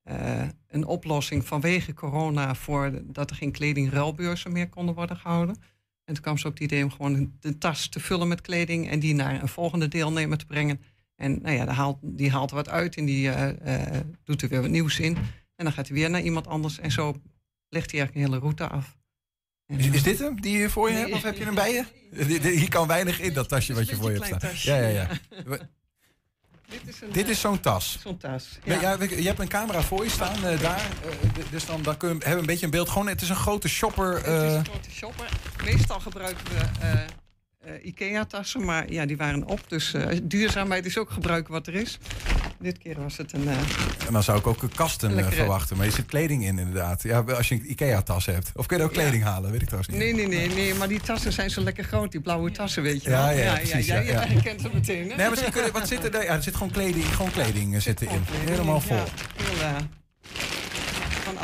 eh, 0.06 0.48
een 0.68 0.84
oplossing 0.84 1.46
vanwege 1.46 1.94
corona 1.94 2.54
voor 2.54 3.02
dat 3.04 3.30
er 3.30 3.36
geen 3.36 3.52
kledingruilbeurzen 3.52 4.52
meer 4.52 4.68
konden 4.68 4.94
worden 4.94 5.16
gehouden. 5.16 5.56
En 6.04 6.14
toen 6.14 6.22
kwam 6.22 6.38
ze 6.38 6.46
op 6.46 6.52
het 6.52 6.62
idee 6.62 6.84
om 6.84 6.90
gewoon 6.90 7.32
de 7.40 7.58
tas 7.58 7.88
te 7.88 8.00
vullen 8.00 8.28
met 8.28 8.40
kleding 8.40 8.90
en 8.90 8.98
die 8.98 9.14
naar 9.14 9.42
een 9.42 9.48
volgende 9.48 9.88
deelnemer 9.88 10.38
te 10.38 10.46
brengen. 10.46 10.80
En 11.16 11.38
nou 11.42 11.54
ja, 11.54 11.64
die 11.64 11.74
haalt, 11.74 11.98
die 12.02 12.30
haalt 12.30 12.50
wat 12.50 12.68
uit 12.68 12.96
en 12.96 13.04
die 13.04 13.30
eh, 13.30 13.94
eh, 13.96 14.00
doet 14.24 14.42
er 14.42 14.48
weer 14.48 14.60
wat 14.60 14.70
nieuws 14.70 14.98
in. 14.98 15.16
En 15.56 15.64
dan 15.64 15.72
gaat 15.72 15.88
hij 15.88 15.96
weer 15.96 16.10
naar 16.10 16.22
iemand 16.22 16.46
anders 16.46 16.78
en 16.78 16.90
zo 16.90 17.16
legt 17.68 17.90
hij 17.90 18.00
eigenlijk 18.00 18.14
een 18.14 18.20
hele 18.32 18.38
route 18.38 18.68
af. 18.68 18.96
Is, 19.66 19.86
is 19.86 20.02
dit 20.02 20.18
hem 20.18 20.40
die 20.40 20.58
je 20.58 20.70
voor 20.70 20.88
je 20.88 20.94
Nee. 20.94 21.02
hebt 21.02 21.14
of 21.14 21.22
heb 21.22 21.36
je 21.36 21.44
hem 21.44 21.54
bij 21.54 21.72
je? 21.72 21.84
Hier 22.50 22.68
kan 22.68 22.86
weinig 22.86 23.20
in, 23.20 23.32
dat 23.32 23.48
tasje 23.48 23.74
wat 23.74 23.88
je 23.88 23.96
voor 23.96 24.12
je 24.12 24.24
hebt 24.24 24.60
staan. 24.62 24.80
Ja, 24.80 24.88
ja, 24.88 25.08
ja. 25.46 25.58
Dit 26.68 26.80
is, 26.84 27.00
een, 27.00 27.12
Dit 27.12 27.24
eh, 27.24 27.30
is 27.30 27.40
zo'n 27.40 27.60
tas. 27.60 27.98
Zo'n 28.02 28.16
tas. 28.16 28.58
Ja. 28.64 28.96
Je 29.00 29.26
hebt 29.26 29.38
een 29.38 29.48
camera 29.48 29.82
voor 29.82 30.04
je 30.04 30.10
staan 30.10 30.44
eh, 30.44 30.60
daar. 30.60 30.90
eh, 31.04 31.44
dus 31.50 31.66
dan, 31.66 31.82
dan 31.82 31.96
kun 31.96 32.08
je, 32.08 32.14
hebben 32.14 32.32
we 32.32 32.40
een 32.40 32.46
beetje 32.46 32.64
een 32.64 32.70
beeld. 32.70 32.88
Gewoon, 32.88 33.06
het 33.08 33.22
is 33.22 33.28
een 33.28 33.36
grote 33.36 33.68
shopper. 33.68 34.14
Het 34.14 34.26
is 34.26 34.52
een 34.52 34.64
grote 34.64 34.90
shopper. 34.90 35.28
Meestal 35.64 36.00
gebruiken 36.00 36.44
we 36.44 37.06
IKEA-tassen, 37.82 38.64
maar 38.64 38.92
ja, 38.92 39.06
die 39.06 39.16
waren 39.16 39.46
op. 39.46 39.60
Dus 39.68 39.94
eh, 39.94 40.18
duurzaamheid 40.22 40.86
is 40.86 40.98
ook 40.98 41.10
gebruiken 41.10 41.52
wat 41.52 41.66
er 41.66 41.74
is. 41.74 41.98
Dit 42.60 42.78
keer 42.78 43.00
was 43.02 43.16
het 43.16 43.32
een... 43.32 43.48
eh, 43.48 43.56
En 44.06 44.12
dan 44.12 44.22
zou 44.22 44.38
ik 44.38 44.46
ook 44.46 44.62
kasten 44.74 45.08
eh, 45.08 45.14
Lekkere- 45.14 45.36
verwachten. 45.36 45.76
Maar 45.76 45.86
je 45.86 45.92
zit 45.92 46.06
kleding 46.06 46.44
in 46.44 46.58
inderdaad. 46.58 47.02
Ja, 47.02 47.20
als 47.20 47.48
je 47.48 47.54
een 47.54 47.70
IKEA-tas 47.70 48.26
hebt. 48.26 48.50
Of 48.54 48.66
kun 48.66 48.76
je 48.76 48.82
er 48.82 48.88
ook 48.88 48.94
kleding 48.94 49.22
halen? 49.22 49.50
Weet 49.50 49.60
ik 49.62 49.66
trouwens 49.66 49.90
niet. 49.92 50.00
Nee, 50.00 50.14
nee, 50.14 50.26
nee, 50.28 50.48
nee, 50.48 50.74
maar 50.74 50.88
die 50.88 51.00
tassen 51.00 51.32
zijn 51.32 51.50
zo 51.50 51.60
lekker 51.62 51.84
groot, 51.84 52.12
die 52.12 52.20
blauwe 52.20 52.50
tassen, 52.50 52.82
weet 52.82 53.02
je 53.04 53.10
Ja, 53.10 53.26
wel. 53.28 53.36
ja, 53.36 53.54
precies, 53.54 53.86
ja, 53.86 53.94
ja, 53.94 54.00
ja. 54.00 54.22
je 54.26 54.32
herkent 54.32 54.60
ze 54.60 54.68
meteen, 54.72 55.10
hè? 55.10 55.16
Nee, 55.16 55.30
misschien 55.30 55.52
kun 55.52 55.64
je, 55.64 55.70
wat 55.72 55.88
zit 55.88 56.04
er? 56.04 56.10
daar? 56.10 56.24
Ja, 56.24 56.34
er 56.34 56.42
zit 56.42 56.54
gewoon 56.56 56.70
kleding, 56.72 57.04
gewoon 57.14 57.30
kleding 57.30 57.74
eh, 57.74 57.80
zit 57.80 58.00
erin. 58.00 58.22
Helemaal 58.44 58.80
vol. 58.80 58.96
Ja, 58.96 59.02
heel, 59.36 59.60
eh, 59.60 59.76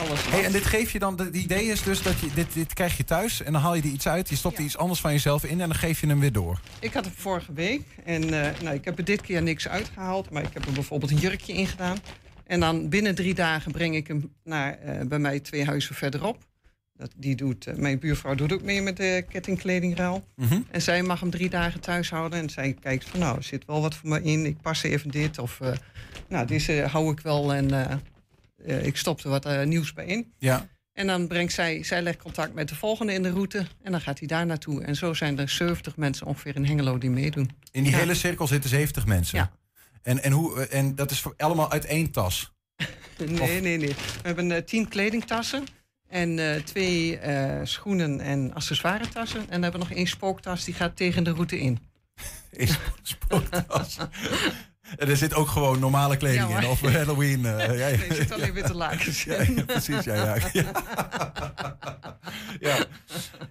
alles. 0.06 0.28
Hey, 0.28 0.44
en 0.44 0.52
dit 0.52 0.64
geef 0.64 0.92
je 0.92 0.98
dan, 0.98 1.20
het 1.20 1.36
idee 1.36 1.64
is 1.64 1.82
dus 1.82 2.02
dat 2.02 2.18
je, 2.18 2.28
dit, 2.34 2.52
dit 2.52 2.72
krijg 2.72 2.96
je 2.96 3.04
thuis 3.04 3.42
en 3.42 3.52
dan 3.52 3.62
haal 3.62 3.74
je 3.74 3.82
er 3.82 3.88
iets 3.88 4.08
uit, 4.08 4.28
je 4.28 4.36
stopt 4.36 4.58
er 4.58 4.64
iets 4.64 4.76
anders 4.76 5.00
van 5.00 5.12
jezelf 5.12 5.44
in 5.44 5.60
en 5.60 5.68
dan 5.68 5.74
geef 5.74 6.00
je 6.00 6.06
hem 6.06 6.20
weer 6.20 6.32
door. 6.32 6.60
Ik 6.80 6.92
had 6.92 7.04
hem 7.04 7.14
vorige 7.16 7.52
week 7.52 7.82
en 8.04 8.22
eh, 8.22 8.60
nou, 8.60 8.74
ik 8.74 8.84
heb 8.84 8.98
er 8.98 9.04
dit 9.04 9.20
keer 9.20 9.42
niks 9.42 9.68
uitgehaald, 9.68 10.30
maar 10.30 10.42
ik 10.42 10.52
heb 10.52 10.66
er 10.66 10.72
bijvoorbeeld 10.72 11.10
een 11.10 11.18
jurkje 11.18 11.52
in 11.52 11.66
gedaan. 11.66 11.98
En 12.46 12.60
dan 12.60 12.88
binnen 12.88 13.14
drie 13.14 13.34
dagen 13.34 13.72
breng 13.72 13.94
ik 13.94 14.06
hem 14.06 14.32
naar 14.44 14.78
eh, 14.78 15.06
bij 15.06 15.18
mij 15.18 15.40
twee 15.40 15.64
huizen 15.64 15.94
verderop. 15.94 16.38
Dat, 16.96 17.12
die 17.16 17.36
doet, 17.36 17.66
eh, 17.66 17.74
mijn 17.74 17.98
buurvrouw 17.98 18.34
doet 18.34 18.52
ook 18.52 18.62
mee 18.62 18.82
met 18.82 18.96
de 18.96 19.24
kettingkledingruil. 19.28 20.24
Mhm. 20.36 20.60
En 20.70 20.82
zij 20.82 21.02
mag 21.02 21.20
hem 21.20 21.30
drie 21.30 21.50
dagen 21.50 21.80
thuis 21.80 22.10
houden. 22.10 22.38
En 22.38 22.50
zij 22.50 22.76
kijkt 22.80 23.08
van 23.08 23.20
nou, 23.20 23.36
er 23.36 23.42
zit 23.42 23.64
wel 23.64 23.80
wat 23.80 23.94
voor 23.94 24.08
me 24.08 24.22
in. 24.22 24.46
Ik 24.46 24.60
pas 24.60 24.82
even 24.82 25.10
dit. 25.10 25.38
Of 25.38 25.60
nou, 26.28 26.46
deze 26.46 26.72
hou 26.72 27.12
ik 27.12 27.20
wel 27.20 27.54
en 27.54 27.70
eh, 28.66 28.86
ik 28.86 28.96
stop 28.96 29.20
er 29.20 29.30
wat 29.30 29.46
eh, 29.46 29.62
nieuws 29.62 29.92
bij 29.92 30.06
in. 30.06 30.32
Ja. 30.38 30.68
En 30.92 31.06
dan 31.06 31.26
brengt 31.28 31.52
zij, 31.52 31.82
zij 31.82 32.02
legt 32.02 32.18
contact 32.22 32.54
met 32.54 32.68
de 32.68 32.74
volgende 32.74 33.12
in 33.12 33.22
de 33.22 33.30
route. 33.30 33.66
En 33.82 33.92
dan 33.92 34.00
gaat 34.00 34.18
hij 34.18 34.28
daar 34.28 34.46
naartoe. 34.46 34.82
En 34.84 34.96
zo 34.96 35.14
zijn 35.14 35.38
er 35.38 35.48
70 35.48 35.96
mensen 35.96 36.26
ongeveer 36.26 36.56
in 36.56 36.64
Hengelo 36.64 36.98
die 36.98 37.10
meedoen. 37.10 37.50
In 37.70 37.82
die 37.82 37.92
Ja. 37.92 37.98
hele 37.98 38.14
cirkel 38.14 38.46
zitten 38.46 38.70
70 38.70 39.06
mensen. 39.06 39.38
Ja. 39.38 39.52
En, 40.02 40.22
en, 40.22 40.32
hoe, 40.32 40.66
eh, 40.66 40.78
en 40.78 40.94
dat 40.94 41.10
is 41.10 41.20
voor- 41.20 41.34
allemaal 41.36 41.70
uit 41.70 41.84
één 41.84 42.10
tas. 42.10 42.52
Nee, 43.18 43.60
nee, 43.60 43.76
nee. 43.78 43.88
We 43.88 43.94
hebben 44.22 44.52
eh, 44.52 44.62
tien 44.62 44.88
kledingtassen. 44.88 45.64
En 46.08 46.62
twee 46.64 47.18
schoenen 47.62 48.20
en 48.20 48.54
accessoiretassen. 48.54 49.40
En 49.50 49.56
we 49.56 49.62
hebben 49.62 49.80
nog 49.80 49.90
één 49.92 50.06
spooktas 50.06 50.64
die 50.64 50.74
gaat 50.74 50.96
tegen 50.96 51.24
de 51.24 51.30
route 51.32 51.60
in. 51.60 51.78
Is 52.50 52.78
spooktas. 53.02 53.96
En 54.96 55.08
er 55.08 55.16
zit 55.16 55.34
ook 55.34 55.48
gewoon 55.48 55.78
normale 55.78 56.16
kleding 56.16 56.48
Ja, 56.48 56.60
in. 56.60 56.68
Of 56.68 56.80
Halloween. 56.80 57.40
ja, 57.42 57.66
Nee, 57.66 58.08
er 58.08 58.14
zitten 58.14 58.36
alleen 58.36 58.52
witte 58.52 58.74
lakens 58.74 59.24
Ja, 59.24 59.44
precies, 59.66 60.04
ja, 60.04 60.14
ja. 60.14 60.36
ja. 62.60 62.86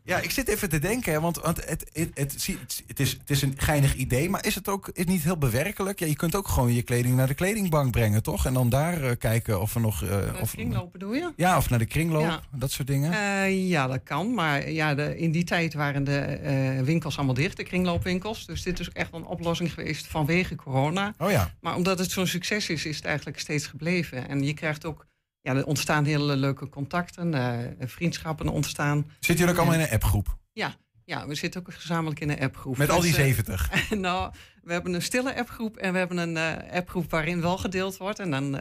Ja, 0.04 0.18
ik 0.18 0.32
zit 0.32 0.48
even 0.48 0.70
te 0.70 0.80
denken, 0.80 1.22
want, 1.22 1.38
want 1.38 1.66
het, 1.66 1.90
het, 1.94 2.12
het, 2.14 3.00
is, 3.00 3.12
het 3.12 3.30
is 3.30 3.42
een 3.42 3.54
geinig 3.58 3.96
idee, 3.96 4.30
maar 4.30 4.46
is 4.46 4.56
het 4.56 4.68
ook 4.68 4.90
is 4.94 5.06
niet 5.06 5.24
heel 5.24 5.38
bewerkelijk? 5.38 6.00
Ja, 6.00 6.06
je 6.06 6.16
kunt 6.16 6.36
ook 6.36 6.48
gewoon 6.48 6.74
je 6.74 6.82
kleding 6.82 7.16
naar 7.16 7.28
de 7.28 7.34
kledingbank 7.34 7.92
brengen, 7.92 8.24
toch? 8.24 8.46
En 8.46 8.54
dan 8.54 8.70
daar 8.70 9.04
eh, 9.04 9.12
kijken 9.18 9.62
of 9.62 9.76
er 9.76 9.82
nog... 9.82 10.04
eh, 10.04 10.18
of, 10.42 10.52
Kringlopen 10.52 11.00
doe 11.00 11.16
je? 11.16 11.34
ja, 11.36 11.58
of 11.58 11.70
naar 11.70 11.80
de 11.80 11.86
kringloop, 11.86 12.42
dat 12.56 12.72
soort 12.72 12.88
dingen. 12.88 13.12
Ja, 13.52 13.88
dat 13.88 14.04
kan. 14.04 14.34
Maar 14.34 14.72
ja, 14.72 14.96
de, 14.96 15.18
in 15.18 15.32
die 15.32 15.44
tijd 15.44 15.74
waren 15.74 16.04
de 16.04 16.82
winkels 16.84 17.18
allemaal 17.18 17.36
dicht, 17.36 17.58
de 17.58 17.64
kringloopwinkels. 17.64 18.46
Dus 18.46 18.64
dit 18.64 18.80
is 18.80 18.90
echt 18.90 19.14
een 19.14 19.26
oplossing 19.26 19.74
geweest 19.74 20.08
vanwege 20.08 20.56
corona. 20.56 21.14
Oh 21.18 21.31
ja. 21.32 21.54
Maar 21.62 21.76
omdat 21.76 22.00
het 22.00 22.12
zo'n 22.12 22.28
succes 22.28 22.70
is, 22.70 22.86
is 22.86 22.96
het 22.96 23.06
eigenlijk 23.06 23.40
steeds 23.40 23.68
gebleven. 23.68 24.28
En 24.28 24.44
je 24.44 24.54
krijgt 24.54 24.86
ook, 24.86 25.06
ja, 25.42 25.56
er 25.56 25.66
ontstaan 25.66 26.06
hele 26.06 26.36
leuke 26.36 26.70
contacten, 26.70 27.34
eh, 27.34 27.88
vriendschappen 27.88 28.50
ontstaan. 28.50 29.12
Zitten 29.20 29.36
jullie 29.36 29.52
ook 29.52 29.58
allemaal 29.58 29.80
in 29.80 29.82
een 29.82 29.94
appgroep? 29.94 30.38
Ja, 30.54 30.76
ja, 31.06 31.28
we 31.28 31.36
zitten 31.36 31.62
ook 31.62 31.74
gezamenlijk 31.74 32.20
in 32.20 32.30
een 32.30 32.40
appgroep. 32.40 32.78
Met 32.78 32.90
al 32.90 33.02
die 33.02 33.10
Dus, 33.10 33.20
eh, 33.20 33.26
70? 33.26 33.90
nou, 33.90 34.34
we 34.64 34.74
hebben 34.74 34.94
een 34.94 35.02
stille 35.02 35.36
appgroep 35.36 35.78
en 35.78 35.92
we 35.92 35.98
hebben 35.98 36.18
een 36.18 36.38
eh, 36.38 36.78
appgroep 36.78 37.12
waarin 37.12 37.42
wel 37.42 37.58
gedeeld 37.58 37.98
wordt. 37.98 38.20
En 38.20 38.32
dan 38.32 38.60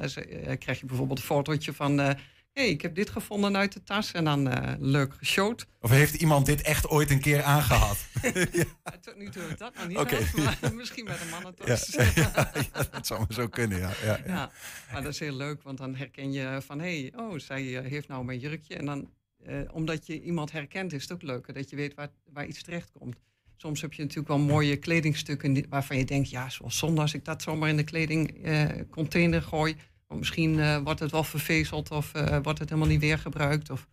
krijg 0.58 0.80
je 0.80 0.86
bijvoorbeeld 0.86 1.18
een 1.18 1.24
fotootje 1.24 1.72
van... 1.72 2.16
eh 2.52 2.62
hey, 2.62 2.72
ik 2.72 2.82
heb 2.82 2.94
dit 2.94 3.10
gevonden 3.10 3.56
uit 3.56 3.72
de 3.72 3.82
tas. 3.82 4.12
En 4.12 4.24
dan 4.24 4.48
eh, 4.48 4.74
leuk 4.78 5.14
geshowt. 5.14 5.66
Of 5.80 5.90
heeft 5.90 6.14
iemand 6.14 6.46
dit 6.46 6.62
echt 6.62 6.88
ooit 6.88 7.10
een 7.10 7.20
keer 7.20 7.42
aangehad? 7.42 7.98
Tot 9.00 9.16
nu 9.16 9.28
toe 9.28 9.42
heb 9.42 9.50
ik 9.50 9.58
dat 9.58 9.74
nog 9.74 9.88
niet 9.88 9.98
gehad, 9.98 10.60
maar 10.60 10.74
misschien 10.74 11.04
met 11.04 11.20
een 11.20 11.26
ja, 11.26 11.32
mannentas. 11.32 11.86
ja, 11.96 12.10
ja, 12.14 12.52
dat 12.90 13.06
zou 13.06 13.20
maar 13.20 13.32
zo 13.32 13.48
kunnen, 13.48 13.78
ja. 13.78 13.92
ja, 14.26 14.50
maar 14.92 15.02
dat 15.02 15.12
is 15.12 15.18
heel 15.18 15.36
leuk, 15.36 15.62
want 15.62 15.78
dan 15.78 15.94
herken 15.94 16.32
je 16.32 16.58
van... 16.62 16.80
hé, 16.80 17.00
hey, 17.00 17.12
oh, 17.16 17.38
zij 17.38 17.76
eh, 17.78 17.90
heeft 17.90 18.08
nou 18.08 18.24
mijn 18.24 18.38
jurkje. 18.38 18.74
En 18.74 18.86
dan, 18.86 19.10
eh, 19.44 19.60
omdat 19.72 20.06
je 20.06 20.22
iemand 20.22 20.52
herkent, 20.52 20.92
is 20.92 21.02
het 21.02 21.12
ook 21.12 21.22
leuker... 21.22 21.54
dat 21.54 21.70
je 21.70 21.76
weet 21.76 21.94
waar, 21.94 22.10
waar 22.32 22.46
iets 22.46 22.62
terecht 22.62 22.90
komt. 22.98 23.16
Soms 23.56 23.80
heb 23.80 23.92
je 23.92 24.02
natuurlijk 24.02 24.28
wel 24.28 24.38
mooie 24.38 24.76
kledingstukken... 24.76 25.66
waarvan 25.68 25.96
je 25.96 26.04
denkt, 26.04 26.30
ja, 26.30 26.48
zoals 26.48 26.78
zonde... 26.78 27.00
als 27.00 27.14
ik 27.14 27.24
dat 27.24 27.42
zomaar 27.42 27.68
in 27.68 27.76
de 27.76 27.84
kledingcontainer 27.84 28.86
container 28.88 29.42
gooi... 29.42 29.76
misschien 30.18 30.60
eh, 30.60 30.78
wordt 30.78 31.00
het 31.00 31.10
wel 31.10 31.24
vervezeld... 31.24 31.90
of 31.90 32.14
eh, 32.14 32.38
wordt 32.42 32.58
het 32.58 32.68
helemaal 32.68 32.90
niet 32.90 33.00
weer 33.00 33.18
gebruikt. 33.18 33.70
Of, 33.70 33.88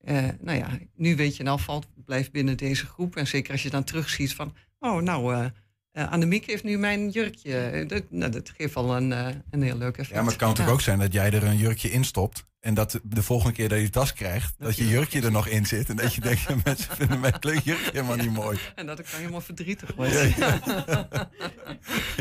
eh, 0.00 0.28
nou 0.40 0.58
ja, 0.58 0.78
nu 0.94 1.16
weet 1.16 1.36
je 1.36 1.44
elk 1.44 1.58
geval, 1.58 1.82
blijf 2.04 2.30
binnen 2.30 2.56
deze 2.56 2.86
groep. 2.86 3.16
En 3.16 3.26
zeker 3.26 3.52
als 3.52 3.62
je 3.62 3.70
dan 3.70 3.84
terugziet 3.84 4.34
van... 4.34 4.54
oh, 4.78 5.02
nou... 5.02 5.50
eh, 5.92 6.12
Annemiek 6.12 6.46
heeft 6.46 6.64
nu 6.64 6.78
mijn 6.78 7.08
jurkje. 7.08 7.58
Eh, 7.58 7.88
Dat, 7.88 8.02
nou, 8.10 8.30
dat 8.32 8.52
geeft 8.56 8.76
al 8.76 8.96
een, 8.96 9.12
eh, 9.12 9.26
een 9.50 9.62
heel 9.62 9.76
leuk 9.78 9.96
effect. 9.96 10.08
Ja, 10.16 10.22
maar 10.22 10.30
het 10.30 10.36
kan 10.36 10.48
natuurlijk 10.48 10.76
ook 10.76 10.82
zijn 10.82 10.98
dat 10.98 11.12
jij 11.12 11.30
er 11.30 11.44
een 11.44 11.56
jurkje 11.56 11.90
in 11.90 12.04
stopt. 12.04 12.44
En 12.60 12.74
dat 12.74 13.00
de 13.02 13.22
volgende 13.22 13.54
keer 13.54 13.68
dat 13.68 13.80
je 13.80 13.90
tas 13.90 14.12
krijgt, 14.12 14.54
dat, 14.58 14.76
je 14.76 14.88
jurkje 14.88 15.20
er 15.22 15.30
nog 15.30 15.46
in 15.46 15.66
zit. 15.66 15.88
En 15.88 15.96
dat 15.96 16.14
je 16.14 16.20
denkt, 16.20 16.64
mensen 16.64 16.96
vinden 16.96 17.20
mijn 17.20 17.34
jurkje 17.42 17.76
helemaal 17.92 18.16
niet 18.16 18.32
mooi. 18.32 18.58
En 18.74 18.86
dat 18.86 18.98
ik 18.98 19.10
dan 19.10 19.20
helemaal 19.20 19.40
verdrietig 19.40 19.94
word. 19.94 20.10
Ja, 20.12 20.24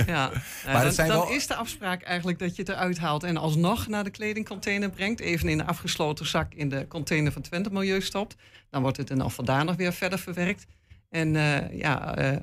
ja. 0.05 0.29
Maar 0.65 0.73
dan, 0.73 0.83
dat 0.83 0.95
zijn 0.95 1.07
dan 1.07 1.17
wel- 1.17 1.29
is 1.31 1.47
de 1.47 1.55
afspraak 1.55 2.01
eigenlijk 2.01 2.39
dat 2.39 2.55
je 2.55 2.61
het 2.61 2.71
eruit 2.71 2.97
haalt 2.97 3.23
en 3.23 3.37
alsnog 3.37 3.87
naar 3.87 4.03
de 4.03 4.09
kledingcontainer 4.09 4.89
brengt. 4.89 5.19
Even 5.19 5.49
in 5.49 5.59
een 5.59 5.67
afgesloten 5.67 6.27
zak 6.27 6.53
in 6.53 6.69
de 6.69 6.87
container 6.87 7.31
van 7.31 7.41
Twente 7.41 7.69
Milieu 7.71 8.01
stopt. 8.01 8.35
Dan 8.69 8.81
wordt 8.81 8.97
het 8.97 9.07
dan 9.07 9.21
al 9.21 9.29
vandaar 9.29 9.65
nog 9.65 9.75
weer 9.75 9.93
verder 9.93 10.19
verwerkt. 10.19 10.65
En 11.09 11.33
ja, 11.77 11.95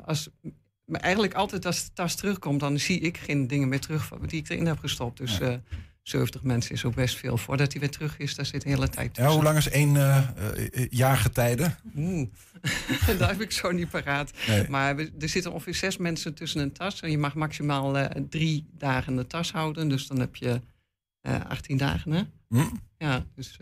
als, 0.05 0.29
maar 0.89 1.01
eigenlijk 1.01 1.35
altijd 1.35 1.67
als 1.67 1.85
de 1.85 1.91
tas 1.93 2.15
terugkomt, 2.15 2.61
dan 2.61 2.79
zie 2.79 3.01
ik 3.01 3.17
geen 3.17 3.47
dingen 3.47 3.69
meer 3.69 3.81
terug 3.81 4.05
van- 4.05 4.27
die 4.27 4.41
ik 4.41 4.49
erin 4.49 4.67
heb 4.67 4.79
gestopt. 4.79 5.19
Dus 5.19 5.41
eh 5.41 5.55
70 6.03 6.43
mensen 6.43 6.75
is 6.75 6.85
ook 6.85 6.95
best 6.95 7.17
veel. 7.17 7.37
Voordat 7.39 7.73
hij 7.73 7.81
weer 7.81 7.91
terug 7.91 8.19
is, 8.19 8.35
daar 8.35 8.47
zit 8.47 8.63
de 8.63 8.69
hele 8.69 8.89
tijd 8.89 9.07
Ja, 9.07 9.13
tussen. 9.23 9.33
hoe 9.35 9.43
lang 9.43 9.57
is 9.57 9.69
één 9.69 9.97
eh 9.97 10.17
eh, 10.19 10.87
jaargetijde? 10.91 11.75
Oeh, 11.97 12.29
dat 13.19 13.29
heb 13.29 13.41
ik 13.41 13.53
zo 13.53 13.71
niet 13.71 13.91
paraat. 13.91 14.33
Nee. 14.47 14.69
Maar 14.69 14.97
we- 14.97 15.13
er 15.19 15.29
zitten 15.29 15.53
ongeveer 15.53 15.75
zes 15.75 15.97
mensen 15.97 16.35
tussen 16.35 16.61
een 16.61 16.73
tas. 16.73 17.01
En 17.01 17.11
je 17.11 17.19
mag 17.19 17.35
maximaal 17.35 17.99
eh, 17.99 18.23
drie 18.29 18.67
dagen 18.73 19.17
de 19.17 19.27
tas 19.27 19.53
houden. 19.53 19.89
Dus 19.89 20.07
dan 20.07 20.19
heb 20.21 20.37
je 20.37 20.61
eh 21.21 21.41
18 21.49 21.77
dagen, 21.77 22.13
hè? 22.13 22.23
Hm? 22.49 22.69
Ja, 22.99 23.25
dus... 23.35 23.59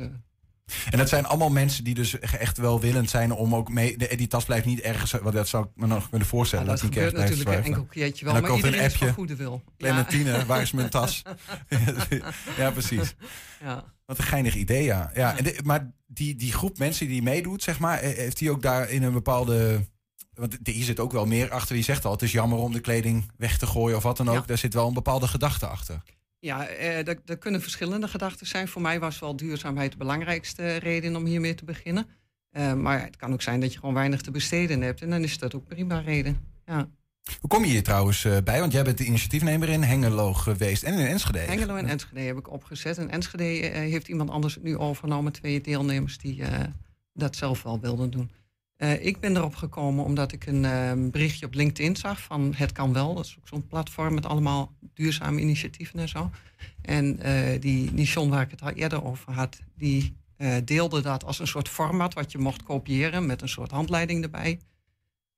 En 0.90 0.98
dat 0.98 1.08
zijn 1.08 1.26
allemaal 1.26 1.48
mensen 1.50 1.84
die 1.84 1.94
dus 1.94 2.18
echt 2.18 2.58
welwillend 2.58 3.10
zijn 3.10 3.32
om 3.32 3.54
ook 3.54 3.68
mee... 3.68 3.96
De, 3.96 4.16
die 4.16 4.26
tas 4.26 4.44
blijft 4.44 4.66
niet 4.66 4.80
ergens, 4.80 5.10
want 5.12 5.32
dat 5.34 5.48
zou 5.48 5.64
ik 5.64 5.70
me 5.74 5.86
nog 5.86 6.08
kunnen 6.08 6.28
voorstellen. 6.28 6.64
Ja, 6.64 6.70
dat 6.70 6.80
die 6.80 6.92
gebeurt 6.92 7.12
natuurlijk 7.16 7.48
een 7.48 7.64
enkel 7.64 7.84
keertje 7.84 8.24
wel, 8.24 8.34
En 8.34 8.40
dan 8.40 8.50
maar 8.50 8.58
er 8.60 8.64
een 8.66 8.70
iedereen 8.72 8.86
is 8.94 9.00
appje. 9.00 9.12
goede 9.12 9.36
wil. 9.36 9.62
Ja. 9.64 9.72
Clementine, 9.76 10.46
waar 10.46 10.62
is 10.62 10.70
mijn 10.72 10.90
tas? 10.90 11.22
ja, 12.56 12.70
precies. 12.70 13.14
Ja. 13.62 13.84
Wat 14.06 14.18
een 14.18 14.24
geinig 14.24 14.54
idee, 14.54 14.84
ja. 14.84 15.10
ja, 15.14 15.36
En 15.38 15.44
de- 15.44 15.60
maar 15.64 15.92
die, 16.06 16.36
die 16.36 16.52
groep 16.52 16.78
mensen 16.78 17.08
die 17.08 17.22
meedoet, 17.22 17.62
zeg 17.62 17.78
maar, 17.78 17.98
eh, 17.98 18.16
heeft 18.16 18.38
die 18.38 18.50
ook 18.50 18.62
daar 18.62 18.90
in 18.90 19.02
een 19.02 19.12
bepaalde... 19.12 19.86
Want 20.34 20.58
hier 20.62 20.84
zit 20.84 21.00
ook 21.00 21.12
wel 21.12 21.26
meer 21.26 21.50
achter. 21.50 21.76
Je 21.76 21.82
zegt 21.82 22.04
al, 22.04 22.12
het 22.12 22.22
is 22.22 22.32
jammer 22.32 22.58
om 22.58 22.72
de 22.72 22.80
kleding 22.80 23.30
weg 23.36 23.58
te 23.58 23.66
gooien 23.66 23.96
of 23.96 24.02
wat 24.02 24.16
dan 24.16 24.28
ook. 24.28 24.34
Ja. 24.34 24.42
Daar 24.46 24.58
zit 24.58 24.74
wel 24.74 24.86
een 24.88 24.94
bepaalde 24.94 25.28
gedachte 25.28 25.66
achter. 25.66 26.02
Ja, 26.46 26.66
eh, 26.66 27.08
er, 27.08 27.18
er 27.26 27.38
kunnen 27.38 27.62
verschillende 27.62 28.08
gedachten 28.08 28.46
zijn. 28.46 28.68
Voor 28.68 28.82
mij 28.82 29.00
was 29.00 29.18
wel 29.18 29.36
duurzaamheid 29.36 29.90
de 29.90 29.98
belangrijkste 29.98 30.76
reden 30.76 31.16
om 31.16 31.24
hiermee 31.24 31.54
te 31.54 31.64
beginnen. 31.64 32.06
Eh, 32.56 32.72
maar 32.72 33.02
het 33.02 33.16
kan 33.16 33.32
ook 33.32 33.42
zijn 33.42 33.60
dat 33.60 33.72
je 33.72 33.78
gewoon 33.78 33.94
weinig 33.94 34.20
te 34.20 34.30
besteden 34.30 34.80
hebt. 34.80 35.02
En 35.02 35.10
dan 35.10 35.22
is 35.22 35.38
dat 35.38 35.54
ook 35.54 35.66
prima 35.66 35.98
reden. 35.98 36.40
Ja. 36.66 36.88
Hoe 37.40 37.50
kom 37.50 37.64
je 37.64 37.70
hier 37.70 37.82
trouwens 37.82 38.24
eh, 38.24 38.36
bij? 38.44 38.60
Want 38.60 38.72
jij 38.72 38.84
bent 38.84 38.98
de 38.98 39.04
initiatiefnemer 39.04 39.68
in 39.68 39.82
Hengelo 39.82 40.32
geweest 40.32 40.82
en 40.82 40.94
in 40.94 41.06
Enschede. 41.06 41.38
Hengelo 41.38 41.76
en 41.76 41.86
Enschede 41.86 42.20
heb 42.20 42.38
ik 42.38 42.50
opgezet. 42.50 42.98
En 42.98 43.10
Enschede 43.10 43.44
eh, 43.44 43.80
heeft 43.80 44.08
iemand 44.08 44.30
anders 44.30 44.54
het 44.54 44.62
nu 44.62 44.76
overgenomen. 44.76 45.32
Twee 45.32 45.60
deelnemers 45.60 46.18
die 46.18 46.42
dat 47.12 47.36
zelf 47.36 47.62
wel 47.62 47.80
wilden 47.80 48.10
doen. 48.10 48.30
Eh, 48.76 49.06
ik 49.06 49.20
ben 49.20 49.36
erop 49.36 49.54
gekomen 49.54 50.04
omdat 50.04 50.32
ik 50.32 50.46
een 50.46 50.64
eh, 50.64 50.92
berichtje 51.10 51.46
op 51.46 51.54
LinkedIn 51.54 51.96
zag 51.96 52.20
van 52.20 52.52
Het 52.56 52.72
Kan 52.72 52.92
Wel. 52.92 53.14
Dat 53.14 53.24
is 53.24 53.36
ook 53.38 53.48
zo'n 53.48 53.66
platform 53.66 54.14
met 54.14 54.26
allemaal 54.26 54.72
duurzame 54.94 55.40
initiatieven 55.40 55.98
en 55.98 56.08
zo. 56.08 56.30
En 56.82 57.20
eh, 57.20 57.60
die 57.60 57.92
Nishon 57.92 58.30
waar 58.30 58.42
ik 58.42 58.50
het 58.50 58.62
al 58.62 58.70
eerder 58.70 59.04
over 59.04 59.32
had, 59.32 59.60
die 59.74 60.16
eh, 60.36 60.54
deelde 60.64 61.00
dat 61.02 61.24
als 61.24 61.38
een 61.38 61.46
soort 61.46 61.68
format 61.68 62.14
wat 62.14 62.32
je 62.32 62.38
mocht 62.38 62.62
kopiëren 62.62 63.26
met 63.26 63.42
een 63.42 63.48
soort 63.48 63.70
handleiding 63.70 64.22
erbij. 64.22 64.60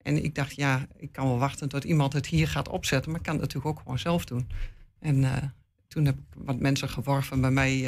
En 0.02 0.24
ik 0.24 0.34
dacht, 0.34 0.54
ja, 0.54 0.86
ik 0.96 1.12
kan 1.12 1.26
wel 1.26 1.38
wachten 1.38 1.68
tot 1.68 1.84
iemand 1.84 2.12
het 2.12 2.26
hier 2.26 2.48
gaat 2.48 2.68
opzetten, 2.68 3.10
maar 3.10 3.20
ik 3.20 3.26
kan 3.26 3.34
het 3.34 3.42
natuurlijk 3.42 3.76
ook 3.76 3.82
gewoon 3.82 3.98
zelf 3.98 4.24
doen. 4.24 4.48
En 4.98 5.52
toen 5.88 6.04
heb 6.04 6.14
ik 6.14 6.24
wat 6.36 6.58
mensen 6.58 6.88
geworven 6.88 7.40
bij 7.40 7.50
mij 7.50 7.80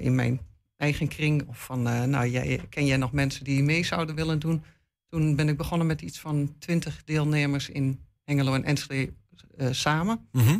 in 0.00 0.14
mijn 0.14 0.40
eigen 0.80 1.08
kring. 1.08 1.48
Of 1.48 1.64
van, 1.64 1.88
eh, 1.88 2.02
nou, 2.02 2.28
jij, 2.28 2.60
ken 2.68 2.86
jij 2.86 2.96
nog 2.96 3.12
mensen 3.12 3.44
die 3.44 3.62
mee 3.62 3.84
zouden 3.84 4.14
willen 4.14 4.38
doen? 4.38 4.62
Toen 5.08 5.36
ben 5.36 5.48
ik 5.48 5.56
begonnen 5.56 5.86
met 5.86 6.02
iets 6.02 6.18
van 6.20 6.54
twintig 6.58 7.04
deelnemers 7.04 7.68
in 7.68 8.00
Hengelo 8.24 8.54
en 8.54 8.64
Enschede 8.64 9.12
eh, 9.56 9.68
samen. 9.70 10.28
Mhm. 10.32 10.58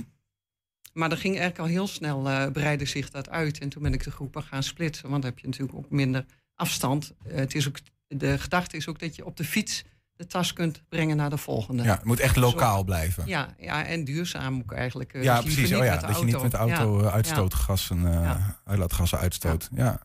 Maar 0.92 1.08
dat 1.08 1.18
ging 1.18 1.34
eigenlijk 1.38 1.64
al 1.64 1.74
heel 1.74 1.86
snel, 1.86 2.50
breidde 2.50 2.84
zich 2.84 3.10
dat 3.10 3.28
uit. 3.28 3.58
En 3.58 3.68
toen 3.68 3.82
ben 3.82 3.92
ik 3.92 4.04
de 4.04 4.10
groepen 4.10 4.42
gaan 4.42 4.62
splitsen, 4.62 5.08
want 5.10 5.22
dan 5.22 5.30
heb 5.30 5.40
je 5.40 5.46
natuurlijk 5.46 5.78
ook 5.78 5.90
minder 5.90 6.24
afstand. 6.54 7.12
Het 7.28 7.54
is 7.54 7.68
ook, 7.68 7.76
de 8.08 8.38
gedachte 8.38 8.76
is 8.76 8.88
ook 8.88 8.98
dat 8.98 9.16
je 9.16 9.24
op 9.24 9.36
de 9.36 9.44
fiets 9.44 9.84
de 10.12 10.26
tas 10.26 10.52
kunt 10.52 10.82
brengen 10.88 11.16
naar 11.16 11.30
de 11.30 11.36
volgende. 11.36 11.82
Ja, 11.82 11.94
het 11.94 12.04
moet 12.04 12.20
echt 12.20 12.36
lokaal 12.36 12.78
Zo- 12.78 12.84
blijven. 12.84 13.26
Ja, 13.26 13.54
ja, 13.58 13.84
en 13.84 14.04
duurzaam 14.04 14.58
ook 14.58 14.72
eigenlijk. 14.72 15.22
ja, 15.22 15.40
precies. 15.40 15.72
Oh 15.72 15.84
ja, 15.84 15.96
dat 15.96 16.18
je 16.18 16.24
niet 16.24 16.42
met 16.42 16.50
de 16.50 16.56
auto 16.56 17.02
Ja, 17.02 17.10
uitstootgassen, 17.10 18.02
Ja. 18.02 18.60
uitlaatgassen 18.64 19.18
uitstoot. 19.18 19.68
Ja. 19.74 20.00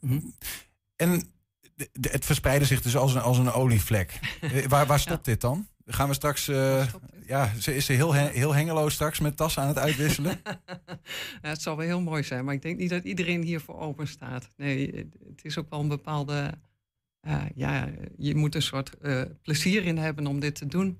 Mhm. 0.00 0.18
En 0.96 1.22
het 2.00 2.24
verspreidde 2.24 2.66
zich 2.66 2.82
dus 2.82 2.96
als 2.96 3.14
een, 3.14 3.20
als 3.20 3.38
een 3.38 3.50
olievlek. 3.52 4.18
Eh, 4.40 4.66
waar, 4.66 4.86
waar 4.86 5.00
stopt 5.00 5.24
dit 5.24 5.40
dan? 5.40 5.68
Gaan 5.86 6.08
we 6.08 6.14
straks... 6.14 6.48
eh, 6.48 6.86
ja, 7.26 7.52
ze- 7.58 7.74
is 7.74 7.84
ze 7.84 7.92
heel, 7.92 8.14
he- 8.14 8.28
heel 8.30 8.54
Hengelo 8.54 8.88
straks 8.88 9.20
met 9.20 9.36
tassen 9.36 9.62
aan 9.62 9.68
het 9.68 9.78
uitwisselen? 9.78 10.40
Ja, 11.42 11.48
het 11.48 11.62
zal 11.62 11.76
wel 11.76 11.86
heel 11.86 12.00
mooi 12.00 12.22
zijn, 12.22 12.44
maar 12.44 12.54
ik 12.54 12.62
denk 12.62 12.78
niet 12.78 12.90
dat 12.90 13.04
iedereen 13.04 13.42
hiervoor 13.42 13.78
open 13.78 14.08
staat. 14.08 14.50
Nee, 14.56 14.94
het- 14.96 15.44
is 15.44 15.58
ook 15.58 15.70
wel 15.70 15.80
een 15.80 15.88
bepaalde. 15.88 16.52
eh, 17.20 17.42
ja, 17.54 17.88
je 18.16 18.34
moet 18.34 18.54
een 18.54 18.62
soort 18.62 18.96
plezier 19.42 19.84
in 19.84 19.98
hebben 19.98 20.26
om 20.26 20.40
dit 20.40 20.54
te 20.54 20.66
doen. 20.66 20.98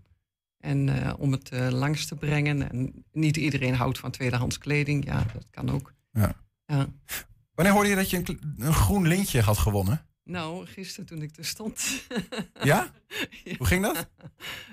En 0.59 1.15
om 1.19 1.33
het 1.33 1.51
langs 1.71 2.07
te 2.07 2.15
brengen. 2.17 2.71
En 2.71 3.05
niet 3.13 3.37
iedereen 3.37 3.75
houdt 3.75 3.99
van 3.99 4.11
tweedehands 4.11 4.59
kleding. 4.59 5.05
Ja, 5.05 5.25
dat 5.33 5.47
kan 5.51 5.71
ook. 5.71 5.93
Ja. 6.13 6.35
Ja. 6.67 6.89
Wanneer 7.55 7.75
hoorde 7.75 7.89
je 7.89 7.95
dat 7.97 8.11
je 8.11 8.17
een, 8.17 8.55
een 8.59 8.75
groen 8.75 9.07
lintje 9.07 9.41
had 9.41 9.59
gewonnen? 9.59 10.05
Nou, 10.25 10.67
gisteren 10.67 11.07
toen 11.07 11.23
ik 11.23 11.37
er 11.37 11.45
stond. 11.45 12.03
Ja? 12.63 12.93
Hoe 13.57 13.67
ging 13.67 13.83
dat? 13.83 14.09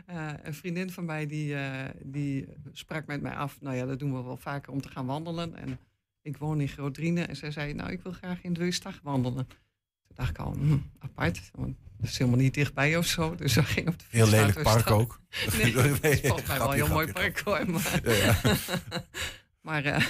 Eh, 0.06 0.30
een 0.44 0.54
vriendin 0.54 0.92
van 0.92 1.06
mij 1.06 1.26
die, 1.26 1.56
eh, 1.56 1.90
die 2.04 2.48
sprak 2.72 3.06
met 3.06 3.22
mij 3.22 3.36
af. 3.36 3.58
Nou 3.62 3.76
ja, 3.76 3.86
dat 3.86 4.00
doen 4.00 4.16
we 4.16 4.24
wel 4.24 4.38
vaker 4.38 4.72
om 4.72 4.82
te 4.82 4.90
gaan 4.90 5.06
wandelen. 5.06 5.56
En 5.56 5.80
ik 6.22 6.38
woon 6.38 6.62
in 6.62 6.68
Groot-Driene. 6.68 7.22
En 7.22 7.36
zij 7.36 7.52
zei, 7.52 7.74
nou, 7.74 7.92
ik 7.92 8.02
wil 8.02 8.12
graag 8.12 8.42
in 8.42 8.54
Deustag 8.54 9.00
wandelen. 9.04 9.48
Toen 9.48 10.16
dacht 10.16 10.30
ik 10.30 10.38
al, 10.38 10.54
hm, 10.54 10.78
apart. 11.00 11.50
Want 11.54 11.76
dat 11.98 12.10
is 12.10 12.18
helemaal 12.18 12.40
niet 12.40 12.54
dichtbij 12.54 12.98
of 12.98 13.06
zo. 13.06 13.36
Dus 13.36 13.54
we 13.54 13.64
gingen 13.64 13.92
op 13.94 14.00
de 14.00 14.06
Heel 14.10 14.28
lelijk 14.30 14.62
park 14.62 14.92
ook. 14.92 15.22
Nee, 15.58 15.74
Nee, 15.74 15.84
het 15.84 16.04
is 16.04 16.20
volgens 16.20 16.48
mij 16.48 16.58
wel 16.58 16.68
een 16.70 16.76
heel 16.76 16.88
mooi 16.88 17.12
park 17.12 17.40
hoor. 17.40 17.70
Maar, 17.70 18.00
Ja, 18.04 18.14
ja. 18.14 18.56
maar 19.68 19.86
eh, 19.86 20.06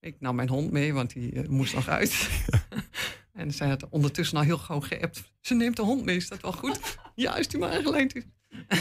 ik 0.00 0.16
nam 0.20 0.36
mijn 0.36 0.48
hond 0.48 0.70
mee, 0.70 0.94
want 0.94 1.12
die 1.12 1.32
eh, 1.32 1.48
moest 1.48 1.74
nog 1.74 1.88
uit. 1.88 2.28
en 3.32 3.52
zij 3.52 3.68
had 3.68 3.88
ondertussen 3.88 4.36
al 4.36 4.42
heel 4.42 4.58
gauw 4.58 4.80
geappt. 4.80 5.32
Ze 5.40 5.54
neemt 5.54 5.76
de 5.76 5.82
hond 5.82 6.04
mee, 6.04 6.16
is 6.16 6.28
dat 6.28 6.40
wel 6.40 6.52
goed? 6.52 6.98
ja, 7.14 7.36
is 7.36 7.48
die 7.48 7.60
maar 7.60 7.70
aangeleid 7.70 8.14
is. 8.14 8.22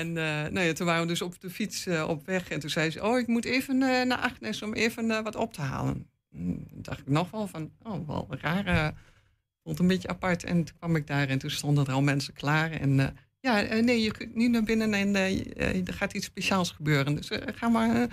en 0.00 0.08
eh, 0.08 0.50
nou 0.50 0.60
ja, 0.60 0.72
toen 0.72 0.86
waren 0.86 1.02
we 1.02 1.08
dus 1.08 1.22
op 1.22 1.40
de 1.40 1.50
fiets 1.50 1.86
eh, 1.86 2.08
op 2.08 2.26
weg. 2.26 2.48
En 2.48 2.60
toen 2.60 2.70
zei 2.70 2.90
ze, 2.90 3.02
oh, 3.02 3.18
ik 3.18 3.26
moet 3.26 3.44
even 3.44 3.78
naar 3.78 4.16
Agnes 4.16 4.62
om 4.62 4.74
even 4.74 5.22
wat 5.22 5.36
op 5.36 5.52
te 5.52 5.60
halen. 5.60 6.06
Toen 6.30 6.66
dacht 6.72 7.00
ik 7.00 7.08
nog 7.08 7.30
wel 7.30 7.46
van, 7.46 7.70
oh, 7.82 8.06
wel 8.06 8.26
raar. 8.30 8.94
vond 9.62 9.78
een 9.78 9.86
beetje 9.86 10.08
apart. 10.08 10.44
En 10.44 10.64
toen 10.64 10.76
kwam 10.78 10.96
ik 10.96 11.06
daar 11.06 11.28
en 11.28 11.38
toen 11.38 11.50
stonden 11.50 11.86
er 11.86 11.92
al 11.92 12.02
mensen 12.02 12.34
klaar. 12.34 12.70
En 12.70 13.16
ja, 13.40 13.60
nee, 13.60 14.02
je 14.02 14.10
kunt 14.10 14.34
nu 14.34 14.48
naar 14.48 14.62
binnen 14.62 14.94
en 14.94 15.14
er 15.86 15.94
gaat 15.94 16.12
iets 16.12 16.26
speciaals 16.26 16.70
gebeuren. 16.70 17.14
Dus 17.14 17.30
ga 17.54 17.68
maar. 17.68 18.08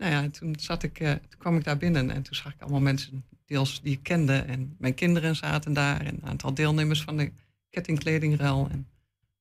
Nou 0.00 0.12
ja, 0.12 0.30
toen, 0.30 0.54
zat 0.58 0.82
ik, 0.82 1.00
eh, 1.00 1.10
toen 1.10 1.38
kwam 1.38 1.56
ik 1.56 1.64
daar 1.64 1.76
binnen 1.76 2.10
en 2.10 2.22
toen 2.22 2.34
zag 2.34 2.54
ik 2.54 2.60
allemaal 2.60 2.80
mensen, 2.80 3.24
deels 3.46 3.80
die 3.82 3.92
ik 3.92 4.02
kende. 4.02 4.32
En 4.36 4.74
mijn 4.78 4.94
kinderen 4.94 5.36
zaten 5.36 5.72
daar 5.72 6.00
en 6.00 6.06
een 6.14 6.28
aantal 6.28 6.54
deelnemers 6.54 7.02
van 7.02 7.16
de 7.16 7.32
kettingkledingruil. 7.70 8.68
En 8.70 8.88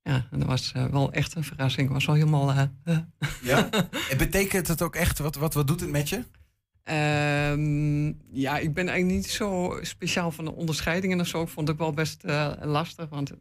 ja, 0.04 0.28
en 0.32 0.40
dat 0.40 0.48
was 0.48 0.72
eh, 0.72 0.86
wel 0.86 1.12
echt 1.12 1.36
een 1.36 1.44
verrassing. 1.44 1.84
Het 1.86 1.94
was 1.96 2.06
wel 2.06 2.16
helemaal. 2.16 2.52
eh. 2.84 2.98
Ja? 3.42 3.70
En 4.12 4.18
betekent 4.18 4.68
het 4.68 4.82
ook 4.82 4.96
echt, 4.96 5.20
wat, 5.20 5.36
wat, 5.36 5.54
wat 5.54 5.68
doet 5.68 5.80
het 5.82 5.90
met 5.92 6.10
je? 6.10 6.24
Ehm, 6.84 8.08
ja, 8.32 8.58
ik 8.58 8.74
ben 8.74 8.88
eigenlijk 8.88 9.20
niet 9.20 9.30
zo 9.30 9.80
speciaal 9.82 10.32
van 10.32 10.46
de 10.46 10.54
onderscheidingen 10.54 11.20
of 11.20 11.28
zo. 11.28 11.42
Ik 11.42 11.48
vond 11.50 11.68
het 11.68 11.78
wel 11.78 11.92
best 11.94 12.24
lastig, 12.62 13.10
want 13.10 13.32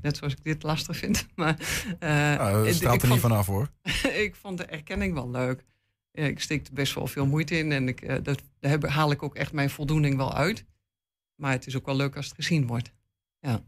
net 0.00 0.16
zoals 0.16 0.32
ik 0.32 0.44
dit 0.44 0.62
lastig 0.62 0.96
vind. 0.96 1.26
Maar, 1.34 1.56
Nou, 2.00 2.52
dat 2.52 2.66
ik- 2.66 2.72
straalt 2.74 3.02
er 3.02 3.08
niet 3.08 3.20
vanaf 3.20 3.46
hoor. 3.46 3.68
ik 4.26 4.34
vond 4.40 4.58
de 4.58 4.64
erkenning 4.64 5.14
wel 5.14 5.30
leuk. 5.30 5.64
Ja, 6.12 6.24
ik 6.24 6.40
steek 6.40 6.66
er 6.66 6.72
best 6.72 6.94
wel 6.94 7.06
veel 7.06 7.26
moeite 7.26 7.58
in 7.58 7.72
en 7.72 7.88
ik, 7.88 8.00
eh, 8.02 8.16
dat, 8.22 8.42
daar 8.60 8.70
heb- 8.70 8.86
haal 8.86 9.10
ik 9.10 9.22
ook 9.22 9.34
echt 9.34 9.52
mijn 9.52 9.70
voldoening 9.70 10.16
wel 10.16 10.34
uit. 10.34 10.64
Maar 11.34 11.52
het 11.52 11.66
is 11.66 11.76
ook 11.76 11.86
wel 11.86 11.96
leuk 11.96 12.16
als 12.16 12.26
het 12.26 12.34
gezien 12.34 12.66
wordt. 12.66 12.92
Ja. 13.40 13.62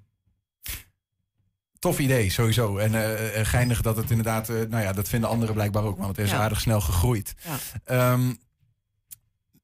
Tof 1.78 1.98
idee, 1.98 2.30
sowieso. 2.30 2.76
En 2.76 2.94
eh, 3.34 3.44
geinig 3.46 3.82
dat 3.82 3.96
het 3.96 4.10
inderdaad, 4.10 4.48
nou 4.48 4.76
ja, 4.82 4.92
dat 4.92 5.08
vinden 5.08 5.28
anderen 5.30 5.54
blijkbaar 5.54 5.82
ook, 5.84 5.96
want 5.98 6.16
het 6.16 6.26
is 6.26 6.32
Ja. 6.32 6.38
aardig 6.38 6.60
snel 6.60 6.80
gegroeid. 6.80 7.34
Ja. 7.44 7.56
Ehm, 7.84 8.34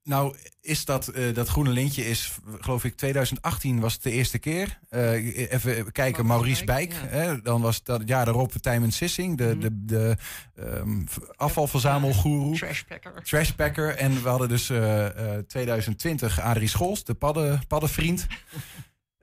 nou, 0.03 0.35
is 0.61 0.85
dat, 0.85 1.07
eh, 1.07 1.33
dat 1.33 1.47
groene 1.47 1.69
lintje 1.69 2.05
is, 2.05 2.37
geloof 2.59 2.83
ik, 2.83 2.95
2018 2.95 3.79
was 3.79 3.93
het 3.93 4.03
de 4.03 4.11
eerste 4.11 4.39
keer. 4.39 4.79
Eh, 4.89 5.51
even 5.51 5.91
kijken, 5.91 6.25
Maurice 6.25 6.63
Bijk. 6.65 6.93
Hè? 6.95 7.41
Dan 7.41 7.61
was 7.61 7.83
dat 7.83 7.99
het 7.99 8.07
jaar 8.07 8.25
daarop 8.25 8.51
Tijmen 8.51 8.91
Sissing, 8.91 9.37
de, 9.37 9.57
de, 9.57 9.85
de 9.85 10.17
ehm, 10.55 11.05
v- 11.05 11.17
afvalverzamelgoeroe. 11.35 12.55
Trashpacker. 12.55 13.23
Trashpacker. 13.23 13.95
En 13.95 14.23
we 14.23 14.29
hadden 14.29 14.49
dus 14.49 14.69
eh, 14.69 15.35
eh, 15.37 15.45
2020 15.45 16.39
Adrie 16.39 16.67
Scholz, 16.67 17.01
de 17.01 17.13
padden, 17.13 17.67
paddenvriend. 17.67 18.27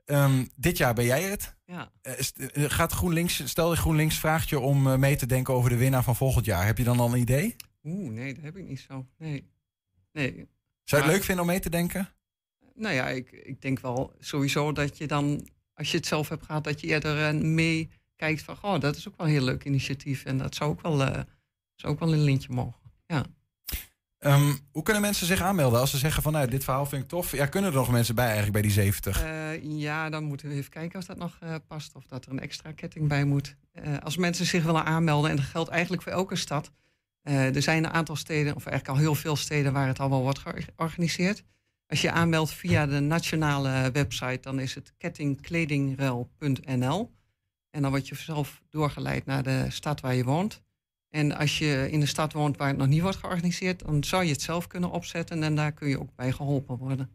Ehm, 0.05 0.45
dit 0.55 0.77
jaar 0.77 0.93
ben 0.93 1.05
jij 1.05 1.21
het. 1.23 1.55
Ja. 1.65 1.91
Gaat 2.53 2.91
GroenLinks, 2.91 3.41
stel 3.49 3.75
GroenLinks 3.75 4.15
vraagt 4.19 4.49
je 4.49 4.59
om 4.59 4.99
mee 4.99 5.15
te 5.15 5.25
denken 5.25 5.53
over 5.53 5.69
de 5.69 5.75
winnaar 5.77 6.03
van 6.03 6.15
volgend 6.15 6.45
jaar. 6.45 6.65
Heb 6.65 6.77
je 6.77 6.83
dan 6.83 6.99
al 6.99 7.13
een 7.13 7.19
idee? 7.19 7.55
Oeh, 7.83 8.11
nee, 8.11 8.33
dat 8.33 8.43
heb 8.43 8.57
ik 8.57 8.67
niet 8.67 8.85
zo. 8.89 9.05
Nee. 9.17 9.49
nee. 10.13 10.47
Zou 10.89 11.01
je 11.01 11.07
het 11.07 11.17
leuk 11.17 11.25
vinden 11.25 11.43
om 11.43 11.51
mee 11.51 11.59
te 11.59 11.69
denken? 11.69 12.09
Nou 12.73 12.95
ja, 12.95 13.07
ik, 13.07 13.31
ik 13.31 13.61
denk 13.61 13.79
wel 13.79 14.13
sowieso 14.19 14.71
dat 14.71 14.97
je 14.97 15.07
dan, 15.07 15.47
als 15.73 15.91
je 15.91 15.97
het 15.97 16.05
zelf 16.05 16.29
hebt 16.29 16.45
gehad, 16.45 16.63
dat 16.63 16.81
je 16.81 16.87
eerder 16.87 17.27
eh, 17.27 17.33
meekijkt 17.33 18.41
van, 18.41 18.57
oh, 18.61 18.79
dat 18.79 18.95
is 18.95 19.07
ook 19.07 19.17
wel 19.17 19.27
een 19.27 19.33
heel 19.33 19.43
leuk 19.43 19.63
initiatief. 19.63 20.25
En 20.25 20.37
dat 20.37 20.55
zou 20.55 20.69
ook 20.69 20.81
wel, 20.81 21.03
eh, 21.03 21.21
zou 21.75 21.93
ook 21.93 21.99
wel 21.99 22.13
een 22.13 22.23
lintje 22.23 22.53
mogen. 22.53 22.79
Ja. 23.05 23.25
Ehm, 24.17 24.55
hoe 24.71 24.83
kunnen 24.83 25.01
mensen 25.01 25.27
zich 25.27 25.41
aanmelden 25.41 25.79
als 25.79 25.89
ze 25.89 25.97
zeggen 25.97 26.23
van 26.23 26.31
nou, 26.31 26.47
dit 26.47 26.63
verhaal 26.63 26.85
vind 26.85 27.03
ik 27.03 27.09
tof? 27.09 27.31
Ja, 27.31 27.45
kunnen 27.45 27.69
er 27.69 27.77
nog 27.77 27.91
mensen 27.91 28.15
bij 28.15 28.23
eigenlijk 28.23 28.53
bij 28.53 28.61
die 28.61 28.71
70? 28.71 29.23
Eh, 29.23 29.63
ja, 29.63 30.09
dan 30.09 30.23
moeten 30.23 30.49
we 30.49 30.55
even 30.55 30.71
kijken 30.71 30.99
of 30.99 31.05
dat 31.05 31.17
nog 31.17 31.39
past. 31.67 31.95
Of 31.95 32.05
dat 32.05 32.25
er 32.25 32.31
een 32.31 32.39
extra 32.39 32.71
ketting 32.71 33.07
bij 33.07 33.23
moet. 33.23 33.55
Als 34.03 34.17
mensen 34.17 34.45
zich 34.45 34.63
willen 34.63 34.85
aanmelden, 34.85 35.29
en 35.29 35.35
dat 35.35 35.45
geldt 35.45 35.69
eigenlijk 35.69 36.01
voor 36.01 36.11
elke 36.11 36.35
stad. 36.35 36.71
Eh, 37.29 37.55
er 37.55 37.61
zijn 37.61 37.83
een 37.83 37.91
aantal 37.91 38.15
steden, 38.15 38.55
of 38.55 38.65
eigenlijk 38.65 38.97
al 38.97 39.03
heel 39.03 39.15
veel 39.15 39.35
steden, 39.35 39.73
waar 39.73 39.87
het 39.87 39.99
al 39.99 40.09
wel 40.09 40.21
wordt 40.21 40.39
georganiseerd. 40.39 41.43
Als 41.87 42.01
je 42.01 42.11
aanmeldt 42.11 42.51
via 42.51 42.85
de 42.85 42.99
nationale 42.99 43.91
website, 43.91 44.39
dan 44.41 44.59
is 44.59 44.75
het 44.75 44.93
kettingkledingruil.nl. 44.97 47.11
En 47.69 47.81
dan 47.81 47.91
word 47.91 48.07
je 48.07 48.15
zelf 48.15 48.61
doorgeleid 48.69 49.25
naar 49.25 49.43
de 49.43 49.65
stad 49.69 50.01
waar 50.01 50.15
je 50.15 50.23
woont. 50.23 50.61
En 51.09 51.37
als 51.37 51.57
je 51.57 51.87
in 51.91 51.99
de 51.99 52.05
stad 52.05 52.33
woont 52.33 52.57
waar 52.57 52.67
het 52.67 52.77
nog 52.77 52.87
niet 52.87 53.01
wordt 53.01 53.17
georganiseerd, 53.17 53.79
dan 53.79 54.03
zou 54.03 54.23
je 54.23 54.31
het 54.31 54.41
zelf 54.41 54.67
kunnen 54.67 54.91
opzetten 54.91 55.43
en 55.43 55.55
daar 55.55 55.71
kun 55.71 55.87
je 55.87 55.99
ook 55.99 56.15
bij 56.15 56.31
geholpen 56.31 56.77
worden. 56.77 57.09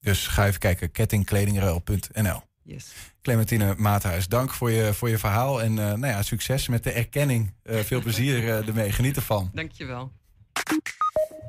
Dus 0.00 0.26
ga 0.26 0.46
even 0.46 0.60
kijken, 0.60 0.90
kettingkledingruil.nl. 0.90 2.42
Yes. 2.64 2.92
Clementine 3.22 3.74
Maathuis, 3.78 4.28
dank 4.28 4.50
voor 4.50 4.70
je, 4.70 4.94
voor 4.94 5.08
je 5.08 5.18
verhaal. 5.18 5.62
En 5.62 5.78
eh, 5.78 5.84
nou 5.84 6.06
ja, 6.06 6.22
succes 6.22 6.68
met 6.68 6.82
de 6.84 6.92
erkenning. 6.92 7.54
Eh, 7.62 7.78
veel 7.78 8.00
plezier 8.00 8.48
eh, 8.48 8.68
ermee. 8.68 8.92
Geniet 8.92 9.16
ervan. 9.16 9.50
Dankjewel. 9.52 10.12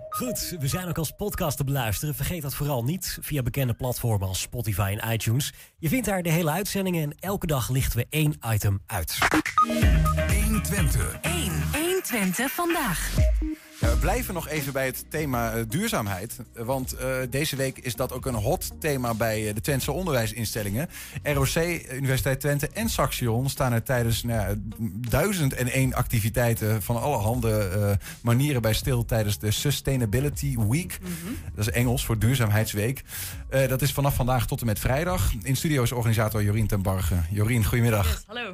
Goed, 0.10 0.56
we 0.60 0.68
zijn 0.68 0.88
ook 0.88 0.98
als 0.98 1.12
podcast 1.12 1.58
te 1.58 1.64
beluisteren. 1.64 2.16
Vergeet 2.16 2.42
dat 2.42 2.56
vooral 2.56 2.84
niet 2.84 3.18
via 3.22 3.42
bekende 3.42 3.74
platformen 3.74 4.28
als 4.28 4.42
Spotify 4.42 4.98
en 5.00 5.14
iTunes. 5.14 5.54
Je 5.78 5.90
vindt 5.90 6.06
daar 6.06 6.24
de 6.24 6.30
hele 6.30 6.52
uitzendingen 6.52 7.04
en 7.04 7.16
elke 7.20 7.48
dag 7.48 7.70
lichten 7.70 8.00
we 8.00 8.06
één 8.10 8.36
item 8.46 8.82
uit. 8.86 9.18
120. 10.44 11.18
1. 11.22 11.34
120 11.72 12.52
vandaag. 12.52 13.14
Ja, 13.80 13.90
we 13.90 13.98
blijven 13.98 14.34
nog 14.34 14.48
even 14.48 14.74
bij 14.74 14.86
het 14.86 15.06
thema 15.10 15.54
eh, 15.54 15.64
duurzaamheid. 15.68 16.40
Want 16.54 16.94
eh, 16.94 17.18
deze 17.30 17.56
week 17.56 17.78
is 17.78 17.96
dat 17.96 18.12
ook 18.12 18.26
een 18.26 18.34
hot 18.34 18.72
thema 18.80 19.14
bij 19.14 19.48
eh, 19.48 19.56
de 19.56 19.62
Twentse 19.62 19.92
onderwijsinstellingen. 19.92 20.90
ROC, 21.24 21.56
Universiteit 21.92 22.40
Twente 22.40 22.68
en 22.68 22.90
Saxion 22.90 23.50
staan 23.50 23.74
er 23.74 23.84
tijdens 23.84 24.24
nou, 24.24 24.50
ja, 24.50 24.56
duizend 25.10 25.54
en 25.54 25.68
één 25.68 25.94
activiteiten 25.94 26.82
van 26.82 27.02
allerhande 27.02 27.58
eh 27.58 28.08
manieren 28.22 28.62
bij 28.62 28.74
stil 28.74 29.06
tijdens 29.06 29.40
de 29.40 29.52
Sustainability 29.52 30.58
Week. 30.58 31.00
Dat 31.56 31.68
is 31.68 31.74
Engels 31.74 32.06
voor 32.06 32.20
Duurzaamheidsweek. 32.20 33.04
Eh, 33.50 33.68
dat 33.68 33.82
is 33.82 33.94
vanaf 33.94 34.16
vandaag 34.16 34.48
tot 34.48 34.60
en 34.60 34.66
met 34.66 34.80
vrijdag. 34.80 35.34
In 35.42 35.56
studio 35.56 35.84
is 35.84 35.92
organisator 35.92 36.44
Jorien 36.44 36.68
ten 36.68 36.82
Barge. 36.82 37.16
Jorien, 37.30 37.66
goedemiddag. 37.66 38.24
Hallo. 38.26 38.52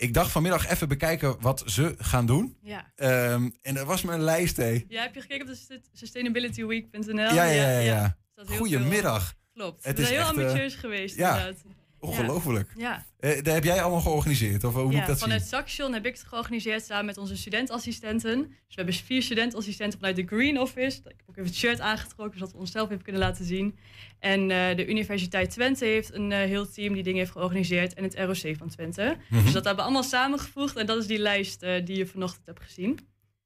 Ik 0.00 0.14
dacht 0.14 0.30
vanmiddag 0.30 0.68
even 0.68 0.88
bekijken 0.88 1.40
wat 1.40 1.62
ze 1.66 1.94
gaan 1.98 2.26
doen. 2.26 2.56
Ja. 2.62 2.92
Ehm, 2.96 3.50
en 3.62 3.74
dat 3.74 3.86
was 3.86 4.02
mijn 4.02 4.20
lijst, 4.20 4.56
hé. 4.56 4.84
Ja, 4.88 5.02
heb 5.02 5.14
je 5.14 5.20
gekeken 5.20 5.42
op 5.42 5.52
de 5.52 5.54
sust- 5.54 5.90
sustainablityweek.nl? 5.92 7.16
Ja, 7.16 7.44
ja, 7.44 7.44
ja. 7.44 7.78
ja. 7.78 8.16
heel 8.34 8.56
Goedemiddag. 8.56 9.34
Klopt. 9.54 9.84
Het 9.84 9.96
we 9.96 10.02
is 10.02 10.08
zijn 10.08 10.20
heel 10.20 10.28
echt, 10.28 10.38
eh, 10.38 10.44
ambitieus 10.44 10.74
geweest 10.74 11.16
ja. 11.16 11.36
inderdaad. 11.36 11.62
Ongelooflijk. 12.00 12.72
Ja. 12.76 13.04
Eh, 13.18 13.34
dat 13.42 13.54
heb 13.54 13.64
jij 13.64 13.82
allemaal 13.82 14.00
georganiseerd? 14.00 14.64
Of 14.64 14.74
hoe 14.74 14.84
moet 14.84 14.94
ik 14.94 15.06
dat 15.06 15.18
vanuit 15.18 15.40
zien? 15.40 15.50
Saxion 15.50 15.92
heb 15.92 16.06
ik 16.06 16.12
het 16.12 16.24
georganiseerd 16.28 16.84
samen 16.84 17.04
met 17.04 17.18
onze 17.18 17.36
studentassistenten. 17.36 18.38
Dus 18.38 18.74
we 18.74 18.82
hebben 18.82 18.94
vier 18.94 19.22
studentassistenten 19.22 19.98
vanuit 19.98 20.16
de 20.16 20.26
Green 20.26 20.60
Office. 20.60 20.98
Ik 20.98 21.04
heb 21.04 21.24
ook 21.26 21.36
even 21.36 21.48
het 21.48 21.58
shirt 21.58 21.80
aangetrokken, 21.80 22.38
zodat 22.38 22.52
we 22.52 22.58
onszelf 22.58 22.90
even 22.90 23.02
kunnen 23.02 23.20
laten 23.20 23.44
zien. 23.44 23.78
En 24.18 24.50
eh, 24.50 24.76
de 24.76 24.86
Universiteit 24.86 25.50
Twente 25.50 25.84
heeft 25.84 26.14
een 26.14 26.32
eh, 26.32 26.38
heel 26.38 26.70
team 26.70 26.94
die 26.94 27.02
dingen 27.02 27.18
heeft 27.18 27.32
georganiseerd. 27.32 27.94
En 27.94 28.02
het 28.02 28.14
ROC 28.18 28.56
van 28.56 28.68
Twente. 28.68 29.16
Mhm. 29.28 29.42
Dus 29.42 29.52
dat 29.52 29.64
hebben 29.64 29.84
we 29.84 29.90
allemaal 29.90 30.02
samengevoegd. 30.02 30.76
En 30.76 30.86
dat 30.86 30.98
is 30.98 31.06
die 31.06 31.18
lijst 31.18 31.60
die 31.60 31.96
je 31.96 32.06
vanochtend 32.06 32.46
hebt 32.46 32.62
gezien. 32.62 32.98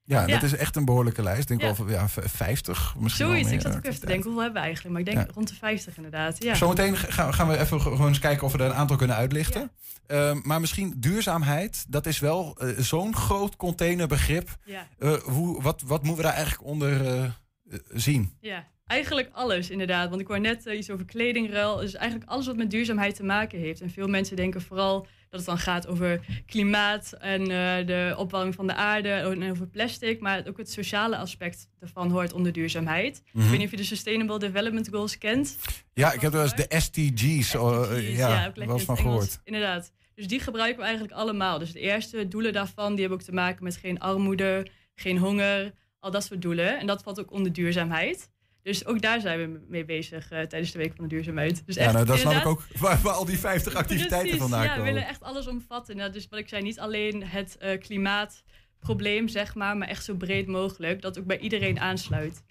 Ja, 0.06 0.26
dat 0.26 0.42
is 0.42 0.56
echt 0.56 0.76
een 0.76 0.84
behoorlijke 0.84 1.22
lijst. 1.22 1.40
Ik 1.40 1.48
denk 1.48 1.60
wel 1.60 1.74
van, 1.74 1.88
ja, 1.88 2.08
v- 2.08 2.18
50 2.24 2.94
misschien 2.98 3.26
Zoiets, 3.26 3.50
ik 3.50 3.60
zat 3.60 3.76
ook 3.76 3.84
even 3.84 4.00
te 4.00 4.06
denken, 4.06 4.24
hoeveel 4.24 4.42
hebben 4.42 4.60
we 4.60 4.66
eigenlijk? 4.66 4.96
Maar 4.98 5.14
ik 5.14 5.14
denk 5.14 5.34
rond 5.34 5.48
de 5.48 5.54
50 5.54 5.96
inderdaad. 5.96 6.42
Ja. 6.42 6.54
Zometeen 6.54 6.96
gaan, 6.96 7.34
gaan 7.34 7.48
we 7.48 7.58
even 7.58 7.80
ge- 7.80 7.90
gewoon 7.90 8.08
eens 8.08 8.18
kijken 8.18 8.46
of 8.46 8.52
we 8.52 8.58
er 8.58 8.64
een 8.64 8.74
aantal 8.74 8.96
kunnen 8.96 9.16
uitlichten. 9.16 9.70
Ehm, 10.06 10.38
maar 10.42 10.60
misschien 10.60 10.94
duurzaamheid, 10.96 11.84
dat 11.88 12.06
is 12.06 12.18
wel 12.18 12.56
eh, 12.58 12.68
zo'n 12.78 13.16
groot 13.16 13.56
containerbegrip. 13.56 14.48
Ja. 14.64 14.86
Eh, 14.98 15.12
hoe, 15.12 15.62
wat, 15.62 15.82
wat 15.86 16.02
moeten 16.02 16.22
we 16.22 16.28
daar 16.28 16.36
eigenlijk 16.38 16.68
onder 16.68 17.06
eh, 17.06 17.30
zien? 17.92 18.32
Ja, 18.40 18.66
eigenlijk 18.86 19.28
alles 19.32 19.70
inderdaad. 19.70 20.08
Want 20.08 20.20
ik 20.20 20.26
hoor 20.26 20.40
net 20.40 20.64
iets 20.64 20.90
over 20.90 21.04
kledingruil. 21.04 21.76
Dus 21.76 21.94
eigenlijk 21.94 22.30
alles 22.30 22.46
wat 22.46 22.56
met 22.56 22.70
duurzaamheid 22.70 23.16
te 23.16 23.24
maken 23.24 23.58
heeft. 23.58 23.80
En 23.80 23.90
veel 23.90 24.08
mensen 24.08 24.36
denken 24.36 24.62
vooral 24.62 25.06
dat 25.34 25.46
het 25.46 25.56
dan 25.56 25.74
gaat 25.74 25.86
over 25.86 26.20
klimaat 26.46 27.12
en 27.12 27.40
eh, 27.40 27.86
de 27.86 28.14
opwarming 28.16 28.54
van 28.54 28.66
de 28.66 28.74
aarde 28.74 29.08
en 29.08 29.50
over 29.50 29.66
plastic. 29.66 30.20
Maar 30.20 30.42
ook 30.48 30.56
het 30.56 30.70
sociale 30.70 31.16
aspect 31.16 31.68
daarvan 31.78 32.10
hoort 32.10 32.32
onder 32.32 32.52
duurzaamheid. 32.52 33.22
Mhm. 33.32 33.44
Ik 33.44 33.50
weet 33.50 33.58
niet 33.58 33.66
of 33.66 33.70
je 33.70 33.76
de 33.76 33.84
Sustainable 33.84 34.38
Development 34.38 34.88
Goals 34.88 35.18
kent. 35.18 35.56
Ja, 35.92 36.12
ik 36.12 36.20
heb 36.20 36.32
wel 36.32 36.42
eens 36.42 36.54
de 36.54 36.66
SDG's, 36.68 37.54
oh, 37.54 37.92
eh, 37.92 38.16
ja, 38.16 38.52
wel 38.54 38.70
eens 38.70 38.82
van 38.82 38.96
gehoord. 38.96 39.40
Inderdaad. 39.44 39.92
Dus 40.14 40.26
die 40.26 40.40
gebruiken 40.40 40.78
we 40.78 40.84
eigenlijk 40.84 41.14
allemaal. 41.14 41.58
Dus 41.58 41.72
de 41.72 41.80
eerste 41.80 42.28
doelen 42.28 42.52
daarvan, 42.52 42.90
die 42.90 43.00
hebben 43.00 43.18
ook 43.18 43.24
te 43.24 43.32
maken 43.32 43.64
met 43.64 43.76
geen 43.76 44.00
armoede, 44.00 44.66
geen 44.94 45.18
honger, 45.18 45.72
al 45.98 46.10
dat 46.10 46.24
soort 46.24 46.42
doelen. 46.42 46.78
En 46.78 46.86
dat 46.86 47.02
valt 47.02 47.20
ook 47.20 47.32
onder 47.32 47.52
duurzaamheid. 47.52 48.30
Dus 48.64 48.86
ook 48.86 49.00
daar 49.00 49.20
zijn 49.20 49.38
we 49.38 49.60
mee 49.68 49.84
bezig 49.84 50.30
eh, 50.30 50.40
tijdens 50.40 50.72
de 50.72 50.78
Week 50.78 50.92
van 50.96 51.04
de 51.04 51.14
Duurzaamheid. 51.14 51.66
Dus 51.66 51.74
ja, 51.74 51.82
echt, 51.82 51.92
nou, 51.92 52.06
dat 52.06 52.18
snap 52.18 52.34
ik 52.34 52.46
ook 52.46 52.62
waar, 52.78 53.00
waar 53.02 53.12
al 53.12 53.24
die 53.24 53.38
50 53.38 53.74
activiteiten 53.74 54.20
Precies, 54.20 54.38
vandaan 54.38 54.62
ja, 54.62 54.68
we 54.68 54.76
komen. 54.76 54.92
willen 54.92 55.08
echt 55.08 55.22
alles 55.22 55.46
omvatten. 55.46 55.96
Nou, 55.96 56.12
dus 56.12 56.26
wat 56.30 56.38
ik 56.38 56.48
zei, 56.48 56.62
niet 56.62 56.78
alleen 56.78 57.24
het 57.24 57.56
eh, 57.58 57.80
klimaatprobleem, 57.80 59.28
zeg 59.28 59.54
maar, 59.54 59.76
maar 59.76 59.88
echt 59.88 60.04
zo 60.04 60.14
breed 60.14 60.46
mogelijk. 60.46 61.02
Dat 61.02 61.18
ook 61.18 61.24
bij 61.24 61.38
iedereen 61.38 61.80
aansluit. 61.80 62.42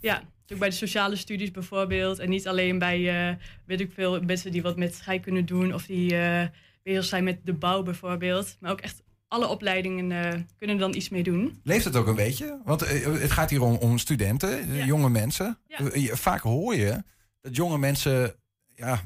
Ja, 0.00 0.18
dus 0.18 0.52
ook 0.52 0.58
bij 0.58 0.68
de 0.68 0.74
sociale 0.74 1.16
studies 1.16 1.50
bijvoorbeeld. 1.50 2.18
En 2.18 2.28
niet 2.28 2.48
alleen 2.48 2.78
bij, 2.78 3.28
eh, 3.28 3.36
weet 3.64 3.80
ik 3.80 3.92
veel, 3.92 4.20
mensen 4.20 4.52
die 4.52 4.62
wat 4.62 4.76
met 4.76 4.94
scheikunde 4.94 5.44
doen 5.44 5.74
of 5.74 5.86
die 5.86 6.14
bezig 6.82 7.04
zijn 7.04 7.24
met 7.24 7.38
de 7.44 7.54
bouw 7.54 7.82
bijvoorbeeld. 7.82 8.56
Maar 8.60 8.70
ook 8.70 8.80
echt 8.80 9.02
alle 9.28 9.46
opleidingen 9.46 10.12
eh, 10.12 10.40
kunnen 10.56 10.76
er 10.76 10.82
dan 10.82 10.94
iets 10.94 11.08
mee 11.08 11.22
doen. 11.22 11.60
Leeft 11.62 11.84
het 11.84 11.96
ook 11.96 12.06
een 12.06 12.14
beetje? 12.14 12.60
Want 12.64 12.82
eh, 12.82 13.04
het 13.04 13.30
gaat 13.30 13.50
hier 13.50 13.62
om, 13.62 13.76
om 13.76 13.98
studenten, 13.98 14.58
eh, 14.58 14.86
jonge 14.86 15.10
mensen. 15.10 15.58
Ja. 15.66 16.16
Vaak 16.16 16.40
hoor 16.40 16.74
je 16.74 17.02
dat 17.40 17.56
jonge 17.56 17.78
mensen, 17.78 18.34
ja, 18.74 19.02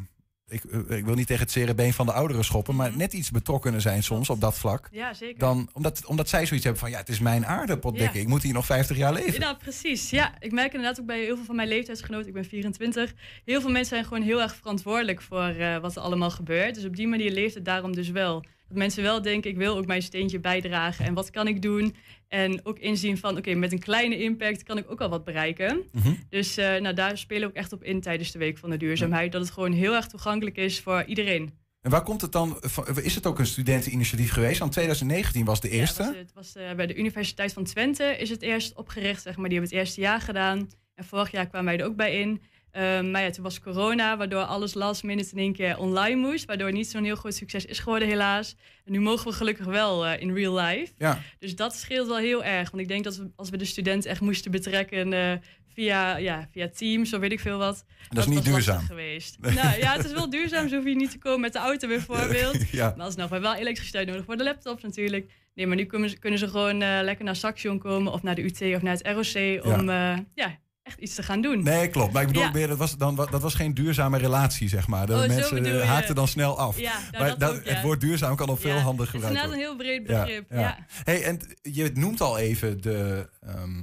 ik, 0.48 0.64
ik 0.88 1.04
wil 1.04 1.14
niet 1.14 1.26
tegen 1.26 1.42
het 1.42 1.52
zere 1.52 1.74
been 1.74 1.92
van 1.92 2.06
de 2.06 2.12
ouderen 2.12 2.44
schoppen, 2.44 2.76
maar 2.76 2.96
net 2.96 3.12
iets 3.12 3.30
betrokkener 3.30 3.80
zijn 3.80 4.02
soms 4.02 4.30
op 4.30 4.40
dat 4.40 4.58
vlak. 4.58 4.88
Mhm. 4.90 4.94
Ja, 4.94 5.14
zeker. 5.14 5.38
Dan, 5.38 5.68
omdat, 5.72 6.06
omdat 6.06 6.28
zij 6.28 6.46
zoiets 6.46 6.64
hebben 6.64 6.82
van, 6.82 6.90
ja, 6.90 6.98
het 6.98 7.08
is 7.08 7.20
mijn. 7.20 7.40
Ja. 7.40 8.12
Ik 8.12 8.28
moet 8.28 8.42
hier 8.42 8.52
nog 8.52 8.66
50 8.66 8.96
jaar 8.96 9.12
leven. 9.12 9.40
Ja, 9.40 9.54
precies. 9.54 10.10
Ja, 10.10 10.34
ik 10.38 10.52
merk 10.52 10.72
inderdaad 10.72 11.00
ook 11.00 11.06
bij 11.06 11.24
heel 11.24 11.36
veel 11.36 11.44
van 11.44 11.56
mijn 11.56 11.68
leeftijdsgenoten, 11.68 12.26
ik 12.26 12.34
ben 12.34 12.44
24, 12.44 13.14
heel 13.44 13.60
veel 13.60 13.70
mensen 13.70 13.96
zijn 13.96 14.04
gewoon 14.04 14.22
heel 14.22 14.40
erg 14.42 14.56
verantwoordelijk 14.56 15.22
voor 15.22 15.80
wat 15.80 15.96
er 15.96 16.02
allemaal 16.02 16.30
gebeurt. 16.30 16.74
Dus 16.74 16.84
op 16.84 16.96
die 16.96 17.08
manier 17.08 17.30
leeft 17.30 17.54
het 17.54 17.64
daarom 17.64 17.94
dus 17.94 18.08
wel. 18.08 18.44
Dat 18.70 18.78
mensen 18.78 19.02
wel 19.02 19.22
denken, 19.22 19.50
ik 19.50 19.56
wil 19.56 19.76
ook 19.76 19.86
mijn 19.86 20.02
steentje 20.02 20.40
bijdragen 20.40 21.04
en 21.04 21.14
wat 21.14 21.30
kan 21.30 21.46
ik 21.46 21.62
doen? 21.62 21.94
En 22.28 22.60
ook 22.66 22.78
inzien 22.78 23.18
van, 23.18 23.36
oké, 23.36 23.54
met 23.54 23.72
een 23.72 23.78
kleine 23.78 24.18
impact 24.18 24.62
kan 24.62 24.78
ik 24.78 24.90
ook 24.90 25.00
al 25.00 25.08
wat 25.08 25.24
bereiken. 25.24 25.82
Mhm. 25.92 26.12
Dus 26.28 26.56
eh, 26.56 26.80
nou, 26.80 26.94
daar 26.94 27.18
spelen 27.18 27.42
we 27.42 27.48
ook 27.48 27.54
echt 27.54 27.72
op 27.72 27.84
in 27.84 28.00
tijdens 28.00 28.30
de 28.30 28.38
Week 28.38 28.58
van 28.58 28.70
de 28.70 28.76
Duurzaamheid. 28.76 29.32
Dat 29.32 29.40
het 29.40 29.50
gewoon 29.50 29.72
heel 29.72 29.94
erg 29.94 30.06
toegankelijk 30.06 30.56
is 30.56 30.80
voor 30.80 31.04
iedereen. 31.04 31.52
En 31.80 31.90
waar 31.90 32.02
komt 32.02 32.20
het 32.20 32.32
dan? 32.32 32.60
Is 33.02 33.14
het 33.14 33.26
ook 33.26 33.38
een 33.38 33.46
studenteninitiatief 33.46 34.32
geweest? 34.32 34.58
Want 34.58 34.72
2019 34.72 35.44
was 35.44 35.60
de 35.60 35.68
eerste. 35.68 36.02
Ja, 36.02 36.08
het 36.08 36.32
was, 36.34 36.46
het 36.46 36.54
was 36.54 36.64
eh, 36.64 36.74
bij 36.74 36.86
de 36.86 36.96
Universiteit 36.96 37.52
van 37.52 37.64
Twente 37.64 38.04
is 38.04 38.30
het 38.30 38.42
eerst 38.42 38.74
opgericht, 38.74 39.22
zeg 39.22 39.36
maar. 39.36 39.48
Die 39.48 39.58
hebben 39.58 39.76
het 39.76 39.86
eerste 39.86 40.00
jaar 40.00 40.20
gedaan. 40.20 40.70
En 40.94 41.04
vorig 41.04 41.30
jaar 41.30 41.46
kwamen 41.46 41.68
wij 41.68 41.80
er 41.80 41.86
ook 41.86 41.96
bij 41.96 42.20
in. 42.20 42.42
Ehm, 42.70 43.10
maar 43.10 43.22
ja, 43.22 43.30
toen 43.30 43.42
was 43.42 43.60
corona, 43.60 44.16
waardoor 44.16 44.42
alles 44.42 44.74
last 44.74 45.02
minute 45.02 45.30
in 45.32 45.38
één 45.38 45.52
keer 45.52 45.78
online 45.78 46.16
moest. 46.16 46.44
Waardoor 46.44 46.66
het 46.66 46.76
niet 46.76 46.90
zo'n 46.90 47.04
heel 47.04 47.16
groot 47.16 47.34
succes 47.34 47.64
is 47.64 47.78
geworden, 47.78 48.08
helaas. 48.08 48.56
En 48.84 48.92
nu 48.92 49.00
mogen 49.00 49.26
we 49.30 49.32
gelukkig 49.36 49.66
wel 49.66 50.06
eh, 50.06 50.20
in 50.20 50.34
real 50.34 50.54
life. 50.60 50.92
Ja. 50.98 51.20
Dus 51.38 51.56
dat 51.56 51.76
scheelt 51.76 52.06
wel 52.08 52.16
heel 52.16 52.44
erg. 52.44 52.70
Want 52.70 52.82
ik 52.82 52.88
denk 52.88 53.04
dat 53.04 53.16
we, 53.16 53.30
als 53.36 53.50
we 53.50 53.56
de 53.56 53.64
studenten 53.64 54.10
echt 54.10 54.20
moesten 54.20 54.50
betrekken 54.50 55.12
eh, 55.12 55.32
via, 55.74 56.16
ja, 56.16 56.48
via 56.52 56.68
Teams 56.68 57.14
of 57.14 57.20
weet 57.20 57.32
ik 57.32 57.40
veel 57.40 57.58
wat. 57.58 57.84
Dat 58.08 58.18
is 58.18 58.34
niet 58.34 58.44
duurzaam. 58.44 58.84
geweest. 58.84 59.36
Nou 59.40 59.78
ja, 59.78 59.92
het 59.96 60.04
is 60.04 60.12
wel 60.12 60.30
duurzaam. 60.30 60.68
Zo 60.68 60.76
hoef 60.76 60.84
je 60.84 60.94
niet 60.96 61.10
te 61.10 61.18
komen 61.18 61.40
met 61.40 61.52
de 61.52 61.58
auto 61.58 61.88
bijvoorbeeld. 61.88 62.58
Ja. 62.70 62.94
Maar 62.96 63.06
alsnog, 63.06 63.28
we 63.28 63.32
hebben 63.32 63.50
wel 63.50 63.60
elektriciteit 63.60 64.06
nodig 64.06 64.24
voor 64.24 64.36
de 64.36 64.44
laptops 64.44 64.82
natuurlijk. 64.82 65.30
Nee, 65.54 65.66
maar 65.66 65.76
nu 65.76 65.84
kunnen 65.84 66.10
ze, 66.10 66.18
kunnen 66.18 66.38
ze 66.38 66.48
gewoon 66.48 66.82
eh, 66.82 66.98
lekker 67.02 67.24
naar 67.24 67.36
Saxion 67.36 67.78
komen 67.78 68.12
of 68.12 68.22
naar 68.22 68.34
de 68.34 68.42
UT 68.42 68.74
of 68.76 68.82
naar 68.82 68.96
het 68.96 69.06
ROC 69.06 69.64
om 69.64 69.90
ja, 70.34 70.58
echt 70.91 70.99
iets 70.99 71.14
te 71.14 71.22
gaan 71.22 71.41
doen. 71.41 71.62
Nee, 71.62 71.88
klopt. 71.88 72.12
Maar 72.12 72.22
ik 72.22 72.28
bedoel 72.28 72.43
Ja. 72.43 72.51
meer, 72.53 72.68
dat 72.68 72.78
was, 72.78 72.97
dan, 72.97 73.14
dat 73.16 73.41
was 73.43 73.55
geen 73.55 73.74
duurzame 73.74 74.18
relatie, 74.18 74.68
zeg 74.68 74.86
maar. 74.86 75.07
De 75.07 75.12
Oh, 75.12 75.26
mensen 75.26 75.64
je. 75.64 75.82
haakten 75.82 76.14
dan 76.14 76.28
snel 76.28 76.59
af. 76.59 76.78
Ja, 76.78 76.93
nou, 77.11 77.24
maar 77.24 77.38
dat 77.38 77.51
ook, 77.57 77.64
ja. 77.64 77.72
het 77.72 77.82
woord 77.82 78.01
duurzaam 78.01 78.36
kan 78.36 78.49
op 78.49 78.61
veel 78.61 78.78
handen 78.78 79.07
Het 79.07 79.14
is 79.14 79.20
gebruikt 79.20 79.38
worden. 79.47 79.53
een 79.53 79.66
heel 79.66 79.76
breed 79.76 80.05
begrip. 80.07 80.47
Ja, 80.51 80.78
Hey, 81.05 81.22
en 81.24 81.38
je 81.62 81.91
noemt 81.95 82.20
al 82.20 82.38
even 82.38 82.80
de 82.82 83.28
ehm, 83.41 83.78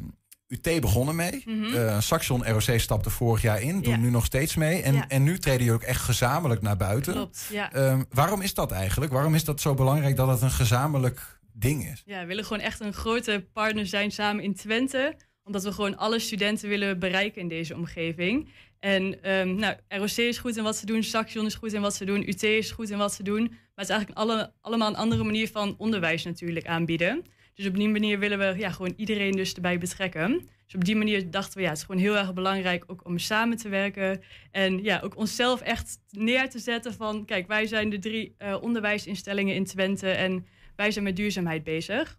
UT 0.47 0.81
begonnen 0.81 1.15
mee. 1.15 1.41
Mhm. 1.45 1.75
Eh, 1.75 1.99
Saxion 1.99 2.45
ROC 2.47 2.79
stapte 2.79 3.09
vorig 3.09 3.41
jaar 3.41 3.61
in, 3.61 3.81
doen 3.81 3.93
Ja. 3.93 3.99
nu 3.99 4.09
nog 4.09 4.25
steeds 4.25 4.55
mee. 4.55 4.81
En, 4.81 4.93
Ja. 4.93 5.07
en 5.07 5.23
nu 5.23 5.39
treden 5.39 5.59
jullie 5.59 5.73
ook 5.73 5.83
echt 5.87 6.01
gezamenlijk 6.01 6.61
naar 6.61 6.77
buiten. 6.77 7.13
Klopt, 7.13 7.47
ja. 7.51 7.71
Ehm, 7.73 8.03
waarom 8.09 8.41
is 8.41 8.53
dat 8.53 8.71
eigenlijk? 8.71 9.11
Waarom 9.11 9.35
is 9.35 9.43
dat 9.43 9.61
zo 9.61 9.73
belangrijk 9.73 10.15
dat 10.15 10.27
het 10.27 10.41
een 10.41 10.51
gezamenlijk 10.51 11.39
ding 11.53 11.89
is? 11.91 12.03
Ja, 12.05 12.19
we 12.19 12.25
willen 12.25 12.43
gewoon 12.45 12.63
echt 12.63 12.79
een 12.79 12.93
grote 12.93 13.47
partner 13.53 13.85
zijn 13.87 14.11
samen 14.11 14.43
in 14.43 14.55
Twente. 14.55 15.15
Omdat 15.47 15.63
we 15.63 15.71
gewoon 15.71 15.97
alle 15.97 16.19
studenten 16.19 16.69
willen 16.69 16.99
bereiken 16.99 17.41
in 17.41 17.47
deze 17.47 17.75
omgeving. 17.75 18.49
En 18.79 19.23
ehm, 19.23 19.55
nou, 19.55 19.75
ROC 19.87 20.17
is 20.17 20.37
goed 20.37 20.57
in 20.57 20.63
wat 20.63 20.75
ze 20.75 20.85
doen, 20.85 21.03
Saxion 21.03 21.45
is 21.45 21.55
goed 21.55 21.73
in 21.73 21.81
wat 21.81 21.95
ze 21.95 22.05
doen, 22.05 22.27
UT 22.27 22.43
is 22.43 22.71
goed 22.71 22.89
in 22.89 22.97
wat 22.97 23.13
ze 23.13 23.23
doen. 23.23 23.43
Maar 23.47 23.85
het 23.85 23.89
is 23.89 23.95
eigenlijk 23.95 24.19
alle, 24.19 24.51
allemaal 24.61 24.87
een 24.87 24.95
andere 24.95 25.23
manier 25.23 25.47
van 25.47 25.75
onderwijs 25.77 26.23
natuurlijk 26.23 26.67
aanbieden. 26.67 27.25
Dus 27.53 27.67
op 27.67 27.75
die 27.75 27.89
manier 27.89 28.19
willen 28.19 28.37
we 28.37 28.59
ja, 28.59 28.69
gewoon 28.69 28.93
iedereen 28.95 29.31
dus 29.31 29.53
erbij 29.53 29.77
betrekken. 29.77 30.49
Dus 30.65 30.75
op 30.75 30.85
die 30.85 30.95
manier 30.95 31.31
dachten 31.31 31.57
we, 31.57 31.63
ja, 31.63 31.69
het 31.69 31.77
is 31.77 31.83
gewoon 31.83 32.01
heel 32.01 32.17
erg 32.17 32.33
belangrijk 32.33 32.83
ook 32.87 33.05
om 33.05 33.17
samen 33.17 33.57
te 33.57 33.69
werken. 33.69 34.21
En 34.51 34.83
ja, 34.83 34.99
ook 35.03 35.17
onszelf 35.17 35.61
echt 35.61 35.99
neer 36.09 36.49
te 36.49 36.59
zetten 36.59 36.93
van, 36.93 37.25
kijk, 37.25 37.47
wij 37.47 37.65
zijn 37.65 37.89
de 37.89 37.99
drie 37.99 38.35
eh, 38.37 38.57
onderwijsinstellingen 38.61 39.55
in 39.55 39.65
Twente 39.65 40.09
en 40.09 40.45
wij 40.75 40.91
zijn 40.91 41.03
met 41.03 41.15
duurzaamheid 41.15 41.63
bezig. 41.63 42.17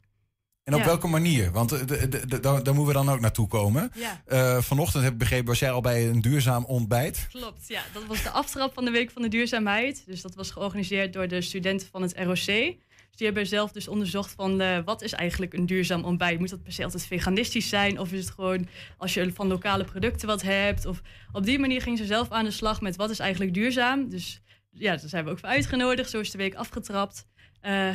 En 0.69 0.75
op 0.75 0.81
Ja. 0.81 0.87
welke 0.87 1.07
manier? 1.07 1.51
Want 1.53 1.73
eh, 1.73 2.03
daar 2.41 2.53
moeten 2.53 2.85
we 2.87 2.93
dan 2.93 3.11
ook 3.11 3.21
naartoe 3.21 3.49
komen. 3.49 3.91
Ja. 3.95 4.23
Eh, 4.27 4.63
vanochtend 4.63 5.03
heb 5.03 5.13
ik 5.13 5.19
begrepen, 5.19 5.47
was 5.47 5.59
jij 5.59 5.71
al 5.71 5.81
bij 5.81 6.09
een 6.09 6.21
duurzaam 6.21 6.65
ontbijt. 6.65 7.27
Klopt, 7.31 7.69
ja. 7.69 7.83
Dat 7.93 8.07
was 8.07 8.23
de 8.23 8.31
aftrap 8.31 8.75
van 8.75 8.85
de 8.85 8.91
Week 8.91 9.11
van 9.11 9.23
de 9.23 9.29
Duurzaamheid. 9.29 10.03
Dus 10.07 10.23
dat 10.23 10.35
was 10.35 10.51
georganiseerd 10.51 11.13
door 11.13 11.29
de 11.29 11.41
studenten 11.41 11.89
van 11.91 12.03
het 12.03 12.15
ROC. 12.17 12.35
Dus 12.37 12.77
die 13.17 13.27
hebben 13.27 13.47
zelf 13.47 13.73
dus 13.73 13.89
onderzocht 13.89 14.33
van 14.33 14.61
eh, 14.61 14.79
wat 14.85 15.03
is 15.03 15.13
eigenlijk 15.13 15.55
een 15.55 15.67
duurzaam 15.67 16.05
ontbijt? 16.05 16.39
Moet 16.39 16.51
dat 16.51 16.63
per 16.63 16.73
se 16.73 16.85
altijd 16.85 17.07
veganistisch 17.07 17.69
zijn? 17.69 17.99
Of 17.99 18.13
is 18.13 18.25
het 18.25 18.35
gewoon 18.35 18.69
als 18.97 19.15
je 19.15 19.33
van 19.35 19.47
lokale 19.47 19.85
producten 19.85 20.29
wat 20.29 20.43
hebt? 20.43 20.87
Of 20.87 21.01
op 21.33 21.45
die 21.45 21.59
manier 21.59 21.83
gingen 21.83 21.99
ze 21.99 22.07
zelf 22.07 22.31
aan 22.31 22.45
de 22.45 22.51
slag 22.51 22.81
met 22.81 22.97
wat 22.97 23.11
is 23.11 23.19
eigenlijk 23.19 23.55
duurzaam? 23.55 24.09
Dus 24.09 24.43
ja, 24.71 24.97
daar 24.97 25.09
zijn 25.09 25.25
we 25.25 25.31
ook 25.31 25.39
voor 25.39 25.49
uitgenodigd. 25.49 26.11
Zo 26.11 26.21
is 26.21 26.31
de 26.31 26.39
week 26.39 26.55
afgetrapt. 26.55 27.27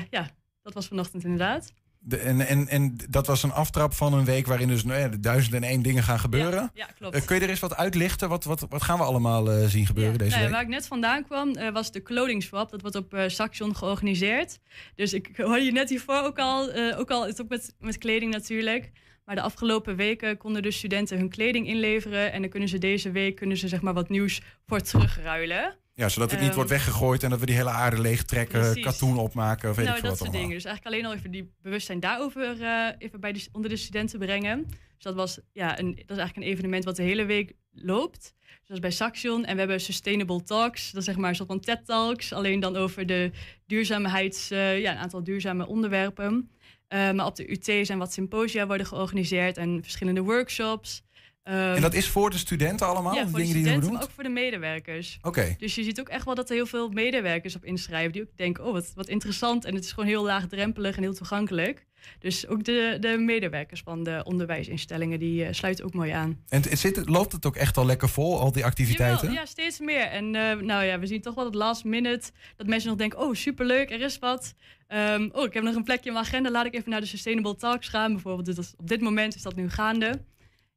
Ja, 0.10 0.30
dat 0.62 0.74
was 0.74 0.88
vanochtend 0.88 1.24
inderdaad. 1.24 1.74
De, 2.06 2.18
en, 2.18 2.48
en, 2.48 2.68
en 2.68 2.96
dat 3.10 3.28
was 3.28 3.44
een 3.44 3.52
aftrap 3.52 3.94
van 3.94 4.14
een 4.14 4.26
week 4.26 4.48
waarin 4.48 4.68
dus 4.68 4.84
nou 4.84 5.00
ja, 5.00 5.08
de 5.08 5.20
duizend 5.20 5.56
en 5.56 5.64
één 5.64 5.82
dingen 5.82 6.04
gaan 6.04 6.20
gebeuren. 6.20 6.62
Ja, 6.62 6.70
ja, 6.74 6.88
klopt. 6.98 7.16
Eh, 7.16 7.26
kun 7.26 7.36
je 7.36 7.42
er 7.42 7.50
eens 7.50 7.60
wat 7.60 7.76
uitlichten? 7.76 8.30
Wat, 8.30 8.44
wat, 8.44 8.66
wat 8.70 8.84
gaan 8.84 8.98
we 8.98 9.04
allemaal 9.04 9.52
eh, 9.52 9.66
zien 9.66 9.86
gebeuren 9.86 10.18
deze 10.18 10.30
Nou 10.30 10.42
week? 10.42 10.52
waar 10.52 10.62
ik 10.62 10.68
net 10.68 10.88
vandaan 10.88 11.24
kwam, 11.24 11.52
eh, 11.52 11.72
was 11.72 11.92
de 11.92 12.02
clothing 12.02 12.44
swap. 12.44 12.72
Dat 12.72 12.82
wordt 12.82 12.96
op 12.96 13.16
Saxion 13.28 13.76
georganiseerd. 13.76 14.60
Dus 14.96 15.14
ik 15.14 15.30
hoor 15.36 15.60
je 15.60 15.72
net 15.72 15.90
hiervoor 15.90 16.24
ook 16.24 16.40
al, 16.40 16.74
ook 16.98 17.12
al 17.12 17.26
het 17.26 17.42
ook 17.42 17.50
met, 17.50 17.76
met 17.80 17.98
kleding 17.98 18.32
natuurlijk. 18.32 18.92
Maar 19.26 19.36
de 19.36 19.42
afgelopen 19.42 19.96
weken 19.96 20.38
konden 20.38 20.62
de 20.62 20.72
studenten 20.72 21.18
hun 21.18 21.30
kleding 21.30 21.68
inleveren. 21.68 22.32
En 22.32 22.42
dan 22.42 22.50
kunnen 22.50 22.70
ze 22.70 22.78
deze 22.78 23.12
week 23.12 23.36
kunnen 23.36 23.58
ze, 23.58 23.68
zeg 23.68 23.82
maar, 23.82 23.94
wat 23.94 24.10
nieuws 24.10 24.42
voor 24.66 24.82
terugruilen. 24.82 25.78
Ja, 25.96 26.10
zodat 26.10 26.30
het 26.30 26.40
niet 26.40 26.48
Ehm, 26.48 26.56
wordt 26.56 26.70
weggegooid 26.70 27.24
en 27.24 27.30
dat 27.30 27.40
we 27.40 27.46
die 27.46 27.56
hele 27.56 27.70
aarde 27.70 28.02
leegtrekken, 28.02 28.60
Precies. 28.60 28.84
katoen 28.84 29.18
opmaken 29.18 29.70
of 29.70 29.76
weet 29.76 29.86
nou, 29.86 29.98
ik 29.98 30.02
veel 30.02 30.12
dat 30.12 30.20
soort 30.20 30.32
dingen. 30.32 30.50
Dus 30.50 30.66
eigenlijk 30.66 30.96
alleen 30.96 31.06
al 31.06 31.18
even 31.18 31.32
die 31.32 31.52
bewustzijn 31.62 32.00
daarover 32.00 32.62
eh, 32.62 32.88
even 32.98 33.20
bij 33.20 33.32
de, 33.34 33.48
onder 33.52 33.70
de 33.70 33.78
studenten 33.78 34.20
brengen. 34.20 34.66
Dus 34.68 35.04
dat 35.04 35.16
was 35.16 35.40
ja, 35.52 35.80
een, 35.80 35.86
dat 35.86 36.10
is 36.10 36.18
eigenlijk 36.18 36.36
een 36.36 36.54
evenement 36.54 36.84
wat 36.84 36.96
de 36.96 37.04
hele 37.04 37.26
week 37.26 37.54
loopt. 37.72 38.34
Dus 38.42 38.68
dat 38.68 38.78
is 38.78 38.80
bij 38.80 38.92
Saxion. 38.92 39.46
En 39.46 39.54
we 39.54 39.60
hebben 39.60 39.80
Sustainable 39.82 40.44
Talks. 40.44 40.92
Dat 40.92 41.00
is 41.00 41.06
zeg 41.06 41.18
maar 41.18 41.30
een 41.30 41.36
soort 41.36 41.48
van 41.48 41.60
TED-talks. 41.60 42.34
Alleen 42.34 42.60
dan 42.60 42.76
over 42.76 43.06
de 43.06 43.32
duurzaamheids... 43.68 44.52
eh, 44.52 44.80
ja, 44.80 44.92
een 44.92 44.98
aantal 44.98 45.24
duurzame 45.24 45.68
onderwerpen. 45.68 46.50
Eh, 46.94 47.12
maar 47.12 47.26
op 47.26 47.36
de 47.36 47.52
UT 47.52 47.86
zijn 47.86 47.98
wat 47.98 48.14
symposia 48.14 48.68
worden 48.68 48.86
georganiseerd 48.86 49.58
en 49.58 49.80
verschillende 49.82 50.22
workshops. 50.22 51.04
Ehm, 51.44 51.58
En 51.76 51.82
dat 51.82 51.94
is 51.94 52.08
voor 52.08 52.30
de 52.30 52.38
studenten 52.38 52.88
allemaal? 52.88 53.14
ja, 53.16 53.24
de 53.24 53.30
voor 53.30 53.40
de 53.40 53.46
dingen 53.46 53.54
die 53.56 53.64
je 53.64 53.70
studenten, 53.70 53.94
maar 54.00 54.04
ook 54.04 54.16
voor 54.16 54.24
de 54.24 54.30
medewerkers. 54.30 55.18
Oké. 55.22 55.56
Dus 55.58 55.76
je 55.76 55.84
ziet 55.84 56.00
ook 56.00 56.10
echt 56.10 56.26
wel 56.26 56.36
dat 56.36 56.50
er 56.50 56.56
heel 56.56 56.66
veel 56.66 56.90
medewerkers 56.90 57.56
op 57.56 57.66
inschrijven. 57.66 58.12
Die 58.12 58.22
ook 58.22 58.38
denken, 58.38 58.66
oh, 58.66 58.72
wat, 58.72 58.92
wat 58.96 59.08
interessant. 59.08 59.66
En 59.66 59.76
het 59.76 59.84
is 59.84 59.92
gewoon 59.92 60.10
heel 60.10 60.24
laagdrempelig 60.24 60.96
en 60.96 61.02
heel 61.02 61.14
toegankelijk. 61.14 61.86
Dus 62.20 62.48
ook 62.48 62.64
de, 62.64 62.98
de 63.00 63.18
medewerkers 63.18 63.82
van 63.82 64.04
de 64.04 64.22
onderwijsinstellingen, 64.24 65.20
die 65.20 65.46
eh, 65.46 65.54
sluiten 65.54 65.86
ook 65.86 65.94
mooi 65.94 66.12
aan. 66.12 66.40
En 66.50 66.62
het 66.62 66.80
zit, 66.80 67.10
loopt 67.10 67.32
het 67.32 67.46
ook 67.46 67.56
echt 67.56 67.78
al 67.78 67.86
lekker 67.86 68.10
vol, 68.10 68.40
al 68.40 68.52
die 68.52 68.66
activiteiten? 68.66 69.28
Jawel, 69.28 69.42
ja, 69.42 69.46
steeds 69.46 69.80
meer. 69.80 70.02
En 70.06 70.36
eh, 70.36 70.56
nou 70.58 70.84
ja, 70.84 71.00
we 71.00 71.08
zien 71.08 71.22
toch 71.22 71.36
wel 71.36 71.46
het 71.46 71.56
last 71.56 71.84
minute 71.84 72.32
dat 72.58 72.68
mensen 72.68 72.90
nog 72.90 72.98
denken: 72.98 73.20
oh, 73.20 73.34
superleuk, 73.34 73.92
er 73.92 74.02
is 74.02 74.20
wat. 74.20 74.54
Ehm, 74.88 75.30
oh, 75.32 75.44
ik 75.46 75.54
heb 75.54 75.64
nog 75.64 75.76
een 75.76 75.84
plekje 75.84 76.08
in 76.08 76.14
mijn 76.14 76.26
agenda. 76.26 76.52
Laat 76.52 76.66
ik 76.66 76.74
even 76.76 76.90
naar 76.90 77.02
de 77.02 77.06
Sustainable 77.08 77.56
Talks 77.56 77.88
gaan. 77.88 78.12
Bijvoorbeeld, 78.14 78.46
dit 78.46 78.58
is- 78.58 78.74
op 78.78 78.88
dit 78.88 79.02
moment 79.02 79.36
is 79.36 79.42
dat 79.42 79.56
nu 79.56 79.70
gaande. 79.70 80.22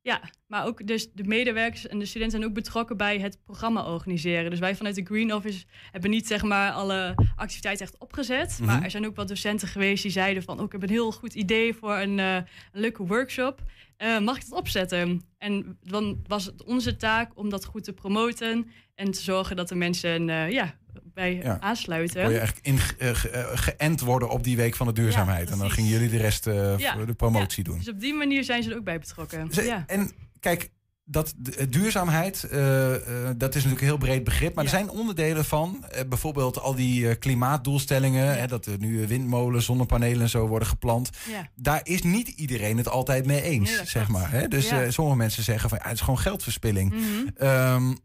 Ja, 0.06 0.20
maar 0.46 0.66
ook 0.66 0.86
dus 0.86 1.12
de 1.12 1.24
medewerkers 1.24 1.86
en 1.86 1.98
de 1.98 2.04
studenten 2.04 2.38
zijn 2.38 2.50
ook 2.50 2.56
betrokken 2.56 2.96
bij 2.96 3.18
het 3.18 3.38
programma 3.44 3.84
organiseren. 3.84 4.50
Dus 4.50 4.58
wij 4.58 4.76
vanuit 4.76 4.94
de 4.94 5.04
Green 5.04 5.34
Office 5.34 5.64
hebben 5.90 6.10
niet 6.10 6.26
zeg 6.26 6.42
maar 6.42 6.72
alle 6.72 7.14
activiteiten 7.36 7.86
echt 7.86 7.98
opgezet. 7.98 8.58
Mhm. 8.58 8.66
Maar 8.66 8.82
er 8.82 8.90
zijn 8.90 9.06
ook 9.06 9.16
wat 9.16 9.28
docenten 9.28 9.68
geweest 9.68 10.02
die 10.02 10.12
zeiden 10.12 10.42
van... 10.42 10.58
Oh, 10.58 10.64
ik 10.64 10.72
heb 10.72 10.82
een 10.82 10.88
heel 10.88 11.12
goed 11.12 11.34
idee 11.34 11.74
voor 11.74 11.96
een, 11.96 12.18
eh, 12.18 12.34
een 12.34 12.80
leuke 12.80 13.06
workshop. 13.06 13.62
Eh, 13.96 14.18
mag 14.18 14.36
ik 14.36 14.48
dat 14.48 14.58
opzetten? 14.58 15.22
En 15.38 15.78
dan 15.82 16.22
was 16.26 16.44
het 16.44 16.64
onze 16.64 16.96
taak 16.96 17.38
om 17.38 17.50
dat 17.50 17.64
goed 17.64 17.84
te 17.84 17.92
promoten... 17.92 18.70
en 18.94 19.10
te 19.10 19.22
zorgen 19.22 19.56
dat 19.56 19.68
de 19.68 19.74
mensen 19.74 20.28
eh, 20.28 20.50
ja, 20.50 20.78
bij 21.14 21.34
Ja. 21.34 21.60
aansluiten. 21.60 22.22
Kon 22.22 22.32
je 22.32 22.38
eigenlijk 22.38 22.66
in, 22.66 22.78
eh, 22.98 23.10
eh, 23.10 23.46
geënt 23.54 24.00
worden 24.00 24.28
op 24.28 24.44
die 24.44 24.56
week 24.56 24.74
van 24.76 24.86
de 24.86 24.92
duurzaamheid. 24.92 25.50
en 25.50 25.58
dan 25.58 25.70
gingen 25.70 25.90
jullie 25.90 26.08
de 26.08 26.16
rest 26.16 26.46
eh, 26.46 26.78
Ja, 26.78 26.94
voor 26.94 27.06
de 27.06 27.14
promotie 27.14 27.64
doen. 27.64 27.78
Dus 27.78 27.88
op 27.88 28.00
die 28.00 28.14
manier 28.14 28.44
zijn 28.44 28.62
ze 28.62 28.70
er 28.70 28.76
ook 28.76 28.84
bij 28.84 28.98
betrokken. 28.98 29.48
Ja. 29.50 29.84
En 29.86 30.10
kijk, 30.40 30.70
dat 31.04 31.34
duurzaamheid, 31.68 32.40
dat 33.36 33.54
is 33.54 33.62
natuurlijk 33.64 33.80
een 33.80 33.86
heel 33.86 33.96
breed 33.96 34.24
begrip. 34.24 34.54
Maar 34.54 34.64
er 34.64 34.70
zijn 34.70 34.90
onderdelen 34.90 35.44
van, 35.44 35.84
bijvoorbeeld 36.08 36.60
al 36.60 36.74
die 36.74 37.14
klimaatdoelstellingen. 37.14 38.38
Hè, 38.38 38.46
dat 38.46 38.66
er 38.66 38.78
nu 38.78 39.06
windmolens, 39.06 39.64
zonnepanelen 39.64 40.20
en 40.20 40.28
zo 40.28 40.46
worden 40.46 40.68
geplant. 40.68 41.10
Ja. 41.30 41.48
Daar 41.54 41.80
is 41.82 42.02
niet 42.02 42.28
iedereen 42.28 42.76
het 42.76 42.88
altijd 42.88 43.26
mee 43.26 43.42
eens, 43.42 43.82
zeg 43.84 44.08
maar. 44.08 44.30
Hè? 44.30 44.48
Dus 44.48 44.72
sommige 44.88 45.16
mensen 45.16 45.42
zeggen 45.42 45.68
van, 45.68 45.78
ja, 45.82 45.84
het 45.88 45.94
is 45.94 46.00
gewoon 46.00 46.18
geldverspilling. 46.18 46.92
Mhm. 46.92 47.02
Ehm, 47.36 47.90
eh, 47.90 47.96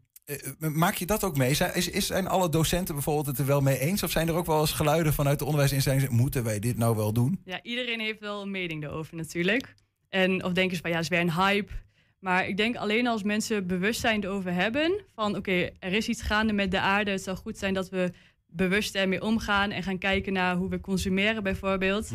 maak 0.58 0.94
je 0.94 1.06
dat 1.06 1.24
ook 1.24 1.36
mee? 1.36 1.54
Zijn, 1.54 1.74
is, 1.74 1.88
is, 1.88 2.06
zijn 2.06 2.26
alle 2.26 2.48
docenten 2.48 2.94
bijvoorbeeld 2.94 3.26
het 3.26 3.38
er 3.38 3.46
wel 3.46 3.60
mee 3.60 3.78
eens? 3.78 4.02
Of 4.02 4.10
zijn 4.10 4.28
er 4.28 4.34
ook 4.34 4.46
wel 4.46 4.60
eens 4.60 4.72
geluiden 4.72 5.12
vanuit 5.12 5.38
de 5.38 5.44
onderwijsinstellingen... 5.44 6.12
moeten 6.12 6.44
wij 6.44 6.58
dit 6.58 6.76
nou 6.78 6.96
wel 6.96 7.12
doen? 7.12 7.40
Ja, 7.44 7.62
iedereen 7.62 8.00
heeft 8.00 8.20
wel 8.20 8.42
een 8.42 8.50
mening 8.50 8.82
daarover 8.82 9.16
natuurlijk. 9.16 9.74
En 10.08 10.44
of 10.44 10.52
denken 10.52 10.76
ze 10.76 10.82
van 10.82 10.90
ja, 10.90 10.96
het 10.96 11.04
is 11.04 11.10
weer 11.10 11.20
een 11.20 11.32
hype. 11.32 11.72
Maar 12.18 12.48
ik 12.48 12.56
denk 12.56 12.76
alleen 12.76 13.06
als 13.06 13.22
mensen 13.22 13.66
bewustzijn 13.66 14.24
erover 14.24 14.52
hebben 14.52 15.04
van 15.14 15.36
oké, 15.36 15.70
er 15.78 15.92
is 15.92 16.08
iets 16.08 16.22
gaande 16.22 16.52
met 16.52 16.70
de 16.70 16.80
aarde. 16.80 17.10
Het 17.10 17.22
zou 17.22 17.36
goed 17.36 17.58
zijn 17.58 17.74
dat 17.74 17.88
we 17.88 18.12
bewust 18.46 18.94
ermee 18.94 19.22
omgaan 19.22 19.70
en 19.70 19.82
gaan 19.82 19.98
kijken 19.98 20.32
naar 20.32 20.56
hoe 20.56 20.68
we 20.68 20.80
consumeren 20.80 21.42
bijvoorbeeld. 21.42 22.10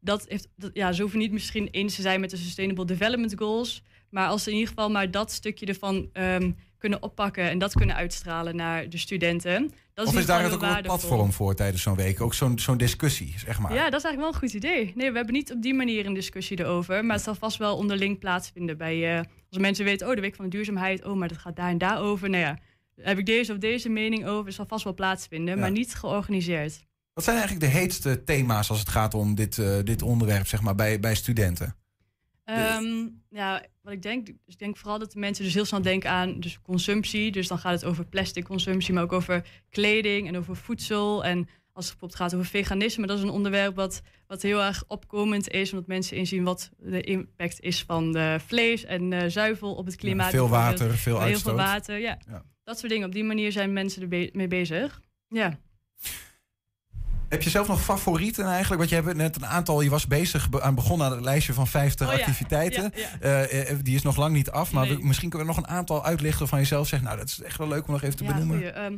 Dat 0.00 0.24
heeft, 0.28 0.48
dat, 0.56 0.70
ja, 0.74 0.92
ze 0.92 1.00
hoeven 1.00 1.18
niet 1.18 1.32
misschien 1.32 1.68
eens 1.70 1.94
te 1.94 2.02
zijn 2.02 2.20
met 2.20 2.30
de 2.30 2.36
Sustainable 2.36 2.84
Development 2.84 3.34
Goals. 3.38 3.82
Maar 4.10 4.28
als 4.28 4.42
ze 4.42 4.48
in 4.50 4.56
ieder 4.56 4.68
geval 4.68 4.90
maar 4.90 5.10
dat 5.10 5.32
stukje 5.32 5.66
ervan 5.66 6.08
ehm, 6.12 6.50
kunnen 6.78 7.02
oppakken 7.02 7.50
en 7.50 7.58
dat 7.58 7.72
kunnen 7.74 7.96
uitstralen 7.96 8.56
naar 8.56 8.88
de 8.88 8.98
studenten. 8.98 9.72
Dat 9.94 10.06
of 10.06 10.16
is 10.18 10.26
daar 10.26 10.52
ook 10.52 10.62
een 10.62 10.82
platform 10.82 11.32
voor 11.32 11.54
tijdens 11.54 11.82
zo'n 11.82 11.96
week? 11.96 12.20
Ook 12.20 12.34
zo'n 12.34 12.58
zo'n 12.58 12.76
discussie, 12.76 13.34
zeg 13.36 13.58
maar. 13.58 13.74
Ja, 13.74 13.90
dat 13.90 13.98
is 14.00 14.04
eigenlijk 14.04 14.16
wel 14.16 14.28
een 14.28 14.48
goed 14.50 14.52
idee. 14.64 14.92
Nee, 14.94 15.10
we 15.10 15.16
hebben 15.16 15.34
niet 15.34 15.52
op 15.52 15.62
die 15.62 15.74
manier 15.74 16.06
een 16.06 16.14
discussie 16.14 16.58
erover. 16.60 17.04
Maar 17.04 17.14
het 17.16 17.24
zal 17.24 17.34
vast 17.34 17.56
wel 17.56 17.76
onderling 17.76 18.18
plaatsvinden 18.18 18.76
bij... 18.76 19.16
eh, 19.18 19.24
als 19.50 19.58
mensen 19.58 19.84
weten, 19.84 20.08
oh, 20.08 20.14
de 20.14 20.20
week 20.20 20.34
van 20.34 20.44
de 20.44 20.50
duurzaamheid... 20.50 21.04
oh, 21.04 21.16
maar 21.16 21.28
dat 21.28 21.38
gaat 21.38 21.56
daar 21.56 21.70
en 21.70 21.78
daar 21.78 22.00
over. 22.00 22.30
Nou 22.30 22.42
ja, 22.42 22.58
heb 23.00 23.18
ik 23.18 23.26
deze 23.26 23.52
of 23.52 23.58
deze 23.58 23.88
mening 23.88 24.26
over... 24.26 24.46
Het 24.46 24.54
zal 24.54 24.66
vast 24.66 24.84
wel 24.84 24.94
plaatsvinden, 24.94 25.54
Ja. 25.54 25.60
maar 25.60 25.70
niet 25.70 25.94
georganiseerd. 25.94 26.80
Wat 27.12 27.24
zijn 27.24 27.36
eigenlijk 27.38 27.72
de 27.72 27.78
heetste 27.78 28.24
thema's 28.24 28.70
als 28.70 28.78
het 28.78 28.88
gaat 28.88 29.14
om 29.14 29.34
dit, 29.34 29.58
eh, 29.58 29.76
dit 29.84 30.02
onderwerp, 30.02 30.46
zeg 30.46 30.60
maar, 30.60 30.74
bij, 30.74 31.00
bij 31.00 31.14
studenten? 31.14 31.76
Ehm, 32.56 33.08
ja, 33.30 33.62
wat 33.82 33.92
ik 33.92 34.02
denk, 34.02 34.26
dus 34.26 34.34
ik 34.46 34.58
denk 34.58 34.76
vooral 34.76 34.98
dat 34.98 35.12
de 35.12 35.18
mensen 35.18 35.44
dus 35.44 35.54
heel 35.54 35.64
snel 35.64 35.82
denken 35.82 36.10
aan 36.10 36.40
dus 36.40 36.60
consumptie. 36.62 37.30
Dus 37.30 37.48
dan 37.48 37.58
gaat 37.58 37.72
het 37.72 37.84
over 37.84 38.04
plastic 38.06 38.44
consumptie, 38.44 38.94
maar 38.94 39.02
ook 39.02 39.12
over 39.12 39.44
kleding 39.70 40.28
en 40.28 40.36
over 40.36 40.56
voedsel. 40.56 41.24
En 41.24 41.38
als 41.72 41.84
het 41.88 41.98
bijvoorbeeld 41.98 42.14
gaat 42.20 42.34
over 42.34 42.46
veganisme, 42.46 43.06
dat 43.06 43.16
is 43.18 43.22
een 43.24 43.30
onderwerp 43.30 43.76
wat, 43.76 44.02
wat 44.26 44.42
heel 44.42 44.62
erg 44.62 44.84
opkomend 44.86 45.48
is. 45.50 45.72
Omdat 45.72 45.86
mensen 45.86 46.16
inzien 46.16 46.44
wat 46.44 46.70
de 46.78 47.00
impact 47.00 47.60
is 47.60 47.82
van 47.82 48.12
de 48.12 48.36
vlees 48.46 48.84
en 48.84 49.30
zuivel 49.30 49.74
op 49.74 49.86
het 49.86 49.96
klimaat. 49.96 50.30
veel 50.30 50.48
water, 50.48 50.90
veel 50.90 51.12
Heel 51.12 51.16
veel 51.20 51.20
uitstoot. 51.28 51.56
water, 51.56 51.98
ja. 51.98 52.18
Ja. 52.28 52.42
Dat 52.64 52.78
soort 52.78 52.92
dingen. 52.92 53.06
Op 53.06 53.12
die 53.12 53.24
manier 53.24 53.52
zijn 53.52 53.72
mensen 53.72 54.02
er 54.02 54.08
be- 54.08 54.30
mee 54.32 54.48
bezig. 54.48 55.00
Ja. 55.28 55.58
Heb 57.28 57.42
je 57.42 57.50
zelf 57.50 57.68
nog 57.68 57.82
favorieten 57.82 58.44
eigenlijk? 58.44 58.78
Want 58.78 58.88
je 58.90 58.94
hebt 59.06 59.16
net 59.16 59.36
een 59.36 59.46
aantal, 59.46 59.80
je 59.80 59.90
was 59.90 60.06
bezig 60.06 60.50
be- 60.50 60.62
aan 60.62 60.74
begonnen 60.74 61.06
aan 61.06 61.12
het 61.12 61.24
lijstje 61.24 61.52
van 61.52 61.66
50 61.66 62.06
Oh 62.06 62.12
ja, 62.12 62.18
activiteiten. 62.18 62.82
ja, 62.94 63.08
ja. 63.20 63.20
Eh, 63.20 63.70
eh, 63.70 63.78
die 63.82 63.94
is 63.94 64.02
nog 64.02 64.16
lang 64.16 64.34
niet 64.34 64.50
af, 64.50 64.72
maar 64.72 64.86
Nee. 64.86 64.98
misschien 64.98 65.28
kunnen 65.30 65.48
we 65.48 65.54
nog 65.54 65.62
een 65.64 65.70
aantal 65.76 66.04
uitlichten 66.04 66.48
van 66.48 66.58
jezelf 66.58 66.88
zeggen. 66.88 67.08
Nou, 67.08 67.20
dat 67.20 67.28
is 67.28 67.40
echt 67.42 67.58
wel 67.58 67.68
leuk 67.68 67.86
om 67.86 67.92
nog 67.92 68.02
even 68.02 68.16
te 68.16 68.24
benoemen. 68.24 68.74
Ehm, 68.74 68.96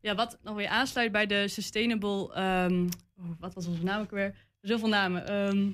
ja, 0.00 0.14
wat 0.14 0.38
nog 0.42 0.56
weer 0.56 0.68
aansluit 0.68 1.12
bij 1.12 1.26
de 1.26 1.48
sustainable... 1.48 2.34
ehm, 2.34 2.86
oh, 3.18 3.24
wat 3.40 3.54
was 3.54 3.66
onze 3.66 3.82
naam 3.84 4.00
ook 4.00 4.10
weer? 4.10 4.34
Zoveel 4.60 4.88
namen. 4.88 5.26
Ehm, 5.28 5.66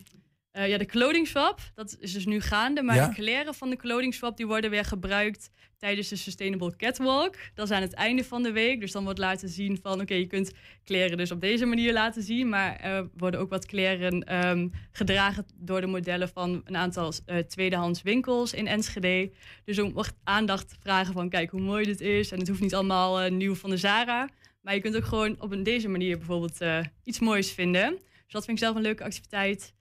eh, 0.58 0.68
ja, 0.68 0.78
de 0.78 0.86
clothing 0.86 1.26
swap, 1.26 1.60
dat 1.74 1.96
is 2.00 2.12
dus 2.12 2.26
nu 2.26 2.40
gaande. 2.40 2.82
Maar 2.82 2.96
Ja. 2.96 3.08
de 3.08 3.14
kleren 3.14 3.54
van 3.54 3.70
de 3.70 3.76
clothing 3.76 4.14
swap 4.14 4.36
die 4.36 4.46
worden 4.46 4.70
weer 4.70 4.84
gebruikt 4.84 5.50
tijdens 5.76 6.08
de 6.08 6.16
Sustainable 6.16 6.76
Catwalk. 6.76 7.34
Dat 7.54 7.70
is 7.70 7.76
aan 7.76 7.82
het 7.82 7.92
einde 7.92 8.24
van 8.24 8.42
de 8.42 8.52
week. 8.52 8.80
Dus 8.80 8.92
dan 8.92 9.04
wordt 9.04 9.18
laten 9.18 9.48
zien 9.48 9.78
van... 9.82 10.00
oké, 10.00 10.14
je 10.14 10.26
kunt 10.26 10.52
kleren 10.84 11.16
dus 11.16 11.30
op 11.30 11.40
deze 11.40 11.66
manier 11.66 11.92
laten 11.92 12.22
zien... 12.22 12.48
maar 12.48 12.76
er 12.80 13.08
worden 13.16 13.40
ook 13.40 13.50
wat 13.50 13.66
kleren 13.66 14.24
ehm, 14.24 14.68
gedragen 14.92 15.46
door 15.54 15.80
de 15.80 15.86
modellen... 15.86 16.28
van 16.28 16.62
een 16.64 16.76
aantal 16.76 17.12
eh, 17.26 17.38
tweedehands 17.38 18.02
winkels 18.02 18.52
in 18.52 18.66
Enschede. 18.66 19.30
Dus 19.64 19.78
om 19.78 19.94
aandacht 20.24 20.68
te 20.68 20.76
vragen 20.80 21.12
van... 21.12 21.28
kijk 21.28 21.50
hoe 21.50 21.60
mooi 21.60 21.84
dit 21.84 22.00
is. 22.00 22.30
En 22.32 22.38
het 22.38 22.48
hoeft 22.48 22.60
niet 22.60 22.74
allemaal 22.74 23.20
eh, 23.20 23.30
nieuw 23.30 23.54
van 23.54 23.70
de 23.70 23.76
Zara... 23.76 24.28
maar 24.62 24.74
je 24.74 24.80
kunt 24.80 24.96
ook 24.96 25.04
gewoon 25.04 25.40
op 25.40 25.52
een, 25.52 25.62
deze 25.62 25.88
manier 25.88 26.16
bijvoorbeeld 26.16 26.58
iets 27.04 27.18
moois 27.18 27.52
vinden. 27.52 27.90
Dus 27.90 28.32
dat 28.32 28.44
vind 28.44 28.58
ik 28.58 28.64
zelf 28.64 28.76
een 28.76 28.82
leuke 28.82 29.04
activiteit. 29.04 29.76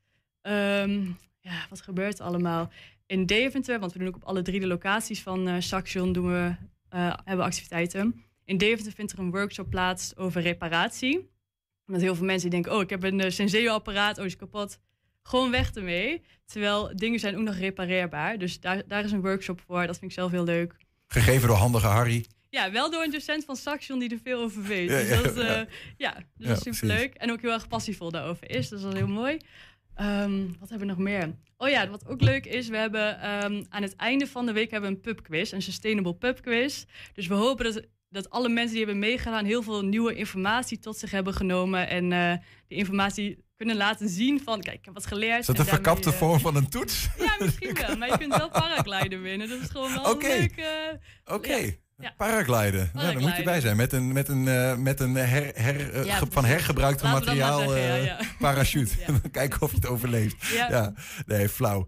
Ehm, 0.48 1.06
ja, 1.40 1.66
wat 1.70 1.82
gebeurt 1.82 2.20
er 2.20 2.26
allemaal? 2.26 2.72
In 3.06 3.26
Deventer, 3.26 3.80
want 3.80 3.94
we 3.94 4.00
doen 4.00 4.08
ook 4.08 4.16
op 4.16 4.24
alle 4.24 4.42
drie 4.42 4.60
de 4.60 4.68
locaties 4.68 5.22
van 5.22 5.48
eh 5.48 5.56
Saxion 5.60 6.14
doen 6.14 6.32
we, 6.32 6.56
eh, 6.90 7.00
hebben 7.00 7.38
we 7.38 7.44
activiteiten. 7.44 8.24
In 8.46 8.58
Deventer 8.58 8.92
vindt 8.94 9.12
er 9.12 9.20
een 9.20 9.32
workshop 9.32 9.70
plaats 9.70 10.16
over 10.16 10.42
reparatie. 10.42 11.30
Met 11.86 12.02
heel 12.02 12.16
veel 12.16 12.26
mensen 12.26 12.50
die 12.50 12.62
denken, 12.62 12.78
oh, 12.78 12.82
ik 12.82 12.90
heb 12.90 13.04
een 13.04 13.20
uh, 13.20 13.30
Senseo-apparaat, 13.30 14.18
oh, 14.18 14.26
is 14.26 14.36
kapot. 14.36 14.80
Gewoon 15.24 15.52
weg 15.52 15.74
ermee. 15.74 16.22
Terwijl 16.46 16.92
dingen 16.96 17.20
zijn 17.20 17.36
ook 17.36 17.44
nog 17.44 17.56
repareerbaar. 17.56 18.38
Dus 18.38 18.60
daar, 18.60 18.88
daar 18.88 19.04
is 19.04 19.12
een 19.12 19.22
workshop 19.22 19.62
voor. 19.66 19.88
Dat 19.88 19.98
vind 19.98 20.12
ik 20.12 20.18
zelf 20.18 20.32
heel 20.32 20.44
leuk. 20.44 20.76
Gegeven 21.08 21.48
door 21.48 21.58
handige 21.58 21.88
Harry. 21.88 22.26
Ja, 22.50 22.72
wel 22.72 22.92
door 22.92 23.04
een 23.04 23.12
docent 23.12 23.46
van 23.46 23.56
Saxion 23.56 24.00
die 24.00 24.10
er 24.10 24.20
veel 24.24 24.42
over 24.42 24.64
weet. 24.64 24.90
Ja, 24.90 24.98
dus 24.98 25.10
dat, 25.10 25.38
eh, 25.38 25.46
ja. 25.46 25.66
ja. 25.98 26.14
dus 26.14 26.24
Ja, 26.38 26.48
dat 26.48 26.66
is 26.66 26.78
superleuk. 26.78 27.14
En 27.14 27.32
ook 27.32 27.42
heel 27.42 27.52
erg 27.52 27.68
passievol 27.68 28.12
daarover 28.12 28.50
is. 28.50 28.70
Dus 28.70 28.82
dat 28.82 28.94
is 28.94 29.00
heel 29.00 29.08
mooi. 29.08 29.38
Ehm, 29.98 30.46
wat 30.60 30.70
hebben 30.70 30.88
we 30.88 30.94
nog 30.94 30.98
meer? 31.04 31.36
Oh 31.58 31.70
ja, 31.70 31.90
wat 31.90 32.08
ook 32.08 32.22
leuk 32.22 32.46
is, 32.46 32.68
we 32.68 32.78
hebben 32.78 33.22
ehm, 33.22 33.64
aan 33.70 33.82
het 33.82 33.96
einde 33.96 34.28
van 34.28 34.46
de 34.46 34.52
week 34.52 34.72
hebben 34.72 34.90
we 34.90 34.96
een 34.96 35.02
pubquiz, 35.02 35.52
een 35.52 35.62
sustainable 35.62 36.16
pubquiz. 36.16 36.86
Dus 37.14 37.28
we 37.28 37.34
hopen 37.34 37.74
dat, 37.74 37.86
dat 38.10 38.30
alle 38.30 38.50
mensen 38.50 38.76
die 38.76 38.86
hebben 38.86 39.00
meegedaan 39.00 39.46
heel 39.46 39.62
veel 39.64 39.82
nieuwe 39.82 40.16
informatie 40.16 40.80
tot 40.80 40.98
zich 40.98 41.12
hebben 41.12 41.34
genomen 41.34 41.88
en 41.90 42.12
eh 42.12 42.34
die 42.68 42.78
informatie 42.78 43.46
kunnen 43.56 43.76
laten 43.76 44.10
zien 44.10 44.42
van, 44.44 44.62
kijk, 44.62 44.78
ik 44.78 44.86
heb 44.86 44.94
wat 44.94 45.06
geleerd. 45.06 45.40
Is 45.40 45.46
dat 45.46 45.56
en 45.56 45.62
een 45.62 45.68
verkapte 45.68 46.10
eh, 46.10 46.16
vorm 46.16 46.40
van 46.40 46.56
een 46.56 46.70
toets? 46.70 47.08
Ja, 47.20 47.36
misschien 47.40 47.74
wel. 47.74 47.98
Maar 47.98 48.08
je 48.08 48.18
kunt 48.18 48.38
wel 48.38 48.50
paragliden 48.50 49.22
winnen. 49.22 49.50
Dat 49.50 49.62
is 49.62 49.70
gewoon 49.70 49.94
wel 49.94 50.12
Oké. 50.12 50.28
een 50.28 50.38
leuke... 50.38 51.00
Oké. 51.26 51.56
Ja. 51.56 51.72
Ja. 52.00 52.14
Paragliden. 52.18 52.90
Ja, 52.94 53.02
daar 53.02 53.20
moet 53.20 53.38
je 53.38 53.44
bij 53.44 53.62
zijn. 53.62 53.78
Met 53.78 53.94
een, 53.94 54.14
met 54.14 54.28
een, 54.28 54.48
eh, 54.48 54.76
met 54.76 55.00
een 55.00 55.16
her, 55.16 55.52
her, 55.56 55.94
eh, 55.94 56.06
Ja, 56.06 56.22
van 56.30 56.46
hergebruikt 56.46 57.04
materiaal 57.04 57.60
zeggen, 57.70 58.18
eh, 58.18 58.28
parachute. 58.40 58.96
Kijken 59.32 59.62
of 59.62 59.70
je 59.70 59.76
het 59.76 59.88
overleeft. 59.88 60.48
Ja. 60.48 60.94
Nee, 61.26 61.50
flauw. 61.50 61.88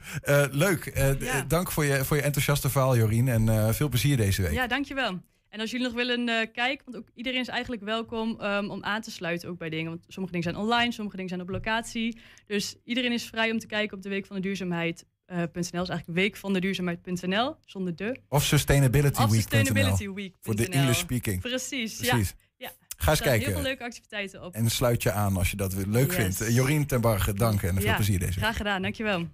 Leuk. 0.52 1.16
Dank 1.48 1.72
voor 1.72 1.86
je, 1.86 2.06
voor 2.06 2.18
je 2.18 2.24
enthousiaste 2.24 2.70
verhaal, 2.70 2.98
Jorien. 2.98 3.28
En 3.28 3.76
veel 3.76 3.90
plezier 3.90 4.18
deze 4.18 4.42
week. 4.42 4.52
Ja, 4.52 4.68
dankjewel. 4.68 5.20
En 5.50 5.60
als 5.60 5.72
jullie 5.72 5.86
nog 5.86 5.96
willen 5.96 6.52
kijken, 6.52 6.86
want 6.86 6.98
ook 6.98 7.10
iedereen 7.14 7.40
is 7.40 7.48
eigenlijk 7.48 7.82
welkom 7.84 8.40
ehm, 8.40 8.70
om 8.70 8.84
aan 8.84 9.02
te 9.02 9.12
sluiten 9.12 9.50
ook 9.50 9.58
bij 9.58 9.70
dingen. 9.70 9.90
Want 9.90 10.06
sommige 10.08 10.34
dingen 10.34 10.52
zijn 10.52 10.64
online, 10.64 10.92
sommige 10.92 11.16
dingen 11.16 11.32
zijn 11.32 11.42
op 11.42 11.50
locatie. 11.50 12.20
Dus 12.46 12.76
iedereen 12.84 13.12
is 13.12 13.26
vrij 13.26 13.52
om 13.52 13.60
te 13.60 13.68
kijken 13.68 13.98
op 13.98 14.04
de 14.04 14.10
Week 14.10 14.26
van 14.26 14.36
de 14.36 14.42
Duurzaamheid 14.42 15.06
is 15.54 15.72
eigenlijk 15.72 16.06
weekvandeduurzaamheid.nl, 16.06 17.56
zonder 17.66 17.96
de. 17.96 18.20
Of 18.30 18.44
sustainabilityweek.nl. 18.44 19.28
Of 19.30 19.36
sustainabilityweek.nl. 19.36 20.38
Voor 20.42 20.56
de 20.56 20.68
English 20.68 20.98
speaking. 20.98 21.42
Precies, 21.42 21.96
Precies. 21.96 22.30
ja. 22.58 22.68
ja. 22.68 22.72
Ga 22.98 23.12
eens 23.12 23.22
kijken. 23.22 23.46
Heel 23.46 23.54
veel 23.56 23.64
leuke 23.64 23.84
activiteiten 23.84 24.44
op. 24.44 24.54
En 24.54 24.70
sluit 24.70 25.04
je 25.04 25.12
aan 25.12 25.38
als 25.38 25.50
je 25.52 25.56
dat 25.58 25.74
weer 25.74 25.86
leuk 25.88 26.08
Yes. 26.12 26.16
vindt. 26.16 26.42
Eh, 26.42 26.56
Jorien 26.56 26.86
ten 26.86 27.02
Barge, 27.02 27.34
dank 27.34 27.62
en 27.62 27.76
veel 27.76 27.84
Ja, 27.84 27.96
plezier 27.96 28.20
deze 28.20 28.32
week. 28.32 28.40
Graag 28.44 28.58
gedaan, 28.58 28.82
dankjewel. 28.82 29.28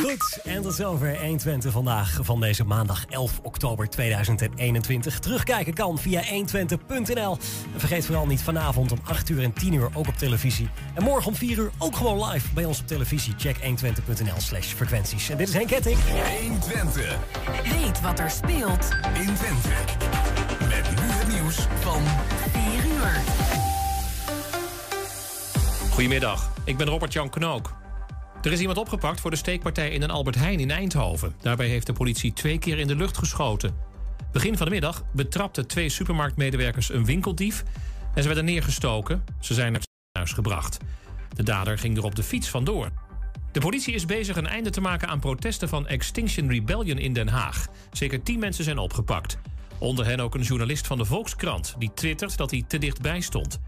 Goed, 0.00 0.40
en 0.44 0.62
tot 0.62 0.74
zover 0.74 1.20
120 1.20 1.72
vandaag 1.72 2.18
van 2.22 2.40
deze 2.40 2.64
maandag 2.64 3.04
11 3.08 3.40
oktober 3.42 3.88
2021. 3.88 5.18
Terugkijken 5.18 5.74
kan 5.74 5.98
via 5.98 6.22
120.nl. 6.22 7.38
En 7.72 7.80
vergeet 7.80 8.06
vooral 8.06 8.26
niet 8.26 8.42
vanavond 8.42 8.92
om 8.92 8.98
8 9.04 9.28
uur 9.28 9.42
en 9.42 9.52
10 9.52 9.72
uur 9.72 9.88
ook 9.94 10.08
op 10.08 10.16
televisie. 10.16 10.68
En 10.94 11.02
morgen 11.02 11.26
om 11.26 11.34
4 11.34 11.58
uur 11.58 11.70
ook 11.78 11.96
gewoon 11.96 12.28
live 12.30 12.52
bij 12.54 12.64
ons 12.64 12.80
op 12.80 12.86
televisie. 12.86 13.34
Check 13.38 13.56
120.nl 13.56 14.40
slash 14.40 14.66
frequenties. 14.66 15.28
En 15.28 15.36
dit 15.36 15.48
is 15.48 15.54
Henk 15.54 15.68
Ketting. 15.68 15.98
120. 16.40 17.18
Weet 17.62 18.00
wat 18.00 18.18
er 18.18 18.30
speelt 18.30 18.88
In 19.14 19.34
Twente. 19.34 19.68
Met 20.68 20.90
nu 20.90 21.06
het 21.06 21.28
nieuws 21.28 21.56
van 21.80 22.02
4 22.52 22.86
uur. 22.86 23.20
Goedemiddag, 25.90 26.50
ik 26.64 26.76
ben 26.76 26.86
Robert-Jan 26.86 27.30
Knook. 27.30 27.85
Er 28.46 28.52
is 28.52 28.60
iemand 28.60 28.78
opgepakt 28.78 29.20
voor 29.20 29.30
de 29.30 29.36
steekpartij 29.36 29.90
in 29.90 30.02
een 30.02 30.10
Albert 30.10 30.36
Heijn 30.36 30.60
in 30.60 30.70
Eindhoven. 30.70 31.34
Daarbij 31.40 31.68
heeft 31.68 31.86
de 31.86 31.92
politie 31.92 32.32
twee 32.32 32.58
keer 32.58 32.78
in 32.78 32.86
de 32.86 32.96
lucht 32.96 33.18
geschoten. 33.18 33.76
Begin 34.32 34.56
van 34.56 34.66
de 34.66 34.72
middag 34.72 35.04
betrapten 35.12 35.66
twee 35.66 35.88
supermarktmedewerkers 35.88 36.92
een 36.92 37.04
winkeldief... 37.04 37.64
en 38.14 38.22
ze 38.22 38.28
werden 38.28 38.44
neergestoken. 38.44 39.24
Ze 39.40 39.54
zijn 39.54 39.72
naar 39.72 39.80
het 39.80 39.90
huis 40.12 40.32
gebracht. 40.32 40.78
De 41.34 41.42
dader 41.42 41.78
ging 41.78 41.96
er 41.96 42.04
op 42.04 42.14
de 42.14 42.22
fiets 42.22 42.48
vandoor. 42.48 42.90
De 43.52 43.60
politie 43.60 43.94
is 43.94 44.06
bezig 44.06 44.36
een 44.36 44.46
einde 44.46 44.70
te 44.70 44.80
maken 44.80 45.08
aan 45.08 45.20
protesten 45.20 45.68
van 45.68 45.86
Extinction 45.86 46.48
Rebellion 46.48 46.98
in 46.98 47.12
Den 47.12 47.28
Haag. 47.28 47.66
Zeker 47.92 48.22
tien 48.22 48.38
mensen 48.38 48.64
zijn 48.64 48.78
opgepakt. 48.78 49.38
Onder 49.78 50.06
hen 50.06 50.20
ook 50.20 50.34
een 50.34 50.42
journalist 50.42 50.86
van 50.86 50.98
de 50.98 51.04
Volkskrant... 51.04 51.74
die 51.78 51.90
twittert 51.94 52.36
dat 52.36 52.50
hij 52.50 52.64
te 52.66 52.78
dichtbij 52.78 53.20
stond. 53.20 53.60